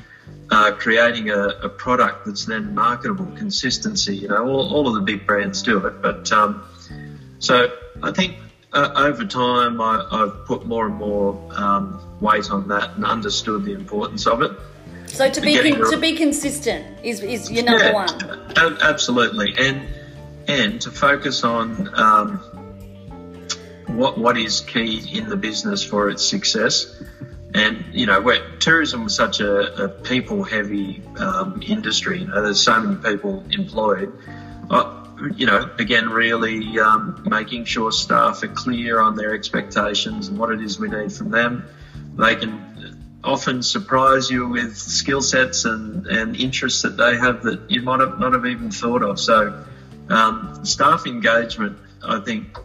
uh, 0.50 0.72
creating 0.72 1.30
a, 1.30 1.48
a 1.62 1.68
product 1.68 2.26
that's 2.26 2.46
then 2.46 2.74
marketable, 2.74 3.26
consistency. 3.36 4.16
You 4.16 4.28
know, 4.28 4.48
all, 4.48 4.74
all 4.74 4.88
of 4.88 4.94
the 4.94 5.02
big 5.02 5.26
brands 5.26 5.62
do 5.62 5.86
it, 5.86 6.02
but 6.02 6.32
um, 6.32 6.64
so 7.38 7.72
I 8.02 8.10
think 8.10 8.36
uh, 8.72 8.92
over 8.96 9.24
time 9.24 9.80
I, 9.80 10.06
I've 10.10 10.44
put 10.46 10.66
more 10.66 10.86
and 10.86 10.94
more 10.96 11.40
um, 11.56 12.00
weight 12.20 12.50
on 12.50 12.68
that 12.68 12.96
and 12.96 13.04
understood 13.04 13.64
the 13.64 13.72
importance 13.72 14.26
of 14.26 14.42
it. 14.42 14.52
So 15.06 15.30
to 15.30 15.40
be 15.40 15.58
con- 15.58 15.90
to 15.90 15.96
be 15.96 16.16
consistent 16.16 16.86
is 17.02 17.20
is 17.22 17.50
your 17.50 17.64
number 17.64 17.84
Yeah, 17.84 17.92
one. 17.92 18.22
a- 18.56 18.78
absolutely, 18.82 19.54
and 19.58 19.88
and 20.48 20.80
to 20.82 20.90
focus 20.90 21.44
on 21.44 21.88
um, 21.94 22.38
what 23.88 24.18
what 24.18 24.36
is 24.36 24.60
key 24.60 25.18
in 25.18 25.28
the 25.28 25.36
business 25.36 25.82
for 25.82 26.10
its 26.10 26.24
success. 26.24 27.02
And 27.54 27.82
you 27.92 28.04
know, 28.04 28.20
tourism 28.60 29.06
is 29.06 29.14
such 29.14 29.40
a, 29.40 29.84
a 29.84 29.88
people-heavy 29.88 31.02
um, 31.16 31.62
industry, 31.66 32.20
you 32.20 32.26
know, 32.26 32.42
there's 32.42 32.62
so 32.62 32.78
many 32.78 32.96
people 33.02 33.42
employed. 33.50 34.12
Uh, 34.68 35.07
you 35.36 35.46
know, 35.46 35.70
again, 35.78 36.08
really 36.10 36.78
um, 36.78 37.22
making 37.28 37.64
sure 37.64 37.92
staff 37.92 38.42
are 38.42 38.48
clear 38.48 39.00
on 39.00 39.16
their 39.16 39.34
expectations 39.34 40.28
and 40.28 40.38
what 40.38 40.50
it 40.50 40.60
is 40.60 40.78
we 40.78 40.88
need 40.88 41.12
from 41.12 41.30
them. 41.30 41.64
They 42.16 42.36
can 42.36 42.98
often 43.24 43.62
surprise 43.62 44.30
you 44.30 44.48
with 44.48 44.76
skill 44.76 45.20
sets 45.20 45.64
and, 45.64 46.06
and 46.06 46.36
interests 46.36 46.82
that 46.82 46.96
they 46.96 47.16
have 47.16 47.42
that 47.42 47.70
you 47.70 47.82
might 47.82 48.00
have 48.00 48.18
not 48.18 48.32
have 48.32 48.46
even 48.46 48.70
thought 48.70 49.02
of. 49.02 49.18
So, 49.18 49.64
um, 50.08 50.64
staff 50.64 51.06
engagement, 51.06 51.78
I 52.02 52.20
think, 52.20 52.56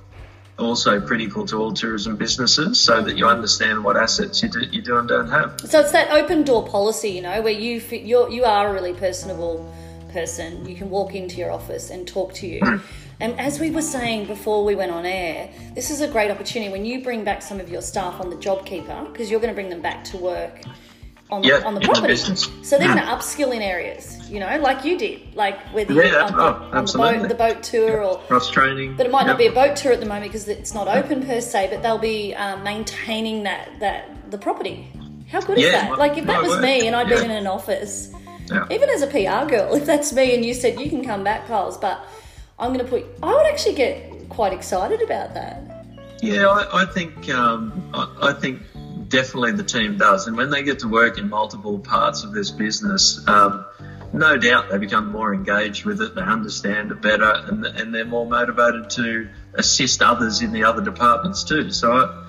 also 0.59 1.01
critical 1.01 1.45
to 1.47 1.57
all 1.57 1.73
tourism 1.73 2.15
businesses, 2.15 2.79
so 2.79 3.01
that 3.01 3.17
you 3.17 3.27
understand 3.27 3.83
what 3.83 3.97
assets 3.97 4.43
you 4.43 4.49
do, 4.49 4.61
you 4.61 4.81
do 4.81 4.97
and 4.97 5.07
don't 5.07 5.29
have. 5.29 5.59
So 5.61 5.79
it's 5.79 5.91
that 5.91 6.11
open 6.11 6.43
door 6.43 6.65
policy, 6.67 7.09
you 7.09 7.21
know, 7.21 7.41
where 7.41 7.53
you 7.53 7.81
you're 7.91 8.29
you 8.29 8.43
are 8.43 8.71
really 8.71 8.93
personable 8.93 9.73
person. 10.13 10.65
You 10.69 10.75
can 10.75 10.89
walk 10.89 11.15
into 11.15 11.37
your 11.37 11.51
office 11.51 11.89
and 11.89 12.07
talk 12.07 12.33
to 12.35 12.47
you. 12.47 12.61
And 13.19 13.39
as 13.39 13.57
we 13.59 13.69
were 13.71 13.83
saying 13.83 14.25
before 14.25 14.65
we 14.65 14.75
went 14.75 14.91
on 14.91 15.05
air, 15.05 15.49
this 15.75 15.91
is 15.91 16.01
a 16.01 16.07
great 16.09 16.29
opportunity 16.31 16.69
when 16.71 16.83
you 16.83 17.01
bring 17.03 17.23
back 17.23 17.41
some 17.41 17.59
of 17.59 17.69
your 17.69 17.81
staff 17.81 18.19
on 18.19 18.29
the 18.31 18.35
job 18.37 18.65
keeper 18.65 19.05
because 19.09 19.29
you're 19.31 19.39
going 19.39 19.51
to 19.51 19.55
bring 19.55 19.69
them 19.69 19.81
back 19.81 20.03
to 20.05 20.17
work 20.17 20.61
on 21.29 21.41
the, 21.43 21.47
Yeah, 21.47 21.61
on 21.63 21.73
the 21.75 21.79
property. 21.81 22.15
so 22.17 22.77
they're 22.77 22.87
going 22.87 22.97
to 22.97 23.05
upskill 23.05 23.55
in 23.55 23.61
areas, 23.61 24.29
you 24.29 24.39
know, 24.41 24.57
like 24.59 24.83
you 24.83 24.97
did, 24.97 25.35
like 25.35 25.57
whether 25.73 25.93
Yeah, 25.93 26.03
you're 26.09 26.21
on, 26.23 26.33
oh, 26.33 26.37
the, 26.37 26.77
on 26.77 26.85
the 26.85 26.97
boat, 26.97 27.29
the 27.29 27.35
boat 27.35 27.63
tour 27.63 28.03
or 28.03 28.17
Cross 28.27 28.49
training. 28.49 28.97
but 28.97 29.05
it 29.05 29.11
might 29.11 29.27
not 29.27 29.37
be 29.37 29.45
a 29.47 29.53
boat 29.53 29.77
tour 29.77 29.93
at 29.93 29.99
the 30.01 30.07
moment 30.07 30.25
because 30.31 30.47
it's 30.49 30.73
not 30.73 30.87
open 30.89 31.25
per 31.25 31.39
se. 31.39 31.69
But 31.71 31.81
they'll 31.83 31.99
be 31.99 32.33
um, 32.35 32.63
maintaining 32.63 33.43
that 33.43 33.69
that 33.79 34.31
the 34.31 34.39
property. 34.39 34.87
How 35.31 35.39
good 35.39 35.59
is 35.59 35.71
that? 35.71 35.91
my- 35.91 35.95
Like 35.97 36.17
if 36.17 36.25
that 36.25 36.41
was 36.41 36.49
word. 36.51 36.61
me 36.63 36.87
and 36.87 36.95
I'd 36.95 37.07
been 37.07 37.23
in 37.25 37.31
an 37.31 37.47
office, 37.47 38.11
Yeah. 38.53 38.67
even 38.69 38.89
as 38.89 39.01
a 39.01 39.07
PR 39.07 39.49
girl, 39.49 39.73
if 39.75 39.85
that's 39.85 40.13
me 40.13 40.35
and 40.35 40.45
you 40.45 40.53
said 40.53 40.79
you 40.79 40.89
can 40.89 41.03
come 41.03 41.23
back, 41.23 41.47
Coles, 41.47 41.77
but 41.77 42.05
I'm 42.59 42.73
going 42.73 42.85
to 42.85 42.89
put. 42.89 43.05
I 43.21 43.33
would 43.33 43.47
actually 43.47 43.75
get 43.75 44.29
quite 44.29 44.53
excited 44.53 45.01
about 45.01 45.33
that. 45.33 45.61
Yeah, 46.21 46.47
I, 46.47 46.83
I 46.83 46.85
think 46.85 47.29
um, 47.29 47.89
I, 47.93 48.29
I 48.29 48.33
think 48.33 48.61
definitely 49.09 49.51
the 49.53 49.63
team 49.63 49.97
does, 49.97 50.27
and 50.27 50.37
when 50.37 50.49
they 50.49 50.63
get 50.63 50.79
to 50.79 50.87
work 50.87 51.17
in 51.17 51.29
multiple 51.29 51.79
parts 51.79 52.23
of 52.23 52.31
this 52.31 52.51
business, 52.51 53.25
um, 53.27 53.65
no 54.13 54.37
doubt 54.37 54.69
they 54.69 54.77
become 54.77 55.11
more 55.11 55.33
engaged 55.33 55.85
with 55.85 56.01
it. 56.01 56.15
They 56.15 56.21
understand 56.21 56.91
it 56.91 57.01
better, 57.01 57.43
and, 57.47 57.65
and 57.65 57.93
they're 57.93 58.05
more 58.05 58.25
motivated 58.25 58.89
to 58.91 59.27
assist 59.55 60.01
others 60.01 60.41
in 60.41 60.51
the 60.51 60.63
other 60.63 60.81
departments 60.81 61.43
too. 61.43 61.71
So. 61.71 61.91
I, 61.91 62.19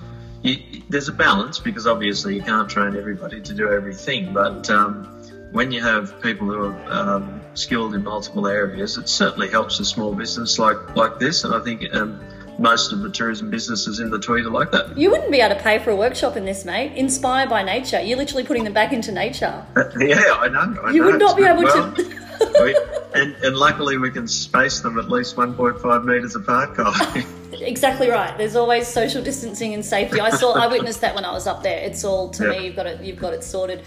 you, 0.45 0.83
there's 0.89 1.07
a 1.07 1.11
balance 1.11 1.57
because 1.57 1.87
obviously 1.87 2.35
you 2.35 2.41
can't 2.43 2.69
train 2.69 2.95
everybody 2.95 3.41
to 3.41 3.53
do 3.53 3.71
everything, 3.71 4.31
but 4.31 4.69
um, 4.69 5.14
when 5.55 5.71
you 5.71 5.81
have 5.81 6.21
people 6.21 6.47
who 6.47 6.65
are 6.65 6.91
um, 6.91 7.39
skilled 7.53 7.95
in 7.95 8.03
multiple 8.03 8.45
areas, 8.45 8.97
it 8.97 9.07
certainly 9.07 9.47
helps 9.49 9.79
a 9.79 9.85
small 9.85 10.13
business 10.13 10.59
like 10.59 10.95
like 10.95 11.17
this. 11.17 11.43
And 11.45 11.53
I 11.55 11.61
think 11.61 11.79
um, 11.95 12.19
most 12.59 12.91
of 12.91 12.99
the 12.99 13.09
tourism 13.09 13.49
businesses 13.49 13.99
in 13.99 14.09
the 14.09 14.19
Tweed 14.19 14.45
are 14.45 14.49
like 14.49 14.71
that. 14.71 14.97
You 14.97 15.09
wouldn't 15.11 15.31
be 15.31 15.39
able 15.39 15.55
to 15.55 15.61
pay 15.61 15.79
for 15.79 15.91
a 15.91 15.95
workshop 15.95 16.35
in 16.35 16.43
this, 16.45 16.65
mate. 16.65 16.91
Inspired 16.97 17.49
by 17.49 17.63
nature, 17.63 18.01
you're 18.01 18.17
literally 18.17 18.43
putting 18.43 18.65
them 18.65 18.73
back 18.73 18.91
into 18.91 19.11
nature. 19.13 19.65
yeah, 19.97 20.35
I 20.39 20.49
know. 20.49 20.81
I 20.83 20.91
You 20.91 21.01
know. 21.01 21.11
would 21.11 21.19
not 21.19 21.37
be 21.37 21.43
able 21.45 21.61
good. 21.63 21.95
to. 21.95 22.25
We, 22.61 22.75
and, 23.21 23.33
and 23.43 23.55
luckily 23.55 23.97
we 23.97 24.11
can 24.11 24.27
space 24.27 24.81
them 24.81 24.99
at 24.99 25.09
least 25.09 25.37
1.5 25.37 26.03
metres 26.05 26.35
apart, 26.35 26.75
Kai. 26.75 27.23
Exactly 27.61 28.09
right. 28.09 28.37
There's 28.37 28.57
always 28.57 28.85
social 28.85 29.23
distancing 29.23 29.73
and 29.73 29.83
safety. 29.85 30.19
I 30.19 30.29
saw, 30.29 30.55
I 30.55 30.67
witnessed 30.67 30.99
that 30.99 31.15
when 31.15 31.23
I 31.23 31.31
was 31.31 31.47
up 31.47 31.63
there. 31.63 31.79
It's 31.79 32.03
all 32.03 32.29
to 32.31 32.43
Yeah. 32.43 32.49
me. 32.59 32.65
You've 32.65 32.75
got 32.75 32.85
it. 32.85 33.01
You've 33.01 33.17
got 33.17 33.33
it 33.33 33.45
sorted. 33.45 33.81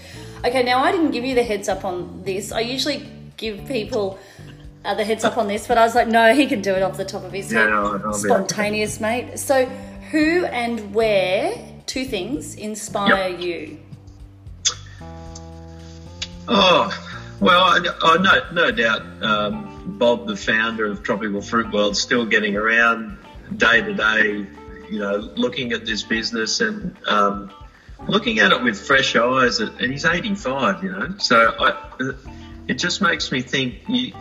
Okay, 0.44 0.62
now 0.62 0.82
I 0.82 0.92
didn't 0.92 1.10
give 1.10 1.24
you 1.24 1.34
the 1.34 1.42
heads 1.42 1.68
up 1.68 1.84
on 1.84 2.22
this. 2.24 2.52
I 2.52 2.60
usually 2.60 3.06
give 3.36 3.66
people 3.66 4.18
uh, 4.84 4.94
the 4.94 5.04
heads 5.04 5.24
up 5.24 5.36
on 5.36 5.48
this, 5.48 5.66
but 5.66 5.78
I 5.78 5.84
was 5.84 5.94
like, 5.94 6.08
no, 6.08 6.34
he 6.34 6.46
can 6.46 6.60
do 6.62 6.74
it 6.74 6.82
off 6.82 6.96
the 6.96 7.04
top 7.04 7.24
of 7.24 7.32
his 7.32 7.52
Yeah, 7.52 7.60
head. 7.60 7.70
no, 7.70 8.00
I'll 8.04 8.12
be 8.12 8.18
Spontaneous, 8.18 9.00
mate. 9.00 9.38
So, 9.38 9.66
who 10.10 10.44
and 10.46 10.94
where? 10.94 11.54
Two 11.86 12.04
things 12.04 12.54
inspire 12.54 13.28
you. 13.28 13.78
Oh, 16.46 16.90
well, 17.40 17.60
I, 17.62 17.80
I 18.02 18.18
no, 18.18 18.52
no 18.52 18.70
doubt 18.70 19.02
um, 19.22 19.96
Bob, 19.98 20.26
the 20.26 20.36
founder 20.36 20.86
of 20.86 21.02
Tropical 21.02 21.40
Fruit 21.42 21.72
World, 21.72 21.96
still 21.96 22.24
getting 22.24 22.56
around 22.56 23.18
day 23.56 23.80
to 23.80 23.94
day, 23.94 24.46
you 24.90 24.98
know, 24.98 25.16
looking 25.36 25.72
at 25.72 25.84
this 25.86 26.02
business 26.02 26.60
and 26.60 26.96
um, 27.06 27.50
looking 28.06 28.38
at 28.38 28.52
it 28.52 28.62
with 28.62 28.78
fresh 28.78 29.16
eyes, 29.16 29.60
and 29.60 29.90
he's 29.90 30.04
85, 30.04 30.84
you 30.84 30.92
know. 30.92 31.14
So 31.18 31.54
I, 31.58 31.90
it 32.68 32.74
just 32.74 33.00
makes 33.00 33.32
me 33.32 33.42
think. 33.42 33.86
He, 33.86 34.14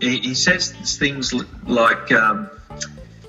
he 0.00 0.34
says 0.34 0.72
things 0.98 1.34
like, 1.66 2.12
um, 2.12 2.48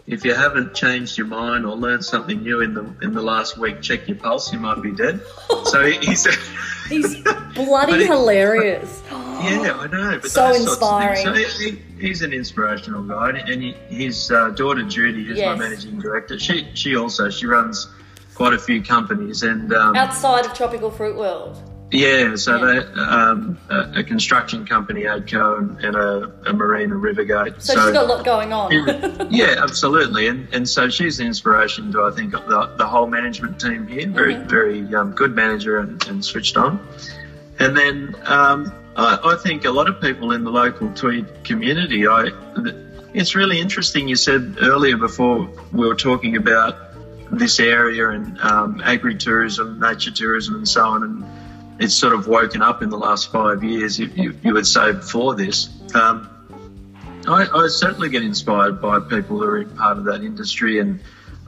"If 0.05 0.23
you 0.25 0.33
haven't 0.33 0.75
changed 0.75 1.17
your 1.17 1.27
mind 1.27 1.65
or 1.65 1.75
learned 1.75 2.05
something 2.05 2.41
new 2.41 2.61
in 2.61 2.73
the 2.73 2.95
in 3.01 3.13
the 3.13 3.21
last 3.21 3.57
week, 3.57 3.81
check 3.81 4.07
your 4.07 4.17
pulse. 4.17 4.51
You 4.53 4.59
might 4.59 4.81
be 4.81 4.91
dead." 4.91 5.21
so 5.65 5.85
he's 5.85 6.27
he's 6.89 7.21
bloody 7.53 8.05
hilarious. 8.05 9.03
Yeah, 9.09 9.77
I 9.77 9.87
know. 9.87 10.19
But 10.21 10.31
so 10.31 10.53
inspiring. 10.53 11.23
So 11.23 11.33
he, 11.33 11.81
he's 11.99 12.21
an 12.21 12.31
inspirational 12.31 13.03
guy, 13.03 13.31
and 13.31 13.61
he, 13.61 13.73
his 13.89 14.31
uh, 14.31 14.51
daughter 14.51 14.83
Judy 14.83 15.29
is 15.29 15.37
yes. 15.37 15.57
my 15.57 15.67
managing 15.67 15.99
director. 15.99 16.39
She 16.39 16.69
she 16.73 16.95
also 16.95 17.29
she 17.29 17.45
runs 17.47 17.87
quite 18.35 18.53
a 18.53 18.59
few 18.59 18.83
companies 18.83 19.41
and 19.43 19.73
um, 19.73 19.95
outside 19.95 20.45
of 20.45 20.53
Tropical 20.53 20.91
Fruit 20.91 21.15
World. 21.15 21.61
Yeah, 21.91 22.35
so 22.35 22.57
yeah. 22.57 22.81
they 22.81 22.99
um, 22.99 23.57
a, 23.69 23.99
a, 23.99 24.03
construction 24.03 24.65
company, 24.65 25.03
Adco, 25.03 25.59
and, 25.59 25.79
and 25.79 25.95
a, 25.95 26.49
a 26.49 26.53
marina, 26.53 26.95
Rivergate. 26.95 27.61
So, 27.61 27.73
so, 27.73 27.85
she's 27.85 27.93
got 27.93 28.05
a 28.05 28.07
lot 28.07 28.25
going 28.25 28.51
on. 28.51 28.71
yeah, 29.31 29.55
absolutely, 29.59 30.27
and 30.27 30.53
and 30.53 30.67
so 30.67 30.89
she's 30.89 31.17
the 31.17 31.25
inspiration 31.25 31.91
to 31.93 32.03
I 32.03 32.11
think 32.11 32.31
the, 32.31 32.73
the 32.77 32.85
whole 32.85 33.07
management 33.07 33.61
team 33.61 33.87
here. 33.87 34.09
Very 34.09 34.33
mm-hmm. 34.33 34.49
very 34.49 34.95
um, 34.95 35.11
good 35.11 35.35
manager 35.35 35.77
and, 35.77 36.05
and, 36.07 36.25
switched 36.25 36.57
on. 36.57 36.85
And 37.59 37.77
then 37.77 38.15
um, 38.25 38.73
I, 38.97 39.19
I, 39.23 39.37
think 39.41 39.63
a 39.63 39.71
lot 39.71 39.87
of 39.87 40.01
people 40.01 40.33
in 40.33 40.43
the 40.43 40.51
local 40.51 40.91
Tweed 40.93 41.43
community. 41.45 42.07
I 42.07 42.31
it's 43.13 43.35
really 43.35 43.59
interesting. 43.59 44.07
You 44.07 44.17
said 44.17 44.57
earlier 44.61 44.97
before 44.97 45.49
we 45.71 45.87
were 45.87 45.95
talking 45.95 46.35
about 46.35 46.84
this 47.31 47.59
area 47.59 48.09
and 48.09 48.39
um, 48.39 48.81
agri-tourism, 48.83 49.79
nature 49.79 50.11
tourism, 50.11 50.55
and 50.55 50.67
so 50.67 50.83
on, 50.83 51.03
and 51.03 51.25
it's 51.79 51.93
sort 51.93 52.13
of 52.13 52.27
woken 52.27 52.61
up 52.61 52.81
in 52.81 52.89
the 52.89 52.97
last 52.97 53.31
five 53.31 53.63
years, 53.63 53.99
you, 53.99 54.07
you, 54.15 54.37
you 54.43 54.53
would 54.53 54.67
say, 54.67 54.93
before 54.93 55.35
this. 55.35 55.69
Um, 55.93 56.29
I, 57.27 57.47
I, 57.47 57.67
certainly 57.67 58.09
get 58.09 58.23
inspired 58.23 58.81
by 58.81 58.99
people 58.99 59.39
who 59.39 59.45
are 59.45 59.61
in 59.61 59.69
part 59.75 59.97
of 59.97 60.05
that 60.05 60.23
industry 60.23 60.79
and 60.79 60.99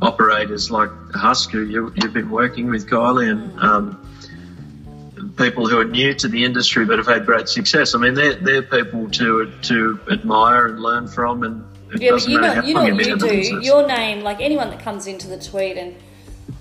operators 0.02 0.72
like 0.72 0.90
Husk, 1.14 1.52
who 1.52 1.64
you, 1.64 1.94
have 2.02 2.14
been 2.14 2.30
working 2.30 2.70
with, 2.70 2.90
Kylie, 2.90 3.32
and 3.32 3.60
um, 3.60 5.34
people 5.38 5.68
who 5.68 5.80
are 5.80 5.86
new 5.86 6.14
to 6.16 6.28
the 6.28 6.44
industry 6.46 6.86
but 6.86 6.98
have 6.98 7.08
had 7.08 7.26
great 7.26 7.48
success. 7.48 7.94
I 7.94 8.00
mean, 8.00 8.16
they're, 8.16 8.36
they're 8.36 8.64
people 8.64 9.10
to 9.12 9.52
to 9.64 10.00
admire 10.12 10.68
and 10.68 10.80
learn 10.80 11.08
from, 11.08 11.44
and 11.44 11.64
yeah, 11.96 12.12
but 12.12 12.28
you 12.28 12.40
know, 12.40 12.62
you 12.64 12.74
know 12.74 12.94
what 12.94 13.06
you 13.06 13.18
do. 13.18 13.60
Your 13.62 13.88
name, 13.88 14.22
like 14.22 14.42
anyone 14.42 14.70
that 14.70 14.80
comes 14.80 15.08
into 15.08 15.28
the 15.28 15.40
Tweed, 15.40 15.78
and 15.78 15.96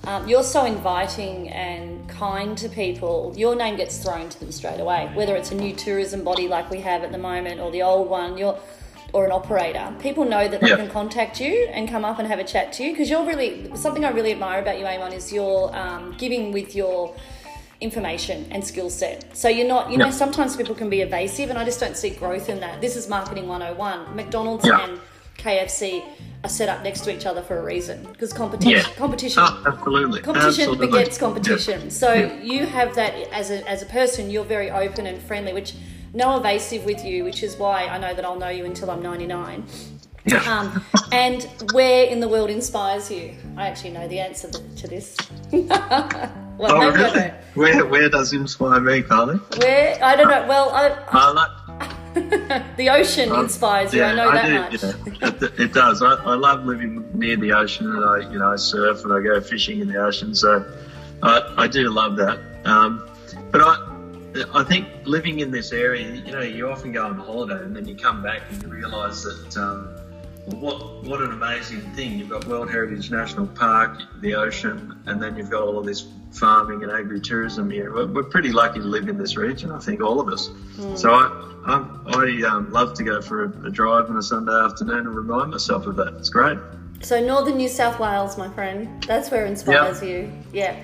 um, 0.05 0.29
you're 0.29 0.43
so 0.43 0.65
inviting 0.65 1.49
and 1.51 2.09
kind 2.09 2.57
to 2.59 2.69
people, 2.69 3.35
your 3.37 3.55
name 3.55 3.77
gets 3.77 4.03
thrown 4.03 4.29
to 4.29 4.41
them 4.41 4.53
straight 4.53 4.81
away. 4.81 5.11
Whether 5.15 5.37
it's 5.37 5.51
a 5.51 5.55
new 5.55 5.75
tourism 5.75 6.23
body 6.25 6.49
like 6.49 6.71
we 6.71 6.81
have 6.81 7.03
at 7.03 7.13
the 7.13 7.19
moment 7.19 7.61
or 7.61 7.71
the 7.71 7.83
old 7.83 8.09
one, 8.09 8.39
you're 8.39 8.59
or 9.13 9.25
an 9.25 9.33
operator, 9.33 9.95
people 10.01 10.25
know 10.25 10.49
that 10.49 10.61
they 10.61 10.69
can 10.69 10.91
contact 10.91 11.41
you 11.41 11.69
and 11.71 11.89
come 11.89 12.05
up 12.05 12.19
and 12.19 12.29
have 12.29 12.39
a 12.39 12.45
chat 12.45 12.73
to 12.73 12.85
you 12.85 12.91
because 12.91 13.09
you're 13.09 13.25
really 13.25 13.71
something 13.77 14.05
I 14.05 14.11
really 14.11 14.33
admire 14.33 14.61
about 14.61 14.79
you, 14.79 14.85
Eamon, 14.85 15.13
is 15.13 15.33
your 15.33 15.75
um, 15.75 16.15
giving 16.19 16.53
with 16.53 16.75
your 16.75 17.15
information 17.81 18.47
and 18.51 18.65
skill 18.65 18.91
set. 18.91 19.37
So 19.37 19.49
you're 19.49 19.69
not, 19.69 19.91
you 19.91 19.99
know, 19.99 20.11
sometimes 20.11 20.57
people 20.57 20.75
can 20.75 20.91
be 20.91 21.03
evasive, 21.03 21.51
and 21.51 21.59
I 21.59 21.65
just 21.65 21.81
don't 21.81 21.97
see 21.97 22.11
growth 22.11 22.49
in 22.49 22.61
that. 22.61 22.81
This 22.81 22.97
is 22.97 23.09
marketing 23.09 23.49
101. 23.49 24.17
McDonald's 24.17 24.67
and 24.67 25.01
KFC 25.39 26.05
are 26.45 26.49
set 26.49 26.69
up 26.69 26.83
next 26.83 27.01
to 27.01 27.15
each 27.15 27.27
other 27.27 27.43
for 27.43 27.59
a 27.59 27.65
reason 27.65 28.07
because 28.13 28.33
competition 28.33 28.79
yeah. 28.79 28.95
competition 28.97 29.43
oh, 29.45 29.65
absolutely 29.67 30.21
competition 30.21 30.71
absolutely. 30.71 30.87
begets 30.87 31.19
competition 31.19 31.81
yeah. 31.83 31.89
so 31.89 32.13
yeah. 32.13 32.41
you 32.43 32.67
have 32.67 32.95
that 32.95 33.15
as 33.33 33.51
a, 33.51 33.69
as 33.69 33.83
a 33.83 33.87
person 33.87 34.31
you're 34.31 34.45
very 34.45 34.71
open 34.71 35.07
and 35.07 35.21
friendly 35.23 35.53
which 35.53 35.75
no 36.13 36.37
evasive 36.37 36.85
with 36.85 37.05
you 37.05 37.25
which 37.25 37.43
is 37.43 37.57
why 37.57 37.87
I 37.87 37.99
know 37.99 38.15
that 38.15 38.25
I'll 38.25 38.39
know 38.39 38.49
you 38.49 38.65
until 38.65 38.91
I'm 38.91 39.03
99 39.03 39.65
yeah. 40.27 40.39
Um, 40.39 40.85
and 41.13 41.45
where 41.73 42.05
in 42.05 42.19
the 42.19 42.29
world 42.29 42.51
inspires 42.51 43.11
you? 43.11 43.37
I 43.57 43.69
actually 43.69 43.91
know 43.91 44.09
the 44.09 44.19
answer 44.19 44.51
to 44.51 44.89
this. 44.89 45.17
well, 45.53 46.43
oh, 46.61 46.91
really? 46.91 47.31
Where, 47.55 47.87
where 47.87 48.09
does 48.09 48.33
inspire 48.33 48.81
me, 48.81 49.03
Carly? 49.03 49.37
Where? 49.59 50.03
I 50.03 50.17
don't 50.17 50.29
know. 50.29 50.47
Well, 50.49 50.71
I, 50.71 50.89
I 51.11 51.31
like, 51.31 51.51
the 52.77 52.89
ocean 52.91 53.31
um, 53.31 53.45
inspires 53.45 53.93
you. 53.93 54.01
Yeah, 54.01 54.13
I 54.13 54.15
know 54.15 54.33
that 54.33 54.71
do, 54.71 54.87
much. 54.87 55.43
it, 55.43 55.61
it, 55.61 55.73
does. 55.75 56.03
I, 56.03 56.15
I, 56.15 56.35
love 56.35 56.65
living 56.65 57.07
near 57.13 57.37
the 57.37 57.53
ocean, 57.53 57.87
and 57.95 58.05
I, 58.05 58.31
you 58.33 58.39
know, 58.39 58.53
I 58.53 58.57
surf 58.57 59.05
and 59.05 59.13
I 59.13 59.21
go 59.21 59.41
fishing 59.41 59.81
in 59.81 59.89
the 59.89 59.97
ocean. 59.97 60.35
So 60.35 60.65
I, 61.23 61.55
I 61.59 61.69
do 61.69 61.91
love 61.91 62.17
that. 62.17 62.41
Um, 62.65 63.09
but 63.51 63.61
I, 63.61 64.45
I 64.55 64.65
think 64.65 64.89
living 65.05 65.41
in 65.41 65.51
this 65.51 65.73
area, 65.73 66.11
you 66.11 66.33
know, 66.33 66.41
you 66.41 66.71
often 66.71 66.93
go 66.93 67.05
on 67.05 67.17
holiday 67.19 67.63
and 67.63 67.77
then 67.77 67.87
you 67.87 67.95
come 67.95 68.23
back 68.23 68.43
and 68.51 68.63
you 68.63 68.69
realise 68.69 69.23
that. 69.23 69.57
Um, 69.57 70.06
what 70.55 71.05
what 71.05 71.21
an 71.21 71.33
amazing 71.33 71.81
thing! 71.95 72.19
You've 72.19 72.29
got 72.29 72.47
World 72.47 72.71
Heritage 72.71 73.11
National 73.11 73.47
Park, 73.47 74.01
the 74.21 74.35
ocean, 74.35 74.97
and 75.07 75.21
then 75.21 75.37
you've 75.37 75.51
got 75.51 75.63
all 75.63 75.79
of 75.79 75.85
this 75.85 76.07
farming 76.33 76.83
and 76.83 76.93
agri-tourism 76.93 77.71
here. 77.71 77.93
We're, 77.93 78.07
we're 78.07 78.25
pretty 78.25 78.53
lucky 78.53 78.81
to 78.81 78.85
live 78.85 79.09
in 79.09 79.19
this 79.19 79.37
region. 79.37 79.71
I 79.71 79.79
think 79.79 80.01
all 80.03 80.21
of 80.21 80.29
us. 80.29 80.49
Mm. 80.49 80.99
So 80.99 81.13
I, 81.13 81.27
I, 81.67 82.43
I 82.45 82.49
um, 82.49 82.71
love 82.73 82.95
to 82.95 83.05
go 83.05 83.21
for 83.23 83.45
a, 83.45 83.67
a 83.67 83.71
drive 83.71 84.09
on 84.11 84.17
a 84.17 84.23
Sunday 84.23 84.53
afternoon 84.53 84.99
and 84.99 85.17
remind 85.17 85.51
myself 85.51 85.87
of 85.87 85.97
that. 85.97 86.15
It's 86.19 86.29
great. 86.29 86.59
So 87.03 87.25
northern 87.25 87.57
New 87.57 87.69
South 87.69 87.99
Wales, 88.01 88.39
my 88.39 88.49
friend, 88.51 89.03
that's 89.05 89.31
where 89.31 89.45
inspires 89.47 90.03
yep. 90.03 90.11
you. 90.11 90.33
Yeah. 90.53 90.83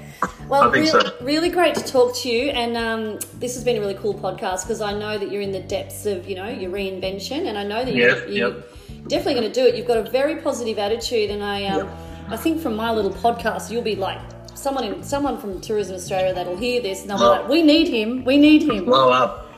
Well, 0.49 0.71
really, 0.71 0.87
so. 0.87 1.01
really 1.23 1.49
great 1.49 1.75
to 1.77 1.85
talk 1.85 2.15
to 2.19 2.29
you, 2.29 2.51
and 2.51 2.77
um, 2.77 3.19
this 3.39 3.55
has 3.55 3.65
been 3.65 3.77
a 3.77 3.81
really 3.81 3.95
cool 3.95 4.15
podcast 4.15 4.65
because 4.65 4.81
I 4.81 4.93
know 4.93 5.17
that 5.19 5.33
you're 5.33 5.43
in 5.43 5.53
the 5.53 5.63
depths 5.63 6.05
of 6.05 6.29
you 6.29 6.37
know 6.37 6.49
your 6.49 6.71
reinvention, 6.71 7.47
and 7.47 7.57
I 7.57 7.65
know 7.65 7.85
that 7.85 7.95
you're, 7.95 8.29
you're 8.29 8.55
yep. 8.55 8.69
Definitely 9.09 9.35
going 9.35 9.53
to 9.53 9.61
do 9.61 9.67
it. 9.67 9.77
You've 9.77 9.87
got 9.87 9.99
a 9.99 10.11
very 10.11 10.37
positive 10.37 10.79
attitude, 10.79 11.31
and 11.31 11.43
I 11.43 11.65
um, 11.67 11.87
yep. 11.87 11.99
I 12.29 12.37
think 12.37 12.61
from 12.61 12.77
my 12.77 12.93
little 12.93 13.11
podcast, 13.11 13.71
you'll 13.71 13.83
be 13.83 13.97
like 13.97 14.21
someone 14.55 14.85
in, 14.85 15.03
someone 15.03 15.39
from 15.39 15.61
Tourism 15.61 15.97
Australia 15.97 16.33
that'll 16.35 16.57
hear 16.57 16.81
this 16.81 17.03
and 17.03 17.11
they'll 17.11 17.19
be 17.19 17.25
like, 17.25 17.49
"We 17.49 17.63
need 17.63 17.89
him. 17.89 18.25
We 18.25 18.37
need 18.39 18.63
him." 18.63 18.85
Blow 18.85 19.11
up. 19.11 19.49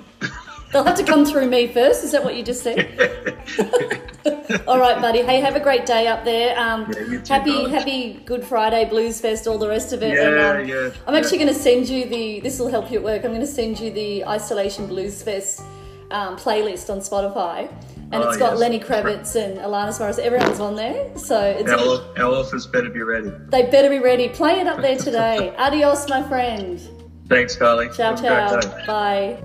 They'll 0.73 0.83
have 0.83 0.97
to 0.97 1.05
come 1.05 1.25
through 1.25 1.49
me 1.49 1.69
first. 1.69 2.03
Is 2.03 2.11
that 2.13 2.25
what 2.25 2.35
you 2.35 2.43
just 2.43 2.65
said? 2.65 2.81
all 4.67 4.81
right, 4.81 5.01
buddy. 5.01 5.23
Hey, 5.23 5.39
have 5.39 5.55
a 5.55 5.61
great 5.61 5.87
day 5.87 6.09
up 6.09 6.25
there. 6.25 6.59
Um, 6.59 6.91
yeah, 6.91 7.21
too, 7.21 7.33
happy, 7.33 7.71
happy 7.71 8.13
Good 8.25 8.45
Friday, 8.45 8.85
Blues 8.85 9.21
Fest, 9.21 9.47
all 9.47 9.57
the 9.57 9.69
rest 9.69 9.93
of 9.93 10.03
it. 10.03 10.15
Yeah, 10.15 10.57
and, 10.57 10.63
um, 10.63 10.69
yeah. 10.69 10.91
I'm 11.07 11.15
actually 11.15 11.39
going 11.39 11.55
to 11.55 11.55
send 11.55 11.89
you 11.89 12.07
the. 12.07 12.41
This 12.41 12.59
will 12.59 12.71
help 12.71 12.91
you 12.91 12.99
at 12.99 13.05
work. 13.05 13.25
I'm 13.25 13.31
going 13.31 13.41
to 13.41 13.47
send 13.47 13.79
you 13.79 13.93
the 13.93 14.25
Isolation 14.25 14.89
Blues 14.89 15.23
Fest 15.23 15.61
um, 16.11 16.37
playlist 16.37 16.91
on 16.91 16.99
Spotify. 16.99 17.73
And 18.15 18.23
oh, 18.23 18.29
it's 18.29 18.39
got 18.39 18.53
yes. 18.53 18.61
Lenny 18.61 18.79
Kravitz 18.79 19.35
and 19.35 19.59
Alanis 19.59 19.99
Morris. 19.99 20.19
Everyone's 20.19 20.61
on 20.61 20.77
there, 20.77 21.19
so 21.19 21.41
it's 21.41 21.69
our, 21.69 22.25
our 22.25 22.35
office 22.37 22.65
better 22.65 22.89
be 22.89 23.03
ready. 23.03 23.33
They 23.49 23.69
better 23.71 23.91
be 23.91 23.99
ready. 23.99 24.29
Play 24.29 24.61
it 24.61 24.69
up 24.69 24.81
there 24.81 24.97
today. 24.97 25.53
Adios, 25.59 26.09
my 26.09 26.23
friend. 26.29 26.81
Thanks, 27.29 27.57
Carly. 27.57 27.89
Ciao, 27.89 28.15
ciao. 28.15 28.61
Bye. 28.87 29.43